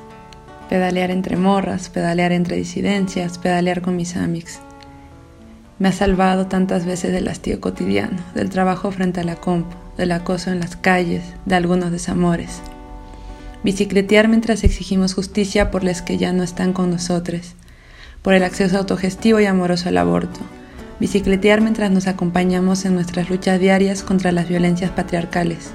pedalear 0.69 1.11
entre 1.11 1.35
morras, 1.35 1.89
pedalear 1.89 2.31
entre 2.31 2.55
disidencias, 2.55 3.37
pedalear 3.39 3.81
con 3.81 3.97
mis 3.97 4.15
amics. 4.15 4.61
Me 5.79 5.89
ha 5.89 5.91
salvado 5.91 6.47
tantas 6.47 6.85
veces 6.85 7.11
del 7.11 7.27
hastío 7.27 7.59
cotidiano, 7.59 8.21
del 8.35 8.49
trabajo 8.49 8.89
frente 8.91 9.19
a 9.19 9.25
la 9.25 9.35
compu, 9.35 9.75
del 9.97 10.13
acoso 10.13 10.49
en 10.49 10.61
las 10.61 10.77
calles, 10.77 11.25
de 11.45 11.55
algunos 11.55 11.91
desamores. 11.91 12.61
Bicicletear 13.65 14.29
mientras 14.29 14.63
exigimos 14.63 15.13
justicia 15.13 15.69
por 15.69 15.83
las 15.83 16.01
que 16.01 16.17
ya 16.17 16.31
no 16.31 16.41
están 16.41 16.71
con 16.71 16.89
nosotros, 16.89 17.55
por 18.21 18.33
el 18.33 18.43
acceso 18.43 18.77
autogestivo 18.77 19.41
y 19.41 19.45
amoroso 19.45 19.89
al 19.89 19.97
aborto. 19.97 20.39
Bicicletear 21.01 21.59
mientras 21.59 21.91
nos 21.91 22.07
acompañamos 22.07 22.85
en 22.85 22.95
nuestras 22.95 23.29
luchas 23.29 23.59
diarias 23.59 24.03
contra 24.03 24.31
las 24.31 24.47
violencias 24.47 24.91
patriarcales 24.91 25.71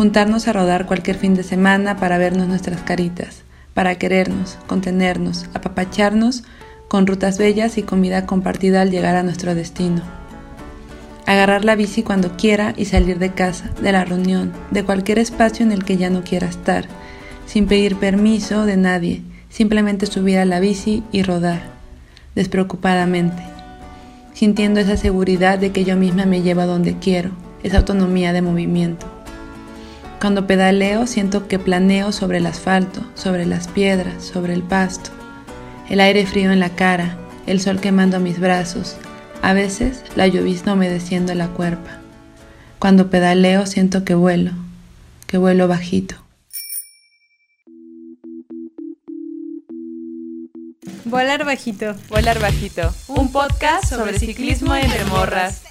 juntarnos 0.00 0.48
a 0.48 0.54
rodar 0.54 0.86
cualquier 0.86 1.18
fin 1.18 1.34
de 1.34 1.42
semana 1.42 1.98
para 1.98 2.16
vernos 2.16 2.48
nuestras 2.48 2.80
caritas, 2.80 3.42
para 3.74 3.96
querernos, 3.96 4.56
contenernos, 4.66 5.44
apapacharnos 5.52 6.42
con 6.88 7.06
rutas 7.06 7.36
bellas 7.36 7.76
y 7.76 7.82
comida 7.82 8.24
compartida 8.24 8.80
al 8.80 8.90
llegar 8.90 9.14
a 9.14 9.22
nuestro 9.22 9.54
destino. 9.54 10.00
Agarrar 11.26 11.66
la 11.66 11.76
bici 11.76 12.02
cuando 12.02 12.34
quiera 12.38 12.72
y 12.78 12.86
salir 12.86 13.18
de 13.18 13.34
casa, 13.34 13.72
de 13.82 13.92
la 13.92 14.06
reunión, 14.06 14.54
de 14.70 14.84
cualquier 14.84 15.18
espacio 15.18 15.66
en 15.66 15.70
el 15.70 15.84
que 15.84 15.98
ya 15.98 16.08
no 16.08 16.24
quiera 16.24 16.46
estar, 16.46 16.86
sin 17.44 17.66
pedir 17.66 17.96
permiso 17.96 18.64
de 18.64 18.78
nadie, 18.78 19.22
simplemente 19.50 20.06
subir 20.06 20.38
a 20.38 20.46
la 20.46 20.60
bici 20.60 21.02
y 21.12 21.24
rodar, 21.24 21.60
despreocupadamente, 22.34 23.42
sintiendo 24.32 24.80
esa 24.80 24.96
seguridad 24.96 25.58
de 25.58 25.72
que 25.72 25.84
yo 25.84 25.98
misma 25.98 26.24
me 26.24 26.40
llevo 26.40 26.62
a 26.62 26.66
donde 26.66 26.96
quiero, 26.98 27.32
esa 27.62 27.76
autonomía 27.76 28.32
de 28.32 28.40
movimiento. 28.40 29.09
Cuando 30.20 30.46
pedaleo 30.46 31.06
siento 31.06 31.48
que 31.48 31.58
planeo 31.58 32.12
sobre 32.12 32.38
el 32.38 32.46
asfalto, 32.46 33.00
sobre 33.14 33.46
las 33.46 33.68
piedras, 33.68 34.22
sobre 34.22 34.52
el 34.52 34.62
pasto. 34.62 35.08
El 35.88 35.98
aire 35.98 36.26
frío 36.26 36.52
en 36.52 36.60
la 36.60 36.76
cara, 36.76 37.16
el 37.46 37.58
sol 37.58 37.80
quemando 37.80 38.20
mis 38.20 38.38
brazos, 38.38 38.96
a 39.40 39.54
veces 39.54 40.02
la 40.16 40.26
llovizna 40.26 40.74
humedeciendo 40.74 41.34
la 41.34 41.48
cuerpa. 41.48 42.00
Cuando 42.78 43.08
pedaleo 43.08 43.64
siento 43.64 44.04
que 44.04 44.14
vuelo, 44.14 44.50
que 45.26 45.38
vuelo 45.38 45.68
bajito. 45.68 46.16
Volar 51.06 51.46
bajito, 51.46 51.94
volar 52.10 52.38
bajito. 52.40 52.94
Un 53.08 53.32
podcast 53.32 53.86
sobre 53.86 54.18
ciclismo 54.18 54.74
entre 54.74 55.02
morras. 55.06 55.69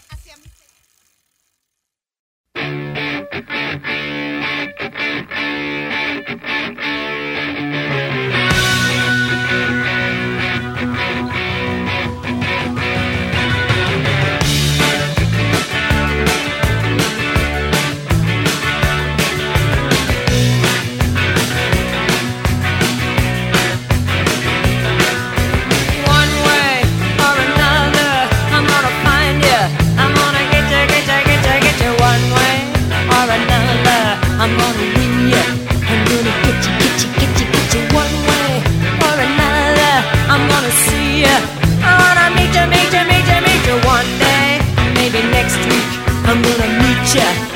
Удача! 47.12 47.49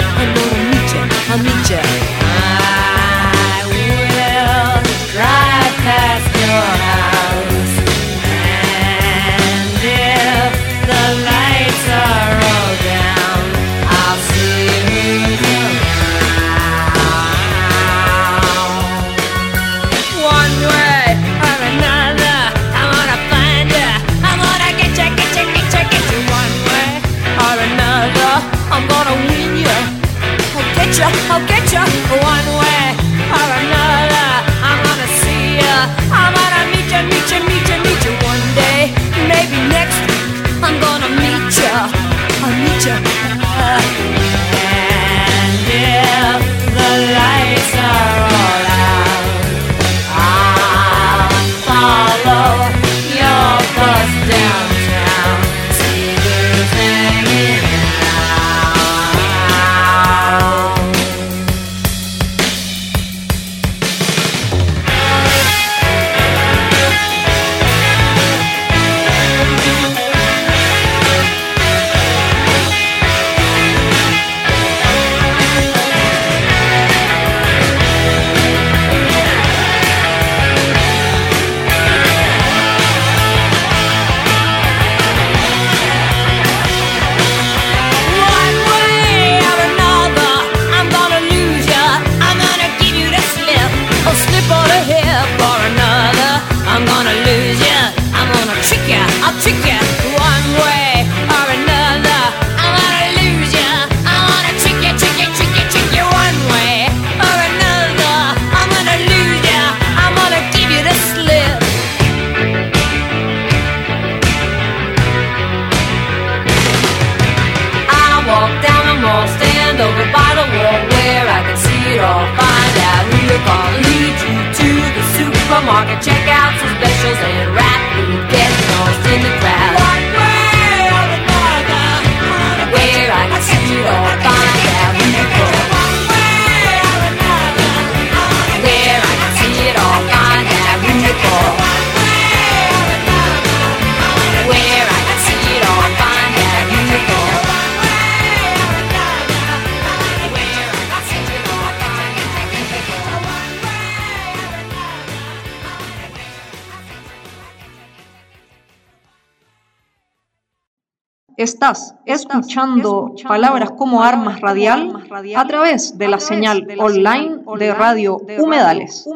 Estás 161.63 161.95
escuchando 162.05 163.15
Palabras 163.25 163.71
como 163.77 164.03
Armas 164.03 164.41
Radial 164.41 165.01
a 165.33 165.47
través 165.47 165.97
de 165.97 166.09
la 166.09 166.19
señal 166.19 166.67
online 166.77 167.39
de 167.57 167.73
Radio 167.73 168.17
Humedales. 168.17 169.07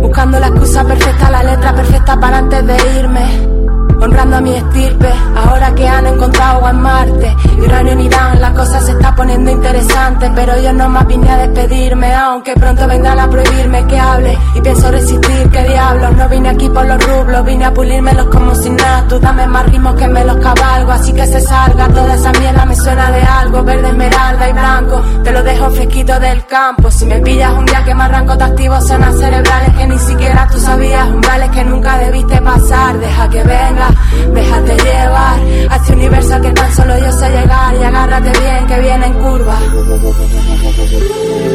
buscando 0.00 0.38
la 0.38 0.48
excusa 0.48 0.84
perfecta, 0.84 1.30
la 1.30 1.42
letra 1.42 1.74
perfecta 1.74 2.18
para 2.18 2.38
antes 2.38 2.66
de 2.66 2.76
irme. 2.98 3.57
Honrando 4.00 4.36
a 4.36 4.40
mi 4.40 4.54
estirpe, 4.54 5.08
ahora 5.36 5.74
que 5.74 5.88
han 5.88 6.06
encontrado 6.06 6.56
agua 6.56 6.70
en 6.70 6.80
Marte 6.80 7.36
y 7.56 7.60
uranio 7.60 7.92
en 7.92 8.00
Irán, 8.00 8.40
la 8.40 8.54
cosa 8.54 8.80
se 8.80 8.92
está 8.92 9.14
poniendo 9.14 9.50
interesante. 9.50 10.30
Pero 10.34 10.60
yo 10.60 10.72
no 10.72 10.88
más 10.88 11.06
vine 11.06 11.28
a 11.30 11.36
despedirme, 11.38 12.14
aunque 12.14 12.54
pronto 12.54 12.86
vendrán 12.86 13.18
a 13.18 13.28
prohibirme 13.28 13.86
que 13.86 13.98
hable. 13.98 14.38
Y 14.54 14.60
pienso 14.60 14.90
resistir, 14.90 15.50
que 15.50 15.64
diablos, 15.64 16.16
no 16.16 16.28
vine 16.28 16.48
aquí 16.48 16.68
por 16.68 16.86
los 16.86 17.04
rublos, 17.04 17.44
vine 17.44 17.64
a 17.64 17.74
pulírmelos 17.74 18.26
como 18.26 18.54
sin 18.54 18.76
nada. 18.76 19.04
Tú 19.08 19.18
dame 19.18 19.46
más 19.48 19.66
ritmos 19.66 19.94
que 19.96 20.08
me 20.08 20.24
los 20.24 20.36
cabalgo, 20.36 20.92
así 20.92 21.12
que 21.12 21.26
se 21.26 21.40
salga 21.40 21.88
toda 21.88 22.14
esa 22.14 22.32
mierda, 22.32 22.64
me 22.64 22.76
suena 22.76 23.10
de 23.10 23.22
algo, 23.22 23.64
verde, 23.64 23.88
esmeralda 23.88 24.48
y 24.48 24.52
blanco. 24.52 25.02
Te 25.24 25.32
lo 25.32 25.42
dejo 25.42 25.70
fresquito 25.70 26.20
del 26.20 26.46
campo. 26.46 26.90
Si 26.90 27.04
me 27.04 27.20
pillas 27.20 27.52
un 27.52 27.64
día 27.64 27.84
que 27.84 27.94
me 27.94 28.04
arranco, 28.04 28.38
te 28.38 28.44
activo 28.44 28.80
zonas 28.80 29.18
cerebrales 29.18 29.76
que 29.76 29.86
ni 29.86 29.98
siquiera 29.98 30.48
tú 30.50 30.58
sabías, 30.58 31.08
umbrales 31.08 31.50
que 31.50 31.64
nunca 31.64 31.98
debiste 31.98 32.40
pasar. 32.40 32.98
Deja 32.98 33.28
que 33.28 33.42
venga, 33.42 33.87
déjate 34.34 34.76
llevar 34.76 35.40
a 35.70 35.76
este 35.76 35.92
universo 35.92 36.40
que 36.40 36.52
tan 36.52 36.74
solo 36.74 36.98
yo 36.98 37.12
sé 37.12 37.28
llegar. 37.30 37.74
Y 37.74 37.82
agárrate 37.84 38.30
bien, 38.38 38.66
que 38.66 38.78
viene 38.80 39.06
en 39.06 39.14
curva. 39.14 39.58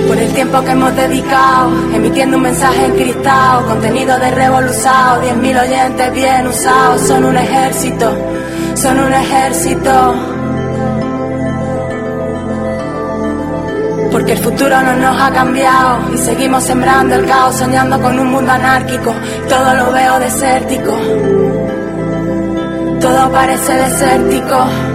Por 0.07 0.17
el 0.17 0.33
tiempo 0.33 0.61
que 0.61 0.71
hemos 0.71 0.95
dedicado, 0.95 1.71
emitiendo 1.93 2.37
un 2.37 2.43
mensaje 2.43 2.85
en 2.85 2.91
cristal, 2.93 3.65
contenido 3.65 4.19
de 4.19 4.31
revolucionado, 4.31 5.23
10.000 5.23 5.61
oyentes 5.61 6.13
bien 6.13 6.47
usados, 6.47 7.01
son 7.01 7.25
un 7.25 7.37
ejército, 7.37 8.15
son 8.75 8.99
un 8.99 9.13
ejército. 9.13 10.15
Porque 14.11 14.33
el 14.33 14.37
futuro 14.37 14.79
no 14.83 14.93
nos 14.93 15.19
ha 15.19 15.31
cambiado 15.31 16.13
y 16.13 16.17
seguimos 16.19 16.63
sembrando 16.63 17.15
el 17.15 17.25
caos, 17.25 17.55
soñando 17.55 17.99
con 17.99 18.19
un 18.19 18.27
mundo 18.27 18.51
anárquico. 18.51 19.11
Todo 19.49 19.73
lo 19.73 19.91
veo 19.91 20.19
desértico, 20.19 20.95
todo 23.03 23.29
parece 23.33 23.73
desértico. 23.73 24.92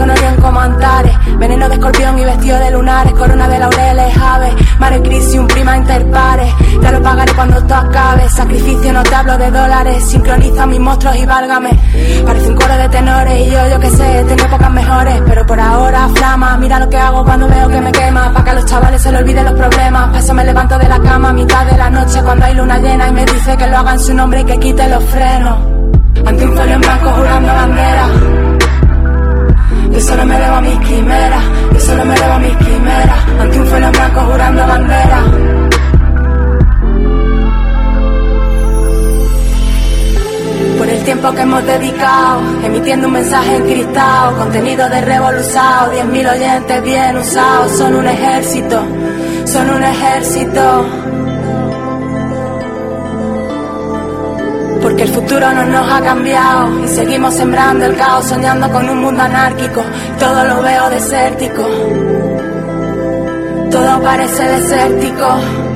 Con 0.00 0.08
Orión 0.08 0.36
como 0.36 0.58
Antares. 0.58 1.12
Veneno 1.36 1.68
de 1.68 1.74
escorpión 1.74 2.18
y 2.18 2.24
vestido 2.24 2.58
de 2.58 2.70
lunares, 2.70 3.12
corona 3.12 3.46
de 3.46 3.58
laureles, 3.58 4.16
aves, 4.16 4.54
mare 4.78 5.02
crisium, 5.02 5.46
prima 5.46 5.76
interpares. 5.76 6.54
Te 6.80 6.90
lo 6.90 7.02
pagaré 7.02 7.34
cuando 7.34 7.58
esto 7.58 7.74
acabe. 7.74 8.26
Sacrificio, 8.30 8.94
no 8.94 9.02
te 9.02 9.14
hablo 9.14 9.36
de 9.36 9.50
dólares. 9.50 10.02
Sincroniza 10.08 10.66
mis 10.66 10.80
monstruos 10.80 11.16
y 11.16 11.26
válgame. 11.26 11.78
Parece 12.24 12.48
un 12.48 12.56
coro 12.56 12.76
de 12.78 12.88
tenores 12.88 13.46
y 13.46 13.50
yo, 13.50 13.68
yo 13.68 13.78
que 13.78 13.90
sé, 13.90 14.24
tengo 14.26 14.42
épocas 14.42 14.70
mejores. 14.72 15.22
Pero 15.26 15.46
por 15.46 15.60
ahora 15.60 16.08
flama, 16.14 16.56
mira 16.56 16.78
lo 16.78 16.88
que 16.88 16.96
hago 16.96 17.22
cuando 17.22 17.46
veo 17.46 17.68
que 17.68 17.80
me 17.82 17.92
quema. 17.92 18.32
Pa' 18.32 18.42
que 18.42 18.50
a 18.50 18.54
los 18.54 18.64
chavales 18.64 19.02
se 19.02 19.12
le 19.12 19.18
olviden 19.18 19.44
los 19.44 19.54
problemas. 19.54 20.12
Pa' 20.12 20.18
eso 20.18 20.32
me 20.32 20.44
levanto 20.46 20.78
de 20.78 20.88
la 20.88 20.98
cama 20.98 21.28
a 21.28 21.32
mitad 21.34 21.66
de 21.66 21.76
la 21.76 21.90
noche 21.90 22.22
cuando 22.22 22.46
hay 22.46 22.54
luna 22.54 22.78
llena 22.78 23.06
y 23.06 23.12
me 23.12 23.26
dice 23.26 23.54
que 23.54 23.66
lo 23.66 23.76
haga 23.76 23.92
en 23.92 24.00
su 24.00 24.14
nombre 24.14 24.40
y 24.40 24.44
que 24.44 24.58
quite 24.58 24.88
los 24.88 25.04
frenos. 25.04 25.58
Ante 26.24 26.46
un 26.46 26.56
folio 26.56 26.74
en 26.74 26.80
blanco 26.80 27.10
jurando 27.10 27.52
bandera. 27.52 28.49
Yo 29.92 30.00
solo 30.00 30.24
me 30.24 30.38
debo 30.38 30.54
a 30.54 30.60
mis 30.60 30.78
quimeras, 30.80 31.44
yo 31.72 31.80
solo 31.80 32.04
me 32.04 32.14
debo 32.14 32.32
a 32.32 32.38
mis 32.38 32.56
quimeras. 32.56 33.24
Ante 33.40 33.60
un 33.60 33.84
en 33.84 33.92
blanco 33.92 34.20
jurando 34.20 34.66
bandera. 34.66 35.24
Por 40.78 40.88
el 40.88 41.04
tiempo 41.04 41.32
que 41.32 41.42
hemos 41.42 41.66
dedicado, 41.66 42.40
emitiendo 42.64 43.08
un 43.08 43.14
mensaje 43.14 43.56
en 43.56 43.62
cristal, 43.64 44.34
contenido 44.36 44.88
de 44.88 45.00
revolucionado, 45.02 45.92
10.000 45.92 46.34
oyentes 46.34 46.82
bien 46.82 47.16
usados, 47.18 47.72
son 47.72 47.94
un 47.96 48.06
ejército, 48.06 48.82
son 49.44 49.70
un 49.70 49.82
ejército. 49.82 51.09
Porque 55.00 55.12
el 55.12 55.18
futuro 55.18 55.50
no 55.54 55.64
nos 55.64 55.90
ha 55.90 56.02
cambiado 56.02 56.84
y 56.84 56.88
seguimos 56.88 57.32
sembrando 57.32 57.86
el 57.86 57.96
caos, 57.96 58.26
soñando 58.26 58.70
con 58.70 58.86
un 58.86 58.98
mundo 58.98 59.22
anárquico. 59.22 59.82
Todo 60.18 60.44
lo 60.44 60.60
veo 60.60 60.90
desértico, 60.90 61.66
todo 63.70 64.02
parece 64.02 64.42
desértico. 64.42 65.69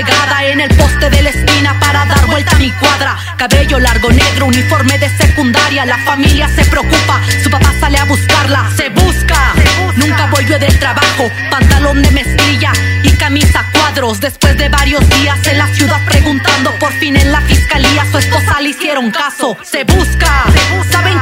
En 0.00 0.60
el 0.60 0.68
poste 0.76 1.10
de 1.10 1.22
la 1.22 1.30
esquina 1.30 1.78
para 1.80 2.04
dar 2.04 2.26
vuelta 2.26 2.54
a 2.54 2.58
mi 2.58 2.70
cuadra. 2.70 3.16
Cabello 3.36 3.80
largo, 3.80 4.10
negro, 4.10 4.46
uniforme 4.46 4.96
de 4.96 5.08
secundaria. 5.16 5.84
La 5.84 5.98
familia 5.98 6.48
se 6.54 6.64
preocupa, 6.66 7.20
su 7.42 7.50
papá 7.50 7.72
sale 7.80 7.98
a 7.98 8.04
buscarla. 8.04 8.70
Se 8.76 8.90
busca, 8.90 9.54
nunca 9.96 10.26
volvió 10.26 10.56
del 10.58 10.78
trabajo. 10.78 11.30
Pantalón 11.50 12.00
de 12.00 12.12
mezclilla 12.12 12.72
y 13.02 13.10
camisa 13.16 13.64
cuadros. 13.72 14.20
Después 14.20 14.56
de 14.56 14.68
varios 14.68 15.06
días 15.08 15.44
en 15.48 15.58
la 15.58 15.66
ciudad 15.74 16.00
preguntando, 16.06 16.70
por 16.78 16.92
fin 16.92 17.16
en 17.16 17.32
la 17.32 17.40
fiscalía 17.40 18.06
su 18.12 18.18
esposa 18.18 18.60
le 18.60 18.68
hicieron 18.68 19.10
caso. 19.10 19.56
Se 19.64 19.82
busca, 19.82 20.44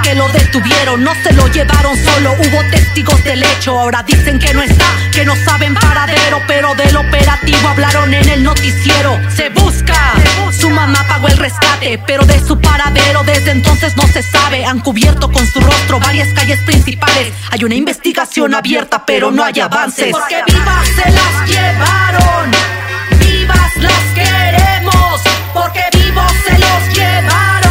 que 0.07 0.15
lo 0.15 0.29
detuvieron, 0.29 1.03
no 1.03 1.13
se 1.25 1.33
lo 1.33 1.49
llevaron 1.49 1.97
solo, 1.97 2.33
hubo 2.35 2.71
testigos 2.71 3.25
del 3.25 3.43
hecho. 3.43 3.77
Ahora 3.77 4.05
dicen 4.05 4.39
que 4.39 4.55
no 4.55 4.63
está, 4.63 4.87
que 5.13 5.25
no 5.25 5.35
saben 5.35 5.75
paradero, 5.75 6.41
pero 6.47 6.77
del 6.77 6.97
operativo 6.97 7.69
hablaron 7.69 8.15
en 8.15 8.29
el 8.29 8.45
noticiero. 8.45 9.19
Se 9.35 9.49
busca, 9.49 10.13
su 10.53 10.71
mamá 10.71 11.05
pagó 11.09 11.27
el 11.27 11.37
rescate, 11.37 12.01
pero 12.07 12.25
de 12.25 12.39
su 12.39 12.57
paradero 12.61 13.25
desde 13.25 13.51
entonces 13.51 13.97
no 13.97 14.07
se 14.07 14.23
sabe. 14.23 14.65
Han 14.65 14.79
cubierto 14.79 15.33
con 15.33 15.45
su 15.45 15.59
rostro 15.61 15.99
varias 15.99 16.33
calles 16.35 16.61
principales. 16.61 17.33
Hay 17.51 17.65
una 17.65 17.75
investigación 17.75 18.55
abierta, 18.55 19.05
pero 19.05 19.33
no 19.33 19.43
hay 19.43 19.59
avances. 19.59 20.13
Porque 20.13 20.41
vivas 20.47 20.87
se 20.87 21.11
las 21.11 21.49
llevaron, 21.49 22.51
vivas 23.19 23.77
las 23.79 24.05
queremos, 24.15 25.21
porque 25.53 25.83
vivos 25.95 26.33
se 26.45 26.57
los 26.61 26.97
llevaron, 26.97 27.66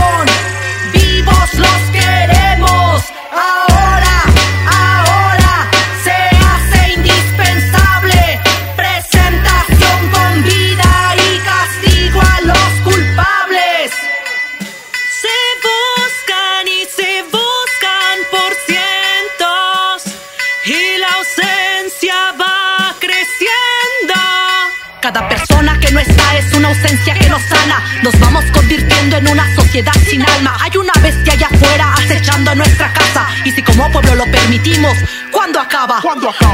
nos 28.04 28.20
vamos 28.20 28.46
convirtiendo 28.52 29.18
en 29.18 29.28
una 29.28 29.54
sociedad 29.56 29.94
sin 30.08 30.22
alma. 30.22 30.58
Hay 30.62 30.78
una 30.78 30.94
bestia 31.02 31.34
allá 31.34 31.48
afuera 31.52 31.94
acechando 31.94 32.54
nuestra 32.56 32.92
casa. 32.94 33.28
Y 33.44 33.52
si 33.52 33.64
como 33.64 33.92
pueblo 33.92 34.16
lo 34.16 34.26
permitimos, 34.26 34.98
¿cuándo 35.46 35.60
acaba? 35.60 36.02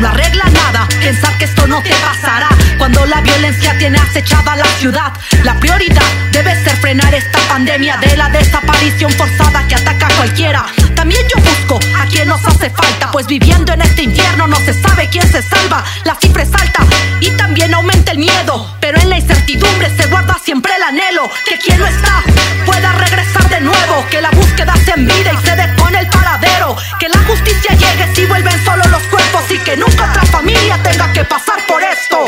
No 0.02 0.08
arregla 0.10 0.44
nada 0.50 0.88
pensar 1.02 1.38
que 1.38 1.46
esto 1.46 1.66
no 1.66 1.82
te 1.82 1.94
pasará. 1.96 2.50
Cuando 2.78 3.06
la 3.06 3.22
violencia 3.22 3.78
tiene 3.78 3.98
acechada 3.98 4.56
la 4.58 4.66
ciudad, 4.80 5.14
la 5.44 5.58
prioridad 5.60 6.12
debe 6.32 6.62
ser 6.62 6.76
frenar 6.78 7.14
esta 7.14 7.40
pandemia 7.48 7.98
de 7.98 8.18
la 8.18 8.30
desaparición 8.30 9.12
forzada 9.14 9.66
que 9.68 9.76
ataca 9.76 10.08
a 10.08 10.14
cualquiera. 10.16 10.66
También 10.94 11.26
yo 11.34 11.42
busco 11.42 11.80
a 11.98 12.06
quien 12.08 12.28
nos 12.28 12.46
hace 12.46 12.70
falta, 12.70 13.12
pues 13.12 13.28
viviendo 13.28 13.72
en 13.72 13.82
este 13.82 14.04
infierno 14.04 14.48
no 14.48 14.58
se 14.58 14.74
sabe 14.74 15.08
quién 15.10 15.28
se 15.32 15.42
salva. 15.42 15.84
La 16.04 16.16
cifra 16.16 16.44
es 16.44 16.54
alta 16.54 16.84
y 17.22 17.30
también 17.32 17.74
aumenta 17.74 18.12
el 18.12 18.18
miedo, 18.18 18.76
pero 18.82 19.00
en 19.00 19.10
la 19.10 19.18
incertidumbre 19.18 19.90
se 19.96 20.08
guarda 20.08 20.38
siempre 20.44 20.74
el 20.76 20.84
anhelo 20.84 21.30
que 21.48 21.58
quien 21.58 21.80
no 21.80 21.88
está 21.88 22.24
pueda 22.66 22.92
regresar 22.94 23.50
de 23.50 23.62
nuevo, 23.62 24.06
que 24.10 24.22
la 24.22 24.32
búsqueda 24.32 24.74
se 24.84 24.92
envide 24.92 25.32
y 25.34 25.46
se 25.46 25.56
depone 25.56 26.00
el 26.00 26.08
paradero, 26.08 26.76
que 27.00 27.10
la 27.10 27.20
justicia 27.20 27.76
llegue 27.76 28.16
si 28.16 28.26
vuelven 28.26 28.66
solo 28.66 28.81
los 28.90 29.04
cuerpos 29.04 29.52
y 29.52 29.60
que 29.60 29.78
nunca 29.78 30.10
otra 30.10 30.26
familia 30.26 30.82
tenga 30.84 31.12
que 31.14 31.24
pasar 31.26 31.66
por 31.68 31.84
esto. 31.84 32.26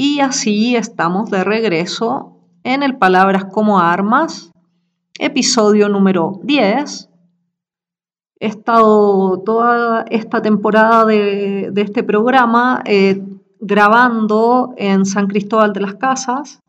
Y 0.00 0.20
así 0.20 0.76
estamos 0.76 1.28
de 1.28 1.42
regreso 1.42 2.36
en 2.62 2.84
el 2.84 2.98
Palabras 2.98 3.46
como 3.46 3.80
Armas, 3.80 4.52
episodio 5.18 5.88
número 5.88 6.38
10. 6.44 7.10
He 8.38 8.46
estado 8.46 9.42
toda 9.44 10.04
esta 10.08 10.40
temporada 10.40 11.04
de, 11.04 11.72
este 11.74 12.04
programa 12.04 12.80
eh, 12.84 13.20
grabando 13.58 14.72
en 14.76 15.04
San 15.04 15.26
Cristóbal 15.26 15.72
de 15.72 15.80
las 15.80 15.96
Casas. 15.96 16.60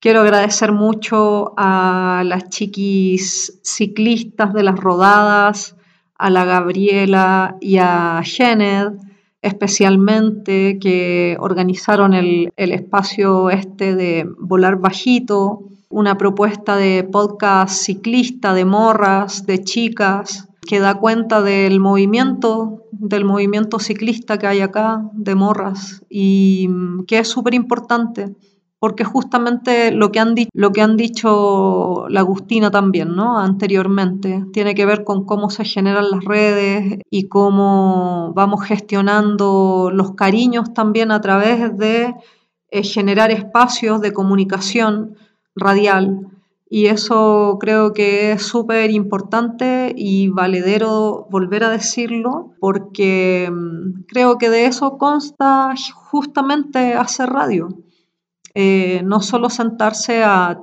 Quiero 0.00 0.22
agradecer 0.22 0.72
mucho 0.72 1.54
a 1.56 2.24
las 2.26 2.48
chiquis 2.48 3.60
ciclistas 3.62 4.52
de 4.52 4.64
las 4.64 4.74
rodadas, 4.74 5.76
a 6.18 6.30
la 6.30 6.44
Gabriela 6.44 7.58
y 7.60 7.76
a 7.76 8.20
Jened, 8.24 9.13
especialmente 9.44 10.78
que 10.80 11.36
organizaron 11.38 12.14
el, 12.14 12.50
el 12.56 12.72
espacio 12.72 13.50
este 13.50 13.94
de 13.94 14.26
Volar 14.38 14.78
Bajito, 14.78 15.64
una 15.90 16.16
propuesta 16.16 16.76
de 16.76 17.04
podcast 17.04 17.74
ciclista 17.74 18.54
de 18.54 18.64
morras, 18.64 19.44
de 19.44 19.62
chicas, 19.62 20.48
que 20.66 20.80
da 20.80 20.94
cuenta 20.94 21.42
del 21.42 21.78
movimiento, 21.78 22.84
del 22.90 23.26
movimiento 23.26 23.78
ciclista 23.78 24.38
que 24.38 24.46
hay 24.46 24.60
acá, 24.60 25.02
de 25.12 25.34
morras, 25.34 26.02
y 26.08 26.66
mm, 26.70 27.04
que 27.04 27.18
es 27.18 27.28
súper 27.28 27.52
importante, 27.52 28.34
porque 28.84 29.02
justamente 29.02 29.92
lo 29.92 30.12
que, 30.12 30.20
han 30.20 30.34
lo 30.52 30.70
que 30.70 30.82
han 30.82 30.98
dicho 30.98 32.04
la 32.10 32.20
Agustina 32.20 32.70
también, 32.70 33.16
¿no? 33.16 33.38
Anteriormente, 33.38 34.44
tiene 34.52 34.74
que 34.74 34.84
ver 34.84 35.04
con 35.04 35.24
cómo 35.24 35.48
se 35.48 35.64
generan 35.64 36.10
las 36.10 36.22
redes 36.22 36.98
y 37.08 37.28
cómo 37.28 38.34
vamos 38.34 38.62
gestionando 38.62 39.90
los 39.90 40.14
cariños 40.16 40.74
también 40.74 41.12
a 41.12 41.22
través 41.22 41.78
de 41.78 42.14
eh, 42.68 42.82
generar 42.82 43.30
espacios 43.30 44.02
de 44.02 44.12
comunicación 44.12 45.16
radial. 45.56 46.28
Y 46.68 46.88
eso 46.88 47.56
creo 47.58 47.94
que 47.94 48.32
es 48.32 48.42
súper 48.42 48.90
importante 48.90 49.94
y 49.96 50.28
valedero 50.28 51.26
volver 51.30 51.64
a 51.64 51.70
decirlo, 51.70 52.50
porque 52.60 53.50
mm, 53.50 54.02
creo 54.08 54.36
que 54.36 54.50
de 54.50 54.66
eso 54.66 54.98
consta 54.98 55.72
justamente 55.94 56.92
hacer 56.92 57.30
radio. 57.30 57.68
Eh, 58.54 59.02
no 59.04 59.20
solo 59.20 59.50
sentarse 59.50 60.22
a, 60.22 60.60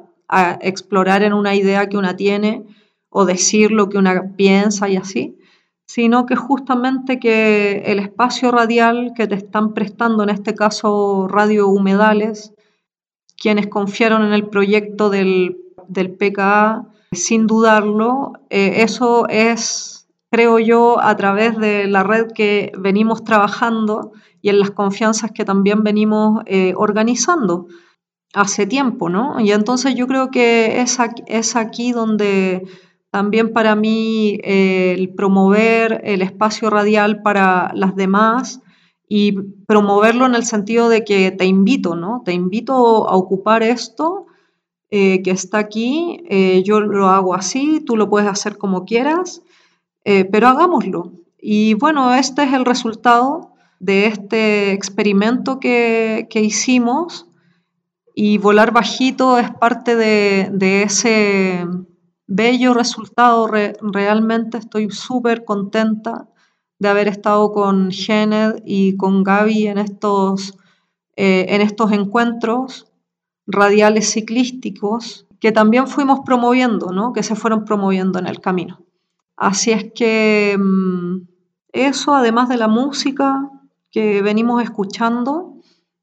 explorar 0.61 1.23
en 1.23 1.33
una 1.33 1.55
idea 1.55 1.89
que 1.89 1.97
una 1.97 2.15
tiene 2.15 2.63
o 3.09 3.25
decir 3.25 3.69
lo 3.69 3.89
que 3.89 3.97
una 3.97 4.33
piensa 4.37 4.87
y 4.87 4.95
así, 4.95 5.37
sino 5.85 6.25
que 6.25 6.37
justamente 6.37 7.19
que 7.19 7.83
el 7.87 7.99
espacio 7.99 8.49
radial 8.49 9.11
que 9.13 9.27
te 9.27 9.35
están 9.35 9.73
prestando, 9.73 10.23
en 10.23 10.29
este 10.29 10.55
caso 10.55 11.27
Radio 11.27 11.67
Humedales, 11.67 12.53
quienes 13.35 13.67
confiaron 13.67 14.23
en 14.23 14.31
el 14.31 14.47
proyecto 14.47 15.09
del, 15.09 15.57
del 15.89 16.11
PKA, 16.11 16.85
sin 17.11 17.45
dudarlo, 17.45 18.31
eh, 18.49 18.83
eso 18.83 19.27
es, 19.27 20.00
creo 20.31 20.59
yo, 20.59 21.01
a 21.01 21.15
través 21.17 21.57
de 21.57 21.87
la 21.87 22.03
red 22.03 22.31
que 22.33 22.71
venimos 22.79 23.25
trabajando 23.25 24.13
y 24.41 24.47
en 24.47 24.59
las 24.59 24.71
confianzas 24.71 25.31
que 25.31 25.43
también 25.43 25.83
venimos 25.83 26.41
eh, 26.45 26.73
organizando 26.77 27.67
hace 28.33 28.65
tiempo, 28.65 29.09
¿no? 29.09 29.41
Y 29.41 29.51
entonces 29.51 29.93
yo 29.93 30.07
creo 30.07 30.31
que 30.31 30.79
es 30.79 31.01
aquí, 31.01 31.21
es 31.27 31.57
aquí 31.57 31.91
donde 31.91 32.65
también 33.09 33.51
para 33.51 33.75
mí 33.75 34.39
eh, 34.43 34.95
el 34.97 35.13
promover 35.13 35.99
el 36.05 36.21
espacio 36.21 36.69
radial 36.69 37.21
para 37.21 37.73
las 37.75 37.97
demás 37.97 38.61
y 39.09 39.33
promoverlo 39.67 40.25
en 40.25 40.35
el 40.35 40.45
sentido 40.45 40.87
de 40.87 41.03
que 41.03 41.31
te 41.31 41.43
invito, 41.43 41.97
¿no? 41.97 42.21
Te 42.23 42.31
invito 42.31 43.09
a 43.09 43.17
ocupar 43.17 43.63
esto 43.63 44.27
eh, 44.91 45.21
que 45.23 45.31
está 45.31 45.57
aquí, 45.57 46.23
yo 46.63 46.79
lo 46.79 47.09
hago 47.09 47.33
así, 47.33 47.81
tú 47.85 47.97
lo 47.97 48.09
puedes 48.09 48.29
hacer 48.29 48.57
como 48.57 48.85
quieras, 48.85 49.41
eh, 50.03 50.25
pero 50.25 50.47
hagámoslo. 50.47 51.11
Y 51.39 51.73
bueno, 51.75 52.13
este 52.13 52.43
es 52.43 52.53
el 52.53 52.65
resultado 52.65 53.53
de 53.79 54.05
este 54.07 54.73
experimento 54.73 55.59
que, 55.59 56.27
que 56.29 56.41
hicimos 56.41 57.25
y 58.13 58.37
volar 58.37 58.71
bajito 58.71 59.37
es 59.39 59.49
parte 59.51 59.95
de, 59.95 60.49
de 60.53 60.83
ese 60.83 61.65
bello 62.27 62.73
resultado. 62.73 63.47
Re- 63.47 63.73
realmente 63.81 64.57
estoy 64.57 64.89
súper 64.91 65.45
contenta 65.45 66.27
de 66.77 66.89
haber 66.89 67.07
estado 67.07 67.51
con 67.51 67.91
Gened 67.91 68.61
y 68.65 68.97
con 68.97 69.23
Gaby 69.23 69.67
en 69.67 69.77
estos, 69.77 70.57
eh, 71.15 71.45
en 71.49 71.61
estos 71.61 71.91
encuentros 71.91 72.87
radiales 73.47 74.11
ciclísticos 74.11 75.25
que 75.39 75.51
también 75.51 75.87
fuimos 75.87 76.19
promoviendo, 76.25 76.91
¿no? 76.91 77.13
que 77.13 77.23
se 77.23 77.35
fueron 77.35 77.65
promoviendo 77.65 78.19
en 78.19 78.27
el 78.27 78.39
camino. 78.39 78.81
Así 79.41 79.71
es 79.71 79.91
que 79.95 80.55
mm, 80.55 81.23
eso, 81.73 82.13
además 82.13 82.47
de 82.47 82.57
la 82.57 82.67
música 82.67 83.49
que 83.89 84.21
venimos 84.21 84.61
escuchando, 84.61 85.55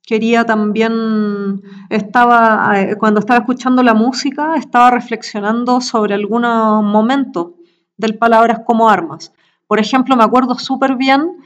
quería 0.02 0.44
también, 0.44 1.62
estaba, 1.89 2.73
eh, 2.81 2.97
cuando 2.98 3.20
estaba 3.20 3.39
escuchando 3.39 3.85
la 3.85 3.94
música, 3.94 4.56
estaba 4.56 4.90
reflexionando 4.90 5.81
sobre 5.81 6.15
algunos 6.15 6.82
momentos 6.82 7.51
del 7.97 8.19
Palabras 8.19 8.62
como 8.66 8.90
Armas, 8.90 9.32
Por 9.69 9.78
ejemplo, 9.78 10.16
me 10.16 10.24
acuerdo 10.24 10.56
súper 10.56 10.97
bien, 10.97 11.36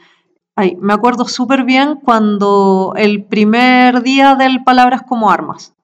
me 0.81 0.95
acuerdo 0.95 1.27
súper 1.27 1.65
bien 1.65 1.97
cuando 1.97 2.95
el 2.97 3.25
primer 3.25 4.03
día 4.03 4.35
del 4.35 4.65
Palabras 4.65 5.03
como 5.03 5.31
Armas, 5.31 5.75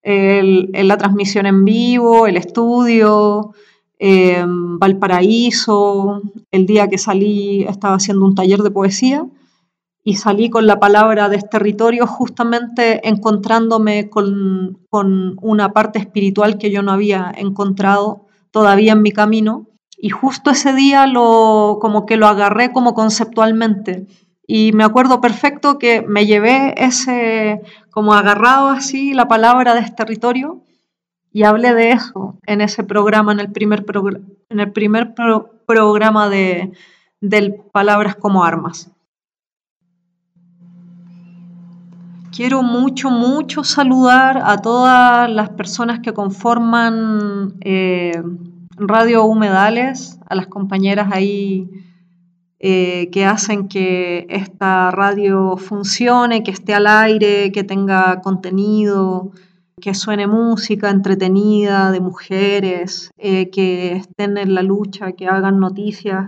el, 0.00 0.70
la 0.72 0.96
transmisión 0.96 1.44
en 1.44 1.66
vivo, 1.66 2.26
el 2.26 2.38
estudio, 2.38 3.52
eh, 3.98 4.44
Valparaíso, 4.46 6.22
el 6.50 6.66
día 6.66 6.88
que 6.88 6.98
salí 6.98 7.62
estaba 7.64 7.96
haciendo 7.96 8.24
un 8.24 8.34
taller 8.34 8.62
de 8.62 8.70
poesía 8.70 9.26
y 10.02 10.16
salí 10.16 10.50
con 10.50 10.66
la 10.66 10.78
palabra 10.78 11.30
desterritorio 11.30 12.06
justamente 12.06 13.08
encontrándome 13.08 14.10
con, 14.10 14.78
con, 14.90 15.36
una 15.40 15.72
parte 15.72 15.98
espiritual 15.98 16.58
que 16.58 16.70
yo 16.70 16.82
no 16.82 16.92
había 16.92 17.32
encontrado 17.34 18.26
todavía 18.50 18.92
en 18.92 19.02
mi 19.02 19.12
camino. 19.12 19.66
Y 19.96 20.10
justo 20.10 20.50
ese 20.50 20.74
día 20.74 21.06
lo, 21.06 21.78
como 21.80 22.04
que 22.04 22.18
lo 22.18 22.26
agarré 22.26 22.70
como 22.72 22.92
conceptualmente. 22.92 24.06
Y 24.46 24.72
me 24.72 24.84
acuerdo 24.84 25.22
perfecto 25.22 25.78
que 25.78 26.02
me 26.02 26.26
llevé 26.26 26.74
ese, 26.76 27.62
como 27.90 28.12
agarrado 28.12 28.68
así, 28.68 29.14
la 29.14 29.26
palabra 29.26 29.74
desterritorio 29.74 30.62
y 31.34 31.42
hablé 31.42 31.74
de 31.74 31.90
eso 31.90 32.38
en 32.46 32.60
ese 32.60 32.84
programa, 32.84 33.32
en 33.32 33.40
el 33.40 33.50
primer, 33.50 33.84
programa 35.66 36.28
de, 36.28 36.72
Palabras 37.72 38.14
como 38.14 38.44
Armas. 38.44 38.92
Quiero 42.30 42.62
mucho, 42.62 43.10
mucho 43.10 43.64
saludar 43.64 44.42
a 44.44 44.58
todas 44.58 45.28
las 45.28 45.50
personas 45.50 45.98
que 45.98 46.12
conforman 46.12 47.54
eh, 47.62 48.22
Radio 48.76 49.24
Humedales, 49.24 50.20
a 50.28 50.36
las 50.36 50.46
compañeras 50.46 51.08
ahí 51.10 51.68
eh, 52.60 53.08
que 53.10 53.24
hacen 53.26 53.66
que 53.66 54.28
esta 54.30 54.92
radio 54.92 55.56
funcione, 55.56 56.44
que 56.44 56.52
esté 56.52 56.74
al 56.74 56.86
aire, 56.86 57.50
que 57.50 57.64
tenga 57.64 58.20
contenido, 58.20 59.32
que 59.84 59.92
suene 59.92 60.26
música 60.26 60.88
entretenida 60.88 61.90
de 61.90 62.00
mujeres, 62.00 63.10
eh, 63.18 63.50
que 63.50 63.92
estén 63.96 64.38
en 64.38 64.54
la 64.54 64.62
lucha, 64.62 65.12
que 65.12 65.28
hagan 65.28 65.60
noticias. 65.60 66.24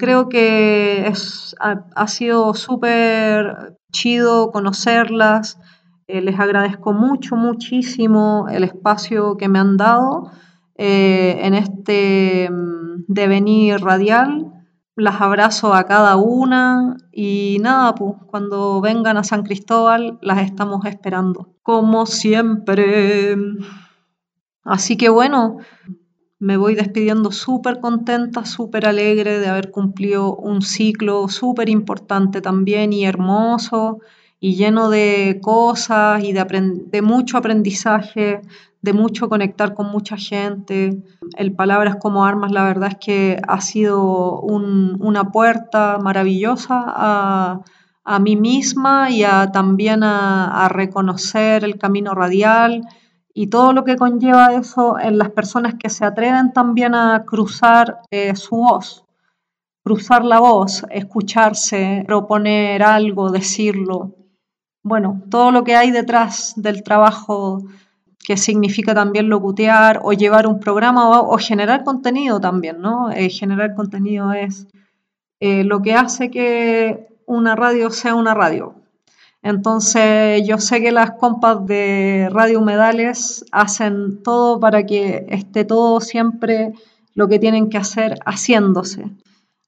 creo 0.00 0.28
que 0.28 1.06
es, 1.06 1.54
ha, 1.60 2.06
sido 2.08 2.52
súper 2.54 3.76
chido 3.92 4.50
conocerlas. 4.50 5.60
Eh, 6.08 6.20
les 6.22 6.40
agradezco 6.40 6.92
mucho, 6.92 7.36
muchísimo 7.36 8.46
el 8.50 8.64
espacio 8.64 9.36
que 9.36 9.48
me 9.48 9.60
han 9.60 9.76
dado 9.76 10.32
eh, 10.74 11.38
en 11.42 11.54
este 11.54 12.50
mm, 12.50 13.04
devenir 13.06 13.78
radial. 13.78 14.49
Las 15.00 15.22
abrazo 15.22 15.72
a 15.72 15.84
cada 15.84 16.16
una 16.16 16.98
y 17.10 17.56
nada, 17.62 17.94
pues 17.94 18.16
cuando 18.26 18.82
vengan 18.82 19.16
a 19.16 19.24
San 19.24 19.44
Cristóbal 19.44 20.18
las 20.20 20.42
estamos 20.42 20.84
esperando, 20.84 21.54
como 21.62 22.04
siempre. 22.04 23.34
Así 24.62 24.98
que 24.98 25.08
bueno, 25.08 25.56
me 26.38 26.58
voy 26.58 26.74
despidiendo 26.74 27.32
súper 27.32 27.80
contenta, 27.80 28.44
súper 28.44 28.84
alegre 28.84 29.38
de 29.38 29.48
haber 29.48 29.70
cumplido 29.70 30.36
un 30.36 30.60
ciclo 30.60 31.28
súper 31.28 31.70
importante 31.70 32.42
también 32.42 32.92
y 32.92 33.06
hermoso 33.06 34.00
y 34.38 34.56
lleno 34.56 34.90
de 34.90 35.38
cosas 35.42 36.22
y 36.22 36.34
de, 36.34 37.00
mucho 37.00 37.38
aprendizaje, 37.38 38.42
de 38.82 38.92
mucho 38.92 39.28
conectar 39.28 39.74
con 39.74 39.90
mucha 39.90 40.16
gente. 40.16 41.02
El 41.36 41.54
Palabras 41.54 41.96
como 41.96 42.24
Armas, 42.24 42.52
la 42.52 42.64
verdad 42.64 42.90
es 42.90 42.98
que 42.98 43.40
ha 43.46 43.60
sido 43.60 44.40
una 44.40 45.30
puerta 45.30 45.98
maravillosa 45.98 46.84
a, 46.86 48.18
mí 48.20 48.34
misma 48.34 49.08
y 49.10 49.22
también 49.52 50.02
a 50.02 50.68
reconocer 50.68 51.62
el 51.62 51.78
camino 51.78 52.12
radial 52.12 52.82
y 53.34 53.46
todo 53.46 53.72
lo 53.72 53.84
que 53.84 53.96
conlleva 53.96 54.54
eso 54.54 54.98
en 54.98 55.18
las 55.18 55.30
personas 55.30 55.74
que 55.74 55.88
se 55.88 56.04
atreven 56.04 56.52
también 56.52 56.94
a 56.94 57.24
cruzar 57.24 58.00
eh, 58.10 58.34
su 58.34 58.56
voz, 58.56 59.04
cruzar 59.84 60.24
la 60.24 60.40
voz, 60.40 60.84
escucharse, 60.90 62.04
proponer 62.06 62.82
algo, 62.82 63.30
decirlo. 63.30 64.16
Bueno, 64.82 65.22
todo 65.30 65.52
lo 65.52 65.62
que 65.64 65.76
hay 65.76 65.90
detrás 65.90 66.54
del 66.56 66.82
trabajo 66.82 67.62
que 68.30 68.36
significa 68.36 68.94
también 68.94 69.28
locutear 69.28 70.02
o 70.04 70.12
llevar 70.12 70.46
un 70.46 70.60
programa 70.60 71.20
o, 71.20 71.36
generar 71.36 71.82
contenido 71.82 72.38
también, 72.40 72.80
¿no? 72.80 73.10
Eh, 73.10 73.28
generar 73.28 73.74
contenido 73.74 74.32
es 74.32 74.68
eh, 75.40 75.64
lo 75.64 75.82
que 75.82 75.94
hace 75.94 76.30
que 76.30 77.08
una 77.26 77.56
radio 77.56 77.90
sea 77.90 78.14
una 78.14 78.32
radio. 78.32 78.76
Entonces 79.42 80.46
yo 80.46 80.58
sé 80.58 80.80
que 80.80 80.92
las 80.92 81.10
compas 81.22 81.66
de 81.66 82.28
Radio 82.30 82.60
Humedales 82.60 83.44
hacen 83.50 84.22
todo 84.22 84.60
para 84.60 84.86
que 84.86 85.26
esté 85.28 85.64
todo 85.64 86.00
siempre 86.00 86.72
lo 87.16 87.26
que 87.26 87.40
tienen 87.40 87.68
que 87.68 87.78
hacer 87.78 88.20
haciéndose. 88.24 89.10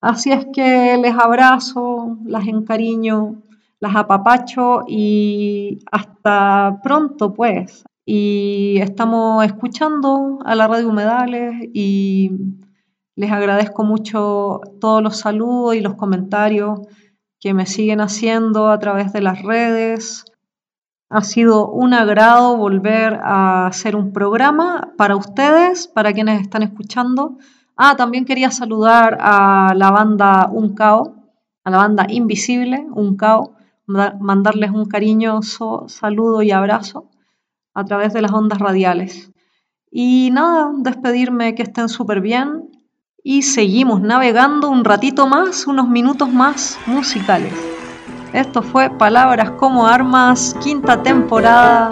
Así 0.00 0.30
es 0.30 0.46
que 0.54 0.96
les 0.98 1.18
abrazo, 1.18 2.16
las 2.24 2.46
encariño, 2.46 3.42
las 3.80 3.96
apapacho 3.96 4.84
y 4.86 5.80
hasta 5.90 6.78
pronto 6.84 7.34
pues. 7.34 7.82
Y 8.04 8.78
estamos 8.80 9.44
escuchando 9.44 10.40
a 10.44 10.56
la 10.56 10.66
Radio 10.66 10.88
Humedales 10.88 11.54
y 11.72 12.32
les 13.14 13.30
agradezco 13.30 13.84
mucho 13.84 14.60
todos 14.80 15.00
los 15.00 15.18
saludos 15.18 15.76
y 15.76 15.80
los 15.80 15.94
comentarios 15.94 16.80
que 17.38 17.54
me 17.54 17.64
siguen 17.64 18.00
haciendo 18.00 18.70
a 18.70 18.78
través 18.80 19.12
de 19.12 19.20
las 19.20 19.42
redes. 19.42 20.24
Ha 21.10 21.22
sido 21.22 21.70
un 21.70 21.94
agrado 21.94 22.56
volver 22.56 23.20
a 23.22 23.68
hacer 23.68 23.94
un 23.94 24.12
programa 24.12 24.92
para 24.98 25.14
ustedes, 25.14 25.86
para 25.86 26.12
quienes 26.12 26.40
están 26.40 26.64
escuchando. 26.64 27.38
Ah, 27.76 27.94
también 27.96 28.24
quería 28.24 28.50
saludar 28.50 29.16
a 29.20 29.74
la 29.76 29.92
banda 29.92 30.48
Uncao, 30.50 31.14
a 31.62 31.70
la 31.70 31.76
banda 31.76 32.06
Invisible, 32.08 32.84
Uncao, 32.96 33.54
mandarles 33.86 34.72
un 34.72 34.86
cariñoso 34.86 35.84
saludo 35.86 36.42
y 36.42 36.50
abrazo 36.50 37.12
a 37.74 37.84
través 37.84 38.12
de 38.12 38.22
las 38.22 38.32
ondas 38.32 38.58
radiales. 38.58 39.30
Y 39.90 40.30
nada, 40.32 40.70
despedirme, 40.78 41.54
que 41.54 41.62
estén 41.62 41.88
súper 41.88 42.20
bien 42.20 42.70
y 43.22 43.42
seguimos 43.42 44.00
navegando 44.00 44.68
un 44.68 44.84
ratito 44.84 45.26
más, 45.26 45.66
unos 45.66 45.88
minutos 45.88 46.28
más 46.30 46.78
musicales. 46.86 47.52
Esto 48.32 48.62
fue 48.62 48.90
Palabras 48.90 49.50
como 49.52 49.86
Armas, 49.86 50.56
quinta 50.62 51.02
temporada. 51.02 51.90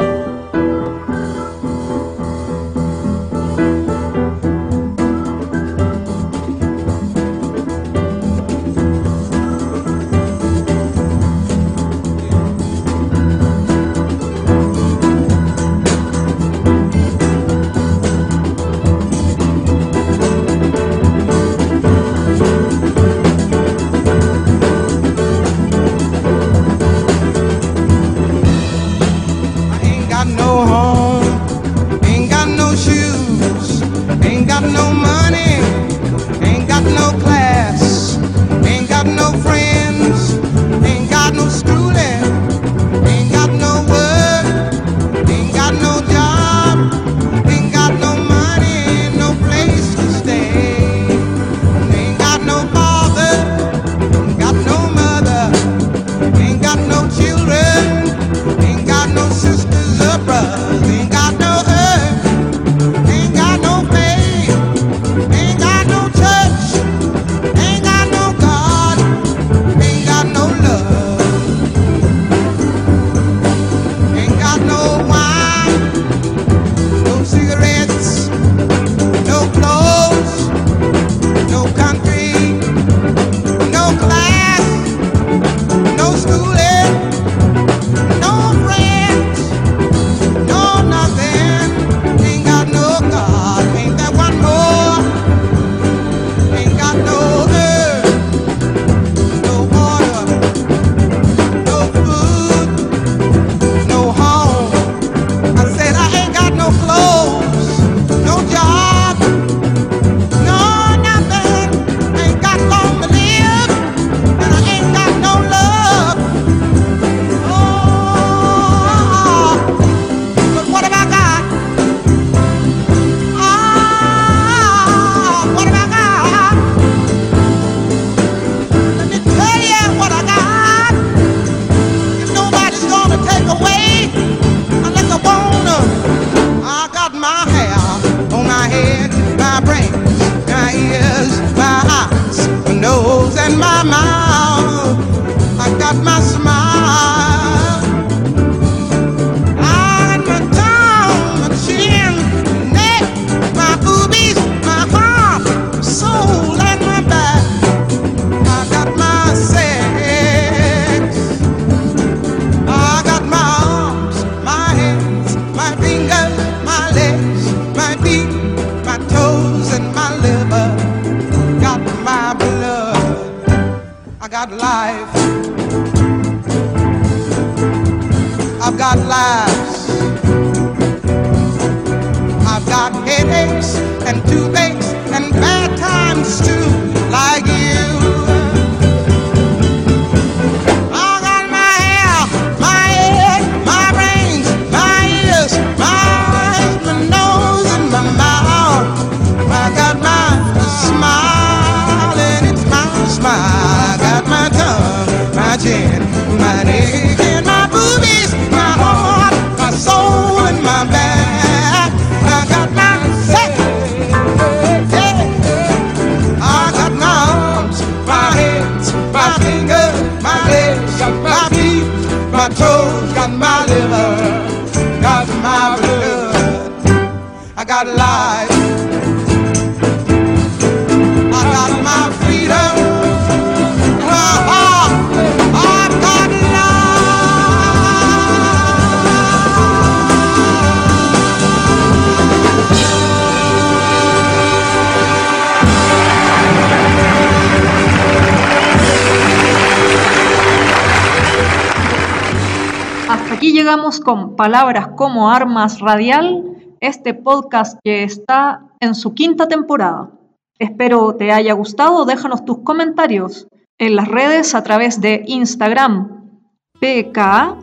Con 254.05 254.35
Palabras 254.35 254.89
como 254.97 255.31
Armas 255.31 255.79
Radial, 255.79 256.43
este 256.81 257.15
podcast 257.15 257.79
que 257.85 258.03
está 258.03 258.65
en 258.81 258.97
su 258.97 259.15
quinta 259.15 259.47
temporada. 259.47 260.11
Espero 260.59 261.15
te 261.15 261.31
haya 261.31 261.53
gustado, 261.53 262.05
déjanos 262.05 262.45
tus 262.45 262.65
comentarios 262.65 263.47
en 263.79 263.95
las 263.95 264.09
redes 264.09 264.57
a 264.57 264.65
través 264.65 265.01
de 265.01 265.23
Instagram 265.25 266.41
pka-radial. 266.81 267.55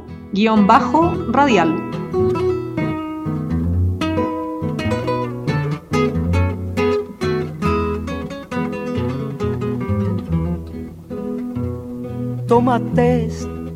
Tómate 12.48 13.57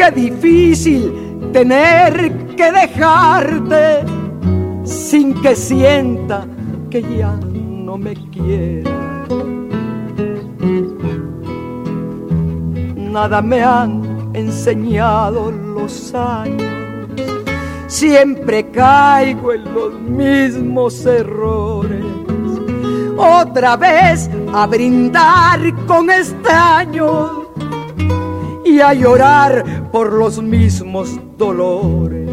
Qué 0.00 0.10
difícil 0.12 1.12
tener 1.52 2.32
que 2.56 2.72
dejarte 2.72 4.02
sin 4.82 5.34
que 5.42 5.54
sienta 5.54 6.46
que 6.88 7.02
ya 7.02 7.38
no 7.52 7.98
me 7.98 8.14
quieras. 8.30 8.94
Nada 12.96 13.42
me 13.42 13.62
han 13.62 14.30
enseñado 14.32 15.50
los 15.50 16.14
años. 16.14 16.62
Siempre 17.86 18.70
caigo 18.70 19.52
en 19.52 19.64
los 19.74 20.00
mismos 20.00 21.04
errores. 21.04 22.06
Otra 23.18 23.76
vez 23.76 24.30
a 24.54 24.66
brindar 24.66 25.60
con 25.86 26.08
extraños 26.08 27.39
y 28.70 28.80
a 28.80 28.94
llorar 28.94 29.90
por 29.90 30.12
los 30.12 30.40
mismos 30.40 31.18
dolores. 31.36 32.30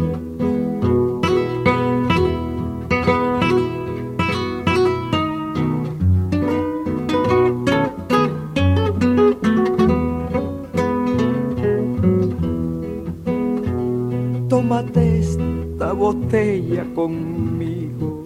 Tómate 14.48 15.18
esta 15.18 15.92
botella 15.92 16.84
conmigo 16.94 18.22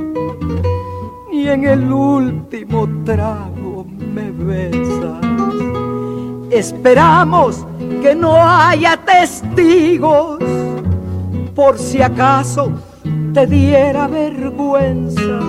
y 1.33 1.49
en 1.49 1.65
el 1.65 1.91
último 1.91 2.87
trago 3.05 3.87
me 4.15 4.31
besas. 4.31 5.23
Esperamos 6.51 7.67
no 8.15 8.37
haya 8.37 8.97
testigos 8.97 10.39
por 11.55 11.79
si 11.79 12.03
acaso 12.03 12.73
te 13.33 13.47
diera 13.47 14.07
vergüenza. 14.07 15.41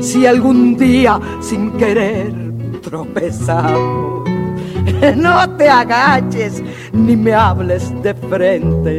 Si 0.00 0.26
algún 0.26 0.76
día 0.76 1.20
sin 1.40 1.72
querer 1.72 2.32
tropezamos, 2.82 4.28
no 5.16 5.50
te 5.56 5.68
agaches 5.68 6.62
ni 6.92 7.16
me 7.16 7.34
hables 7.34 7.92
de 8.02 8.14
frente. 8.14 8.98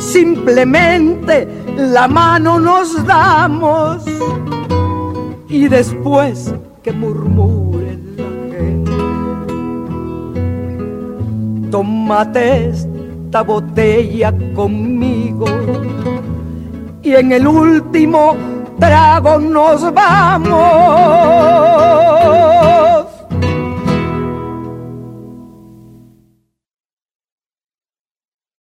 Simplemente 0.00 1.48
la 1.76 2.08
mano 2.08 2.58
nos 2.58 3.04
damos 3.06 4.04
y 5.48 5.68
después 5.68 6.54
que 6.82 6.92
murmure 6.92 7.61
tómate 11.72 12.68
esta 12.68 13.42
botella 13.42 14.32
conmigo 14.54 15.46
y 17.02 17.14
en 17.14 17.32
el 17.32 17.46
último 17.46 18.36
trago 18.78 19.38
nos 19.38 19.92
vamos. 19.94 20.52